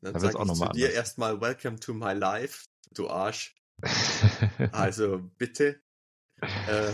Dann 0.06 0.14
da 0.14 0.20
sage 0.20 0.38
ich 0.40 0.52
zu 0.52 0.68
dir 0.68 0.92
erstmal 0.92 1.40
Welcome 1.40 1.80
to 1.80 1.92
my 1.92 2.12
life, 2.12 2.66
du 2.92 3.08
Arsch. 3.08 3.56
also 4.70 5.18
bitte. 5.36 5.80
Äh, 6.40 6.92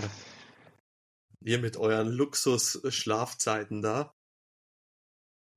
ihr 1.41 1.59
mit 1.59 1.77
euren 1.77 2.09
Luxus-Schlafzeiten 2.09 3.83
da. 3.83 4.15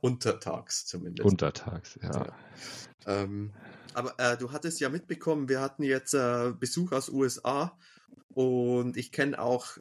Untertags 0.02 0.86
zumindest. 0.86 1.26
Untertags, 1.26 1.98
ja. 2.02 2.26
ja. 2.26 2.38
Ähm, 3.06 3.54
aber 3.94 4.20
äh, 4.20 4.38
du 4.38 4.52
hattest 4.52 4.82
ja 4.82 4.90
mitbekommen, 4.90 5.48
wir 5.48 5.62
hatten 5.62 5.84
jetzt 5.84 6.14
äh, 6.14 6.52
Besuch 6.60 6.92
aus 6.92 7.08
USA 7.08 7.80
und 8.34 8.98
ich 8.98 9.14
kenne 9.14 9.40
auch 9.40 9.78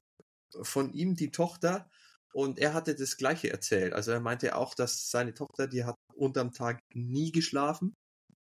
von 0.63 0.93
ihm 0.93 1.17
die 1.17 1.33
Tochter 1.33 1.91
und 2.35 2.59
er 2.59 2.75
hatte 2.75 2.95
das 2.95 3.17
gleiche 3.17 3.51
erzählt. 3.51 3.93
Also 3.93 4.11
er 4.11 4.21
meinte 4.21 4.57
auch, 4.57 4.75
dass 4.75 5.11
seine 5.11 5.35
Tochter, 5.35 5.67
die 5.67 5.85
hat 5.85 5.97
unterm 6.15 6.53
Tag 6.53 6.81
nie 6.93 7.33
geschlafen 7.33 7.95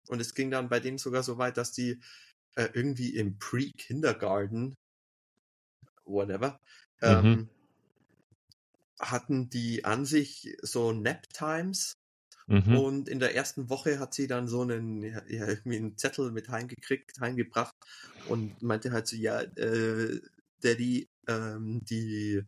und 0.08 0.20
es 0.20 0.34
ging 0.34 0.50
dann 0.50 0.68
bei 0.68 0.80
denen 0.80 0.98
sogar 0.98 1.22
so 1.22 1.38
weit, 1.38 1.56
dass 1.56 1.72
die 1.72 2.00
äh, 2.56 2.68
irgendwie 2.72 3.14
im 3.16 3.38
Pre-Kindergarten, 3.38 4.74
whatever, 6.04 6.58
mhm. 7.00 7.08
ähm, 7.08 7.48
hatten 9.00 9.50
die 9.50 9.84
an 9.84 10.04
sich 10.04 10.56
so 10.62 10.92
Nap-Times 10.92 11.94
Mhm. 12.46 12.76
Und 12.76 13.08
in 13.08 13.20
der 13.20 13.34
ersten 13.34 13.70
Woche 13.70 13.98
hat 13.98 14.14
sie 14.14 14.26
dann 14.26 14.48
so 14.48 14.62
einen, 14.62 15.02
ja, 15.02 15.48
irgendwie 15.48 15.76
einen 15.76 15.96
Zettel 15.96 16.32
mit 16.32 16.48
heimgekriegt, 16.48 17.20
heimgebracht 17.20 17.74
und 18.28 18.60
meinte 18.62 18.92
halt 18.92 19.06
so, 19.06 19.16
ja, 19.16 19.40
äh, 19.40 20.20
Daddy, 20.60 21.08
ähm, 21.28 21.80
die 21.84 22.42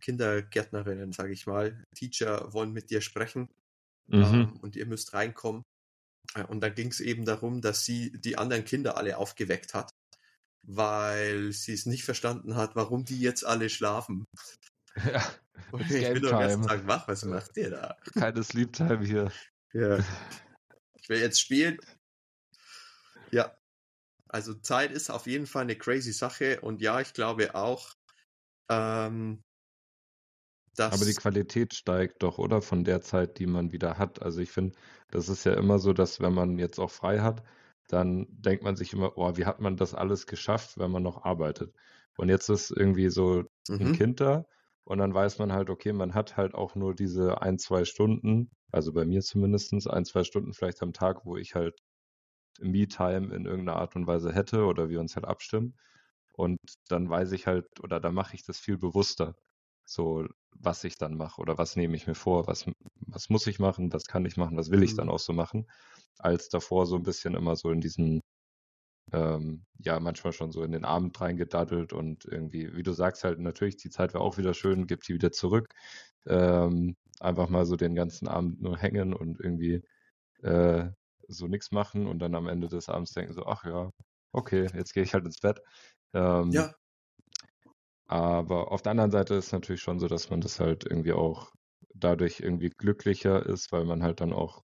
Kindergärtnerinnen, 0.00 1.12
sage 1.12 1.32
ich 1.32 1.46
mal, 1.46 1.84
Teacher 1.94 2.52
wollen 2.52 2.72
mit 2.72 2.90
dir 2.90 3.00
sprechen 3.00 3.48
mhm. 4.06 4.22
ähm, 4.22 4.56
und 4.60 4.76
ihr 4.76 4.86
müsst 4.86 5.12
reinkommen. 5.14 5.62
Äh, 6.34 6.44
und 6.44 6.60
dann 6.60 6.74
ging 6.74 6.88
es 6.88 7.00
eben 7.00 7.24
darum, 7.24 7.60
dass 7.60 7.84
sie 7.84 8.12
die 8.12 8.38
anderen 8.38 8.64
Kinder 8.64 8.96
alle 8.96 9.18
aufgeweckt 9.18 9.74
hat, 9.74 9.90
weil 10.66 11.52
sie 11.52 11.72
es 11.72 11.86
nicht 11.86 12.04
verstanden 12.04 12.56
hat, 12.56 12.76
warum 12.76 13.04
die 13.04 13.20
jetzt 13.20 13.44
alle 13.44 13.68
schlafen. 13.68 14.24
Ja. 15.04 15.22
Und 15.72 15.90
ich 15.90 16.12
bin 16.12 16.22
doch 16.22 16.30
den 16.30 16.38
ganzen 16.40 16.66
Tag 16.66 16.86
wach, 16.86 17.08
was 17.08 17.24
macht 17.24 17.56
ihr 17.56 17.70
da? 17.70 17.96
Keine 18.14 18.42
Sleep 18.42 18.72
Time 18.72 19.04
hier. 19.04 19.32
Ja. 19.72 20.04
Ich 20.94 21.08
will 21.08 21.20
jetzt 21.20 21.40
spielen. 21.40 21.78
Ja. 23.30 23.56
Also 24.26 24.52
Zeit 24.54 24.90
ist 24.90 25.10
auf 25.10 25.28
jeden 25.28 25.46
Fall 25.46 25.62
eine 25.62 25.76
crazy 25.76 26.12
Sache 26.12 26.60
und 26.60 26.80
ja, 26.80 27.00
ich 27.00 27.12
glaube 27.12 27.54
auch, 27.54 27.94
ähm, 28.68 29.44
dass. 30.76 30.94
Aber 30.94 31.04
die 31.04 31.14
Qualität 31.14 31.74
steigt 31.74 32.22
doch, 32.22 32.38
oder? 32.38 32.62
Von 32.62 32.84
der 32.84 33.00
Zeit, 33.00 33.38
die 33.38 33.46
man 33.46 33.72
wieder 33.72 33.98
hat. 33.98 34.22
Also 34.22 34.40
ich 34.40 34.50
finde, 34.50 34.76
das 35.10 35.28
ist 35.28 35.44
ja 35.44 35.54
immer 35.54 35.78
so, 35.78 35.92
dass 35.92 36.20
wenn 36.20 36.34
man 36.34 36.58
jetzt 36.58 36.78
auch 36.78 36.90
frei 36.90 37.20
hat, 37.20 37.42
dann 37.88 38.26
denkt 38.30 38.62
man 38.62 38.76
sich 38.76 38.92
immer, 38.92 39.16
oh, 39.16 39.36
wie 39.36 39.46
hat 39.46 39.60
man 39.60 39.76
das 39.76 39.94
alles 39.94 40.26
geschafft, 40.26 40.78
wenn 40.78 40.90
man 40.90 41.02
noch 41.02 41.24
arbeitet? 41.24 41.74
Und 42.16 42.28
jetzt 42.28 42.48
ist 42.48 42.70
irgendwie 42.70 43.08
so 43.08 43.44
ein 43.68 43.88
mhm. 43.88 43.92
Kind 43.92 44.20
da 44.20 44.44
und 44.84 44.98
dann 44.98 45.14
weiß 45.14 45.38
man 45.38 45.52
halt, 45.52 45.70
okay, 45.70 45.92
man 45.92 46.14
hat 46.14 46.36
halt 46.36 46.54
auch 46.54 46.74
nur 46.74 46.94
diese 46.94 47.42
ein, 47.42 47.58
zwei 47.58 47.84
Stunden, 47.84 48.50
also 48.70 48.92
bei 48.92 49.04
mir 49.04 49.22
zumindest 49.22 49.72
ein, 49.88 50.04
zwei 50.04 50.24
Stunden 50.24 50.52
vielleicht 50.52 50.82
am 50.82 50.92
Tag, 50.92 51.24
wo 51.24 51.36
ich 51.36 51.54
halt 51.54 51.78
Me-Time 52.60 53.34
in 53.34 53.46
irgendeiner 53.46 53.78
Art 53.78 53.96
und 53.96 54.06
Weise 54.06 54.32
hätte 54.32 54.64
oder 54.64 54.88
wir 54.88 55.00
uns 55.00 55.16
halt 55.16 55.24
abstimmen. 55.24 55.74
Und 56.34 56.58
dann 56.88 57.08
weiß 57.08 57.32
ich 57.32 57.46
halt, 57.46 57.66
oder 57.82 58.00
da 58.00 58.12
mache 58.12 58.34
ich 58.34 58.44
das 58.44 58.58
viel 58.58 58.78
bewusster. 58.78 59.34
So, 59.90 60.26
was 60.52 60.84
ich 60.84 60.98
dann 60.98 61.16
mache 61.16 61.40
oder 61.40 61.58
was 61.58 61.76
nehme 61.76 61.96
ich 61.96 62.06
mir 62.06 62.14
vor, 62.14 62.46
was, 62.46 62.66
was 63.06 63.28
muss 63.30 63.46
ich 63.48 63.58
machen, 63.58 63.92
was 63.92 64.04
kann 64.06 64.24
ich 64.24 64.36
machen, 64.36 64.56
was 64.56 64.70
will 64.70 64.82
ich 64.84 64.94
dann 64.94 65.06
mhm. 65.06 65.12
auch 65.12 65.18
so 65.18 65.32
machen, 65.32 65.66
als 66.18 66.48
davor 66.48 66.86
so 66.86 66.96
ein 66.96 67.02
bisschen 67.02 67.34
immer 67.34 67.56
so 67.56 67.70
in 67.70 67.80
diesen 67.80 68.20
ähm, 69.12 69.64
ja 69.78 69.98
manchmal 70.00 70.32
schon 70.32 70.52
so 70.52 70.62
in 70.62 70.72
den 70.72 70.84
Abend 70.84 71.20
reingedaddelt 71.20 71.92
und 71.92 72.24
irgendwie, 72.24 72.74
wie 72.76 72.82
du 72.84 72.92
sagst, 72.92 73.24
halt 73.24 73.40
natürlich, 73.40 73.76
die 73.76 73.90
Zeit 73.90 74.14
war 74.14 74.20
auch 74.20 74.38
wieder 74.38 74.54
schön, 74.54 74.86
gibt 74.86 75.08
die 75.08 75.14
wieder 75.14 75.32
zurück. 75.32 75.68
Ähm, 76.26 76.96
einfach 77.20 77.48
mal 77.48 77.66
so 77.66 77.76
den 77.76 77.94
ganzen 77.94 78.28
Abend 78.28 78.62
nur 78.62 78.78
hängen 78.78 79.14
und 79.14 79.40
irgendwie 79.40 79.82
äh, 80.42 80.90
so 81.28 81.48
nichts 81.48 81.72
machen 81.72 82.06
und 82.06 82.20
dann 82.20 82.34
am 82.34 82.48
Ende 82.48 82.68
des 82.68 82.88
Abends 82.88 83.12
denken 83.12 83.32
so, 83.34 83.46
ach 83.46 83.64
ja, 83.64 83.90
okay, 84.32 84.68
jetzt 84.74 84.94
gehe 84.94 85.02
ich 85.02 85.14
halt 85.14 85.24
ins 85.24 85.40
Bett. 85.40 85.60
Ähm, 86.14 86.50
ja. 86.50 86.72
Aber 88.10 88.72
auf 88.72 88.82
der 88.82 88.90
anderen 88.90 89.12
Seite 89.12 89.34
ist 89.36 89.46
es 89.46 89.52
natürlich 89.52 89.82
schon 89.82 90.00
so, 90.00 90.08
dass 90.08 90.30
man 90.30 90.40
das 90.40 90.58
halt 90.58 90.84
irgendwie 90.84 91.12
auch 91.12 91.52
dadurch 91.94 92.40
irgendwie 92.40 92.70
glücklicher 92.70 93.46
ist, 93.46 93.70
weil 93.70 93.84
man 93.84 94.02
halt 94.02 94.20
dann 94.20 94.32
auch 94.32 94.64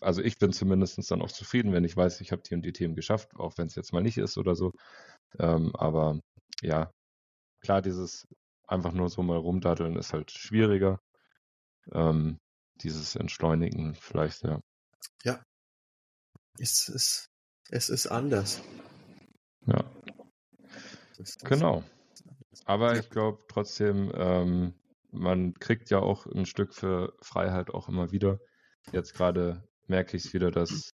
also 0.00 0.20
ich 0.20 0.38
bin 0.38 0.52
zumindest 0.52 1.10
dann 1.10 1.22
auch 1.22 1.32
zufrieden, 1.32 1.72
wenn 1.72 1.84
ich 1.84 1.96
weiß, 1.96 2.20
ich 2.20 2.32
habe 2.32 2.42
die 2.42 2.54
und 2.54 2.60
die 2.66 2.74
Themen 2.74 2.94
geschafft, 2.94 3.34
auch 3.36 3.56
wenn 3.56 3.66
es 3.66 3.76
jetzt 3.76 3.94
mal 3.94 4.02
nicht 4.02 4.18
ist 4.18 4.36
oder 4.36 4.54
so. 4.54 4.72
Ähm, 5.38 5.74
aber 5.74 6.20
ja, 6.60 6.90
klar, 7.62 7.80
dieses 7.80 8.28
einfach 8.66 8.92
nur 8.92 9.08
so 9.08 9.22
mal 9.22 9.38
rumdaddeln 9.38 9.96
ist 9.96 10.12
halt 10.12 10.30
schwieriger. 10.30 11.00
Ähm, 11.92 12.38
dieses 12.82 13.16
Entschleunigen 13.16 13.94
vielleicht, 13.94 14.42
ja. 14.42 14.60
Ja. 15.24 15.42
Es 16.58 16.90
ist, 16.90 17.30
es 17.70 17.88
ist 17.88 18.06
anders. 18.06 18.60
Ja. 19.64 19.82
Genau. 21.44 21.84
Aber 22.64 22.98
ich 22.98 23.08
glaube 23.10 23.42
trotzdem, 23.48 24.12
ähm, 24.14 24.74
man 25.10 25.54
kriegt 25.54 25.90
ja 25.90 26.00
auch 26.00 26.26
ein 26.26 26.46
Stück 26.46 26.74
für 26.74 27.14
Freiheit 27.22 27.70
auch 27.70 27.88
immer 27.88 28.12
wieder 28.12 28.38
jetzt 28.92 29.14
gerade 29.14 29.62
merke 29.86 30.16
ich 30.16 30.26
es 30.26 30.34
wieder, 30.34 30.50
dass 30.50 30.90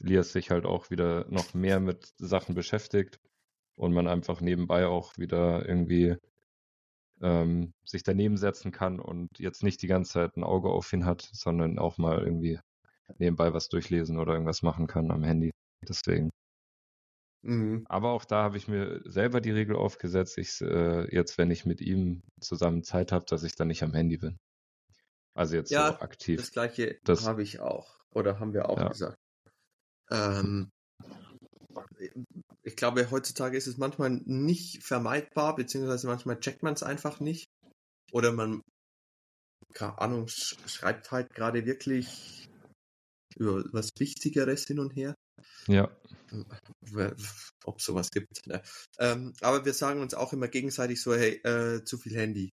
Lias 0.00 0.32
sich 0.32 0.50
halt 0.50 0.66
auch 0.66 0.90
wieder 0.90 1.26
noch 1.30 1.54
mehr 1.54 1.80
mit 1.80 2.12
Sachen 2.18 2.54
beschäftigt 2.54 3.18
und 3.76 3.92
man 3.92 4.08
einfach 4.08 4.40
nebenbei 4.40 4.86
auch 4.86 5.16
wieder 5.16 5.66
irgendwie 5.66 6.16
ähm, 7.22 7.72
sich 7.84 8.02
daneben 8.02 8.36
setzen 8.36 8.72
kann 8.72 9.00
und 9.00 9.28
jetzt 9.38 9.62
nicht 9.62 9.82
die 9.82 9.86
ganze 9.86 10.12
Zeit 10.12 10.36
ein 10.36 10.44
Auge 10.44 10.68
auf 10.68 10.92
ihn 10.92 11.06
hat, 11.06 11.28
sondern 11.32 11.78
auch 11.78 11.96
mal 11.96 12.18
irgendwie 12.22 12.58
nebenbei 13.18 13.52
was 13.52 13.68
durchlesen 13.68 14.18
oder 14.18 14.32
irgendwas 14.32 14.62
machen 14.62 14.86
kann 14.86 15.10
am 15.10 15.22
Handy. 15.22 15.50
Deswegen. 15.88 16.30
Mhm. 17.44 17.84
Aber 17.88 18.12
auch 18.12 18.24
da 18.24 18.42
habe 18.42 18.56
ich 18.56 18.68
mir 18.68 19.02
selber 19.04 19.40
die 19.40 19.50
Regel 19.50 19.76
aufgesetzt, 19.76 20.38
ich 20.38 20.60
äh, 20.62 21.14
jetzt, 21.14 21.36
wenn 21.36 21.50
ich 21.50 21.66
mit 21.66 21.80
ihm 21.82 22.22
zusammen 22.40 22.82
Zeit 22.82 23.12
habe, 23.12 23.26
dass 23.28 23.42
ich 23.42 23.54
dann 23.54 23.68
nicht 23.68 23.82
am 23.82 23.92
Handy 23.92 24.16
bin. 24.16 24.38
Also 25.34 25.56
jetzt 25.56 25.70
ja, 25.70 25.92
so 25.92 25.98
aktiv. 26.00 26.40
Das 26.40 26.52
gleiche 26.52 26.98
habe 27.06 27.42
ich 27.42 27.60
auch. 27.60 27.98
Oder 28.14 28.40
haben 28.40 28.54
wir 28.54 28.68
auch 28.68 28.78
ja. 28.78 28.88
gesagt. 28.88 29.18
Ähm, 30.10 30.70
ich 32.62 32.76
glaube, 32.76 33.10
heutzutage 33.10 33.56
ist 33.58 33.66
es 33.66 33.76
manchmal 33.76 34.10
nicht 34.10 34.82
vermeidbar, 34.82 35.54
beziehungsweise 35.56 36.06
manchmal 36.06 36.40
checkt 36.40 36.62
man 36.62 36.74
es 36.74 36.82
einfach 36.82 37.20
nicht. 37.20 37.46
Oder 38.12 38.32
man, 38.32 38.62
keine 39.74 39.98
Ahnung, 39.98 40.28
schreibt 40.28 41.10
halt 41.10 41.34
gerade 41.34 41.66
wirklich 41.66 42.48
über 43.36 43.64
was 43.72 43.90
Wichtigeres 43.98 44.64
hin 44.66 44.78
und 44.78 44.96
her. 44.96 45.14
Ja. 45.66 45.90
Ob 47.64 47.80
sowas 47.80 48.10
gibt. 48.10 48.46
Ne? 48.46 48.62
Ähm, 48.98 49.32
aber 49.40 49.64
wir 49.64 49.72
sagen 49.72 50.00
uns 50.00 50.14
auch 50.14 50.32
immer 50.32 50.48
gegenseitig 50.48 51.00
so, 51.00 51.14
hey, 51.14 51.36
äh, 51.44 51.84
zu 51.84 51.98
viel 51.98 52.16
Handy. 52.16 52.50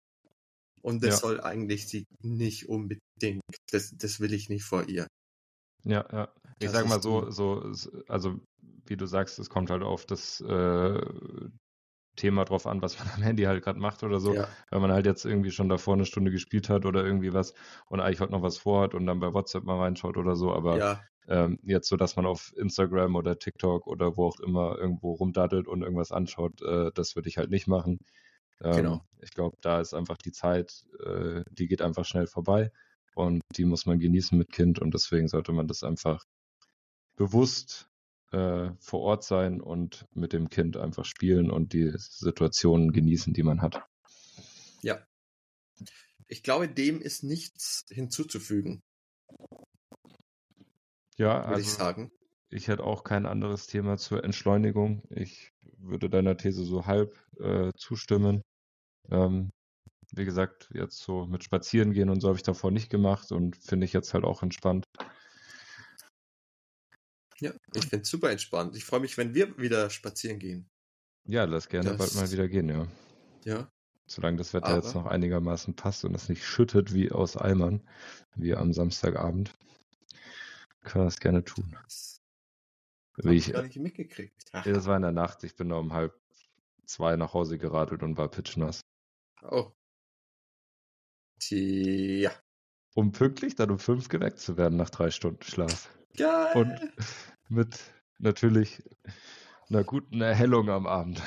Und 0.83 1.03
das 1.03 1.17
ja. 1.17 1.21
soll 1.21 1.41
eigentlich 1.41 1.89
sie 1.89 2.07
nicht 2.23 2.69
unbedingt. 2.69 3.43
Das, 3.71 3.93
das 3.97 4.21
will 4.21 4.33
ich 4.33 4.49
nicht 4.49 4.65
vor 4.65 4.89
ihr. 4.89 5.07
Ja, 5.85 6.07
ja. 6.13 6.33
Ich 6.59 6.67
das 6.67 6.73
sag 6.73 6.89
mal 6.89 7.03
so, 7.03 7.31
so, 7.31 7.73
also 8.09 8.41
wie 8.87 8.97
du 8.97 9.07
sagst, 9.07 9.39
es 9.39 9.51
kommt 9.51 9.71
halt 9.71 9.83
auf 9.83 10.07
das 10.07 10.41
äh, 10.41 11.01
Thema 12.17 12.45
drauf 12.45 12.67
an, 12.67 12.83
was 12.83 12.99
man 12.99 13.09
am 13.15 13.23
Handy 13.23 13.45
halt 13.45 13.63
gerade 13.63 13.79
macht 13.79 14.03
oder 14.03 14.21
so. 14.21 14.35
Ja. 14.35 14.49
Wenn 14.71 14.81
man 14.81 14.93
halt 14.93 15.07
jetzt 15.07 15.25
irgendwie 15.25 15.51
schon 15.51 15.69
davor 15.69 15.95
eine 15.95 16.07
Stunde 16.07 16.31
gespielt 16.31 16.69
hat 16.69 16.85
oder 16.85 17.05
irgendwie 17.05 17.33
was 17.33 17.55
und 17.87 18.01
eigentlich 18.01 18.21
heute 18.21 18.33
noch 18.33 18.43
was 18.43 18.59
vorhat 18.59 18.95
und 18.95 19.07
dann 19.07 19.21
bei 19.21 19.33
WhatsApp 19.33 19.65
mal 19.65 19.79
reinschaut 19.79 20.17
oder 20.17 20.37
so, 20.37 20.53
aber 20.53 20.79
ja. 20.79 21.05
Ähm, 21.29 21.59
jetzt 21.63 21.89
so, 21.89 21.97
dass 21.97 22.17
man 22.17 22.27
auf 22.27 22.55
Instagram 22.57 23.15
oder 23.15 23.39
TikTok 23.39 23.87
oder 23.87 24.17
wo 24.17 24.27
auch 24.27 24.41
immer 24.41 24.79
irgendwo 24.79 25.13
rumdaddelt 25.13 25.69
und 25.69 25.83
irgendwas 25.83 26.11
anschaut, 26.11 26.63
äh, 26.63 26.91
das 26.95 27.17
würde 27.17 27.29
ich 27.29 27.37
halt 27.37 27.51
nicht 27.51 27.67
machen. 27.67 28.01
Ähm, 28.63 28.77
genau. 28.77 29.01
Ich 29.21 29.31
glaube, 29.33 29.57
da 29.61 29.81
ist 29.81 29.95
einfach 29.95 30.17
die 30.17 30.33
Zeit, 30.33 30.85
äh, 31.05 31.43
die 31.51 31.69
geht 31.69 31.83
einfach 31.83 32.05
schnell 32.05 32.27
vorbei 32.27 32.73
und 33.15 33.43
die 33.57 33.67
muss 33.67 33.85
man 33.85 33.99
genießen 33.99 34.37
mit 34.37 34.51
Kind 34.51 34.79
und 34.79 34.95
deswegen 34.95 35.29
sollte 35.29 35.53
man 35.53 35.69
das 35.69 35.83
einfach 35.83 36.25
bewusst 37.17 37.89
äh, 38.33 38.71
vor 38.79 39.01
Ort 39.01 39.25
sein 39.25 39.61
und 39.61 40.07
mit 40.15 40.33
dem 40.33 40.49
Kind 40.49 40.77
einfach 40.77 41.05
spielen 41.05 41.51
und 41.51 41.73
die 41.73 41.93
Situationen 41.97 42.93
genießen, 42.93 43.35
die 43.35 43.43
man 43.43 43.61
hat. 43.61 43.83
Ja. 44.83 45.05
Ich 46.27 46.43
glaube, 46.43 46.69
dem 46.69 47.01
ist 47.01 47.23
nichts 47.23 47.85
hinzuzufügen. 47.91 48.83
Ja, 51.19 51.41
würde 51.41 51.49
also, 51.49 51.61
ich 51.61 51.71
sagen. 51.71 52.13
Ich 52.49 52.69
hätte 52.69 52.85
auch 52.85 53.05
kein 53.05 53.27
anderes 53.27 53.67
Thema 53.67 53.99
zur 53.99 54.25
Entschleunigung. 54.25 55.03
Ich 55.11 55.53
würde 55.77 56.09
deiner 56.09 56.37
These 56.37 56.65
so 56.65 56.87
halb 56.87 57.15
äh, 57.39 57.73
zustimmen. 57.77 58.43
Ähm, 59.11 59.51
wie 60.13 60.25
gesagt, 60.25 60.71
jetzt 60.73 60.99
so 60.99 61.27
mit 61.27 61.45
Spazieren 61.45 61.93
gehen 61.93 62.09
und 62.09 62.21
so 62.21 62.29
habe 62.29 62.39
ich 62.39 62.43
davor 62.43 62.71
nicht 62.71 62.89
gemacht 62.89 63.31
und 63.33 63.57
finde 63.57 63.85
ich 63.85 63.93
jetzt 63.93 64.15
halt 64.15 64.25
auch 64.25 64.43
entspannt. 64.43 64.87
Ja, 67.41 67.53
ich 67.75 67.87
finde 67.87 68.03
es 68.03 68.09
super 68.09 68.31
entspannt. 68.31 68.75
Ich 68.77 68.85
freue 68.85 69.01
mich, 69.01 69.17
wenn 69.19 69.35
wir 69.35 69.59
wieder 69.59 69.91
spazieren 69.91 70.39
gehen. 70.39 70.69
Ja, 71.25 71.45
lass 71.45 71.69
gerne 71.69 71.91
das... 71.91 71.99
bald 71.99 72.15
mal 72.15 72.33
wieder 72.33 72.49
gehen, 72.49 72.69
ja. 72.69 72.87
Ja. 73.45 73.71
Solange 74.07 74.39
das 74.39 74.55
Wetter 74.55 74.69
Aber... 74.69 74.77
jetzt 74.77 74.95
noch 74.95 75.07
einigermaßen 75.07 75.75
passt 75.75 76.05
und 76.05 76.15
es 76.15 76.29
nicht 76.29 76.45
schüttet 76.45 76.95
wie 76.95 77.13
aus 77.13 77.37
Eimern, 77.37 77.87
wie 78.35 78.55
am 78.55 78.73
Samstagabend, 78.73 79.53
können 80.89 81.05
wir 81.05 81.09
das 81.09 81.21
gerne 81.21 81.45
tun. 81.45 81.77
Das 81.83 82.21
habe 83.25 83.35
ich 83.35 83.53
gar 83.53 83.63
nicht 83.63 83.77
mitgekriegt. 83.77 84.49
Ach. 84.53 84.65
Das 84.65 84.87
war 84.87 84.97
in 84.97 85.03
der 85.03 85.13
Nacht. 85.13 85.45
Ich 85.45 85.57
bin 85.57 85.73
um 85.73 85.93
halb 85.93 86.15
zwei 86.87 87.17
nach 87.17 87.35
Hause 87.35 87.59
geradelt 87.59 88.03
und 88.03 88.17
war 88.17 88.29
pitchnass. 88.29 88.81
Oh. 89.43 89.73
Tja. 91.41 92.33
Um 92.95 93.13
pünktlich 93.13 93.55
dann 93.55 93.71
um 93.71 93.79
fünf 93.79 94.09
geweckt 94.09 94.41
zu 94.41 94.57
werden 94.57 94.77
nach 94.77 94.91
drei 94.91 95.11
Stunden 95.11 95.43
Schlaf. 95.43 95.89
Geil. 96.17 96.57
Und 96.57 96.93
mit 97.49 97.79
natürlich 98.19 98.83
einer 99.69 99.85
guten 99.85 100.21
Erhellung 100.21 100.71
am 100.71 100.87
Abend. 100.87 101.23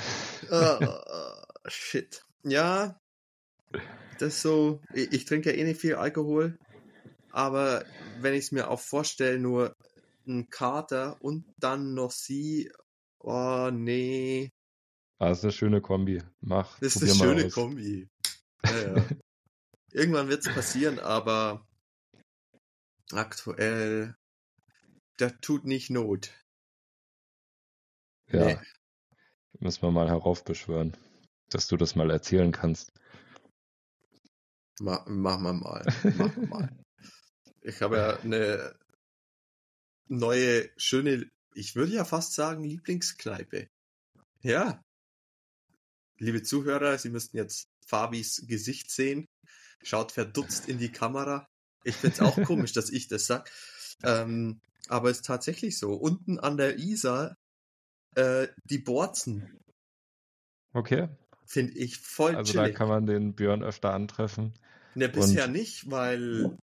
Oh, 0.49 0.79
shit. 1.67 2.25
Ja, 2.43 2.99
das 4.19 4.35
ist 4.35 4.41
so. 4.41 4.81
Ich, 4.93 5.13
ich 5.13 5.25
trinke 5.25 5.51
ja 5.51 5.57
eh 5.57 5.63
nicht 5.63 5.79
viel 5.79 5.95
Alkohol, 5.95 6.57
aber 7.31 7.85
wenn 8.19 8.33
ich 8.33 8.45
es 8.45 8.51
mir 8.51 8.69
auch 8.69 8.79
vorstelle, 8.79 9.39
nur 9.39 9.75
ein 10.27 10.49
Kater 10.49 11.17
und 11.21 11.45
dann 11.57 11.93
noch 11.93 12.11
sie, 12.11 12.71
oh 13.19 13.69
nee. 13.71 14.51
Ah, 15.19 15.29
das 15.29 15.39
ist 15.39 15.43
eine 15.43 15.53
schöne 15.53 15.81
Kombi. 15.81 16.21
Mach. 16.39 16.79
Das 16.79 16.95
ist 16.95 17.03
eine 17.03 17.13
schöne 17.13 17.45
aus. 17.45 17.53
Kombi. 17.53 18.07
Ja, 18.63 18.95
ja. 18.95 19.05
Irgendwann 19.91 20.29
wird 20.29 20.45
es 20.45 20.53
passieren, 20.53 20.99
aber 20.99 21.67
aktuell 23.11 24.15
das 25.17 25.33
tut 25.41 25.65
nicht 25.65 25.89
Not. 25.89 26.31
Ja. 28.31 28.45
Nee. 28.45 28.57
Müssen 29.59 29.83
wir 29.83 29.91
mal 29.91 30.07
heraufbeschwören, 30.07 30.97
dass 31.49 31.67
du 31.67 31.77
das 31.77 31.95
mal 31.95 32.09
erzählen 32.09 32.51
kannst. 32.51 32.91
Ma 34.79 35.03
machen 35.07 35.43
wir 35.43 35.53
mal. 35.53 35.85
Machen 36.17 36.41
wir 36.41 36.47
mal. 36.47 36.69
Ich 37.61 37.81
habe 37.81 37.97
ja 37.97 38.19
eine 38.19 38.75
neue, 40.07 40.69
schöne, 40.77 41.29
ich 41.53 41.75
würde 41.75 41.93
ja 41.93 42.05
fast 42.05 42.33
sagen, 42.33 42.63
Lieblingskneipe. 42.63 43.67
Ja. 44.41 44.81
Liebe 46.17 46.43
Zuhörer, 46.43 46.97
Sie 46.97 47.09
müssten 47.09 47.37
jetzt 47.37 47.67
Fabis 47.85 48.45
Gesicht 48.47 48.91
sehen. 48.91 49.25
Schaut 49.83 50.11
verdutzt 50.11 50.69
in 50.69 50.77
die 50.77 50.91
Kamera. 50.91 51.47
Ich 51.83 51.95
finde 51.95 52.15
es 52.15 52.21
auch 52.21 52.35
komisch, 52.45 52.73
dass 52.73 52.89
ich 52.89 53.07
das 53.07 53.25
sage. 53.25 53.49
Ähm, 54.03 54.59
aber 54.87 55.09
ist 55.09 55.25
tatsächlich 55.25 55.77
so. 55.77 55.93
Unten 55.93 56.39
an 56.39 56.57
der 56.57 56.77
Isar, 56.77 57.35
äh, 58.15 58.47
die 58.65 58.79
Borzen. 58.79 59.59
Okay. 60.73 61.09
Finde 61.45 61.73
ich 61.73 61.97
voll 61.97 62.35
Also 62.35 62.53
chillig. 62.53 62.73
da 62.73 62.77
kann 62.77 62.87
man 62.87 63.05
den 63.05 63.35
Björn 63.35 63.63
öfter 63.63 63.93
antreffen. 63.93 64.53
Ne, 64.95 65.09
bisher 65.09 65.45
und, 65.45 65.53
nicht, 65.53 65.89
weil. 65.89 66.57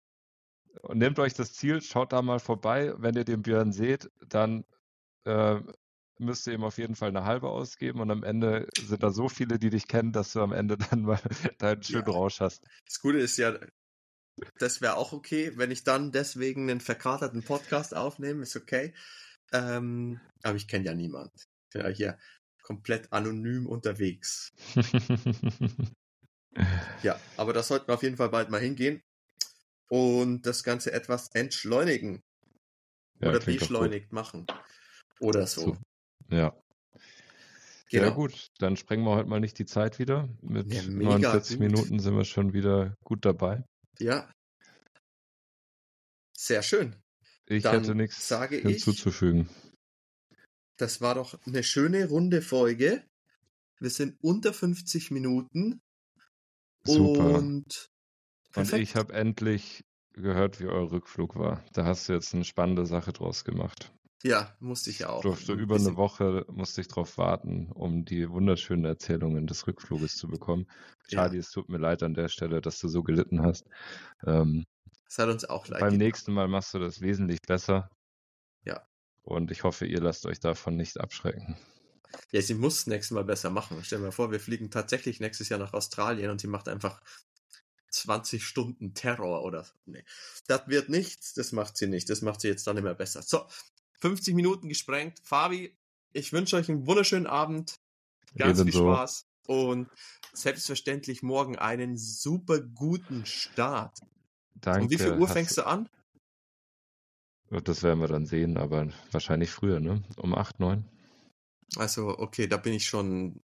Und 0.81 0.97
nehmt 0.97 1.19
euch 1.19 1.33
das 1.33 1.53
Ziel, 1.53 1.81
schaut 1.81 2.13
da 2.13 2.21
mal 2.21 2.39
vorbei. 2.39 2.93
Wenn 2.97 3.15
ihr 3.15 3.25
den 3.25 3.41
Björn 3.41 3.71
seht, 3.71 4.09
dann 4.27 4.65
äh, 5.25 5.59
müsst 6.19 6.47
ihr 6.47 6.53
ihm 6.53 6.63
auf 6.63 6.77
jeden 6.77 6.95
Fall 6.95 7.09
eine 7.09 7.25
halbe 7.25 7.49
ausgeben 7.49 7.99
und 7.99 8.11
am 8.11 8.23
Ende 8.23 8.67
sind 8.79 9.03
da 9.03 9.11
so 9.11 9.29
viele, 9.29 9.59
die 9.59 9.69
dich 9.69 9.87
kennen, 9.87 10.11
dass 10.11 10.33
du 10.33 10.41
am 10.41 10.53
Ende 10.53 10.77
dann 10.89 11.03
mal 11.03 11.19
deinen 11.59 11.83
schönen 11.83 12.07
ja. 12.07 12.13
Rausch 12.13 12.39
hast. 12.39 12.63
Das 12.85 12.99
Gute 12.99 13.19
ist 13.19 13.37
ja, 13.37 13.57
das 14.59 14.81
wäre 14.81 14.95
auch 14.95 15.13
okay, 15.13 15.53
wenn 15.55 15.71
ich 15.71 15.83
dann 15.83 16.11
deswegen 16.11 16.69
einen 16.69 16.81
verkaterten 16.81 17.43
Podcast 17.43 17.95
aufnehme, 17.95 18.43
ist 18.43 18.55
okay. 18.55 18.93
Ähm, 19.53 20.19
aber 20.43 20.55
ich 20.55 20.67
kenne 20.67 20.85
ja 20.85 20.93
niemand. 20.93 21.31
Ich 21.35 21.73
bin 21.73 21.81
ja 21.83 21.87
hier 21.89 22.17
komplett 22.61 23.13
anonym 23.13 23.65
unterwegs. 23.65 24.51
ja, 27.03 27.19
aber 27.37 27.53
da 27.53 27.63
sollten 27.63 27.87
wir 27.87 27.93
auf 27.93 28.03
jeden 28.03 28.17
Fall 28.17 28.29
bald 28.29 28.49
mal 28.49 28.59
hingehen 28.59 29.01
und 29.89 30.45
das 30.45 30.63
Ganze 30.63 30.91
etwas 30.91 31.29
entschleunigen. 31.33 32.21
Ja, 33.19 33.29
oder 33.29 33.39
beschleunigt 33.39 34.11
machen. 34.11 34.45
Oder 35.19 35.47
so. 35.47 35.61
so. 35.61 35.77
Ja. 36.29 36.55
Genau. 37.89 38.03
Ja 38.03 38.09
gut, 38.09 38.47
dann 38.59 38.75
sprengen 38.75 39.05
wir 39.05 39.15
heute 39.15 39.29
mal 39.29 39.39
nicht 39.39 39.57
die 39.59 39.65
Zeit 39.65 39.97
wieder. 39.97 40.27
Mit 40.41 40.71
ja, 40.73 40.83
49 40.83 41.57
gut. 41.57 41.59
Minuten 41.59 41.99
sind 41.99 42.15
wir 42.15 42.25
schon 42.25 42.53
wieder 42.53 42.95
gut 43.03 43.25
dabei. 43.25 43.63
Ja. 43.99 44.29
Sehr 46.35 46.61
schön. 46.61 46.95
Ich 47.45 47.63
Dann 47.63 47.79
hätte 47.79 47.95
nichts 47.95 48.27
hinzuzufügen. 48.27 49.49
Ich, 49.49 50.37
das 50.75 50.99
war 50.99 51.15
doch 51.15 51.39
eine 51.45 51.63
schöne 51.63 52.09
runde 52.09 52.41
Folge. 52.41 53.03
Wir 53.79 53.89
sind 53.89 54.17
unter 54.21 54.53
50 54.53 55.11
Minuten. 55.11 55.81
Super. 56.83 57.39
Und, 57.39 57.89
und 58.57 58.73
ich 58.73 58.95
habe 58.95 59.13
endlich 59.13 59.85
gehört, 60.13 60.59
wie 60.59 60.65
euer 60.65 60.91
Rückflug 60.91 61.35
war. 61.35 61.63
Da 61.73 61.85
hast 61.85 62.09
du 62.09 62.13
jetzt 62.13 62.33
eine 62.33 62.43
spannende 62.43 62.85
Sache 62.85 63.13
draus 63.13 63.43
gemacht. 63.43 63.91
Ja, 64.23 64.55
musste 64.59 64.89
ich 64.89 64.99
ja 64.99 65.09
auch. 65.09 65.21
Durfte 65.21 65.53
über 65.53 65.75
eine 65.75 65.95
Woche 65.95 66.45
musste 66.49 66.81
ich 66.81 66.87
darauf 66.87 67.17
warten, 67.17 67.71
um 67.71 68.03
die 68.03 68.29
wunderschönen 68.29 68.85
Erzählungen 68.85 69.45
des 69.45 69.67
Rückfluges 69.67 70.15
zu 70.15 70.27
bekommen. 70.27 70.67
Schade, 71.07 71.35
ja. 71.35 71.39
es 71.39 71.51
tut 71.51 71.69
mir 71.69 71.77
leid 71.77 72.01
an 72.01 72.15
der 72.15 72.27
Stelle, 72.27 72.59
dass 72.59 72.79
du 72.79 72.87
so 72.87 73.03
gelitten 73.03 73.43
hast. 73.43 73.65
Ähm, 74.25 74.65
das 75.05 75.19
hat 75.19 75.29
uns 75.29 75.45
auch 75.45 75.67
leid. 75.67 75.81
Beim 75.81 75.91
getan. 75.91 76.05
nächsten 76.05 76.33
Mal 76.33 76.47
machst 76.47 76.73
du 76.73 76.79
das 76.79 76.99
wesentlich 76.99 77.41
besser. 77.43 77.89
Ja. 78.65 78.81
Und 79.21 79.51
ich 79.51 79.63
hoffe, 79.63 79.85
ihr 79.85 80.01
lasst 80.01 80.25
euch 80.25 80.39
davon 80.39 80.75
nicht 80.75 80.99
abschrecken. 80.99 81.55
Ja, 82.31 82.41
sie 82.41 82.55
muss 82.55 82.77
das 82.77 82.87
nächste 82.87 83.13
Mal 83.13 83.23
besser 83.23 83.49
machen. 83.49 83.79
Stell 83.83 83.99
dir 83.99 84.05
mal 84.05 84.11
vor, 84.11 84.31
wir 84.31 84.39
fliegen 84.39 84.71
tatsächlich 84.71 85.19
nächstes 85.19 85.49
Jahr 85.49 85.59
nach 85.59 85.73
Australien 85.73 86.31
und 86.31 86.41
sie 86.41 86.47
macht 86.47 86.67
einfach 86.69 87.01
20 87.97 88.43
Stunden 88.43 88.93
Terror 88.93 89.43
oder 89.43 89.63
so. 89.63 89.73
Nee. 89.85 90.03
Das 90.47 90.67
wird 90.67 90.89
nichts, 90.89 91.33
das 91.33 91.51
macht 91.51 91.77
sie 91.77 91.87
nicht. 91.87 92.09
Das 92.09 92.21
macht 92.21 92.41
sie 92.41 92.47
jetzt 92.47 92.67
dann 92.67 92.77
immer 92.77 92.93
besser. 92.93 93.21
So, 93.21 93.45
50 93.99 94.35
Minuten 94.35 94.69
gesprengt. 94.69 95.19
Fabi, 95.23 95.75
ich 96.13 96.33
wünsche 96.33 96.55
euch 96.55 96.69
einen 96.69 96.87
wunderschönen 96.87 97.27
Abend. 97.27 97.79
Ganz 98.35 98.59
Ebenso. 98.59 98.79
viel 98.79 98.93
Spaß. 98.93 99.27
Und 99.47 99.89
selbstverständlich 100.33 101.23
morgen 101.23 101.57
einen 101.57 101.97
super 101.97 102.59
guten 102.59 103.25
Start. 103.25 103.99
Danke. 104.55 104.81
Um 104.81 104.89
wie 104.89 104.97
viel 104.97 105.17
Uhr 105.17 105.27
fängst 105.27 105.57
du 105.57 105.65
an? 105.65 105.89
Das 107.49 107.81
werden 107.81 107.99
wir 107.99 108.07
dann 108.07 108.25
sehen, 108.25 108.57
aber 108.57 108.89
wahrscheinlich 109.11 109.51
früher, 109.51 109.79
ne? 109.79 110.03
Um 110.17 110.35
8, 110.35 110.59
9. 110.59 110.83
Also, 111.77 112.17
okay, 112.17 112.47
da 112.47 112.57
bin 112.57 112.73
ich 112.73 112.85
schon 112.85 113.41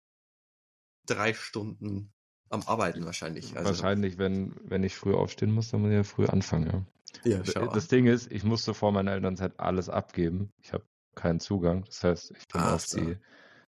drei 1.05 1.33
Stunden 1.33 2.13
am 2.49 2.63
Arbeiten 2.63 3.05
wahrscheinlich. 3.05 3.55
Also, 3.57 3.69
Wahrscheinlich, 3.69 4.17
wenn, 4.17 4.55
wenn 4.63 4.83
ich 4.83 4.95
früh 4.95 5.13
aufstehen 5.13 5.51
muss, 5.51 5.69
dann 5.71 5.81
muss 5.81 5.89
ich 5.91 5.95
ja 5.95 6.03
früh 6.03 6.25
anfangen, 6.25 6.85
ja. 7.25 7.37
ja, 7.37 7.45
schau 7.45 7.67
Das 7.67 7.83
an. 7.85 7.89
Ding 7.89 8.05
ist, 8.07 8.31
ich 8.31 8.43
musste 8.43 8.73
vor 8.73 8.91
meiner 8.91 9.11
Elternzeit 9.11 9.59
alles 9.59 9.89
abgeben. 9.89 10.51
Ich 10.61 10.73
habe 10.73 10.85
keinen 11.15 11.39
Zugang. 11.39 11.83
Das 11.85 12.03
heißt, 12.03 12.31
ich 12.31 12.47
bin 12.47 12.61
Ach 12.61 12.73
auf 12.73 12.85
so. 12.87 12.99
die 12.99 13.17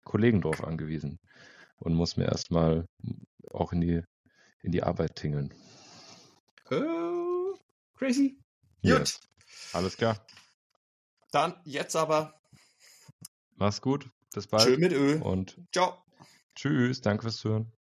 Kollegen 0.03 0.41
drauf 0.41 0.63
angewiesen 0.63 1.19
und 1.77 1.93
muss 1.93 2.17
mir 2.17 2.25
erstmal 2.25 2.85
auch 3.51 3.71
in 3.73 3.81
die, 3.81 4.01
in 4.61 4.71
die 4.71 4.83
Arbeit 4.83 5.15
tingeln. 5.15 5.53
Oh, 6.71 7.55
crazy. 7.97 8.39
Yes. 8.81 9.19
Gut, 9.19 9.29
Alles 9.73 9.97
klar. 9.97 10.25
dann 11.31 11.55
jetzt 11.65 11.95
aber 11.95 12.33
Mach's 13.57 13.81
gut. 13.81 14.09
Bis 14.33 14.47
bald. 14.47 14.79
mit 14.79 14.91
Ö. 14.91 15.19
Und 15.21 15.57
Ciao. 15.71 16.03
tschüss. 16.55 16.99
Danke 17.01 17.23
fürs 17.23 17.37
Zuhören. 17.37 17.71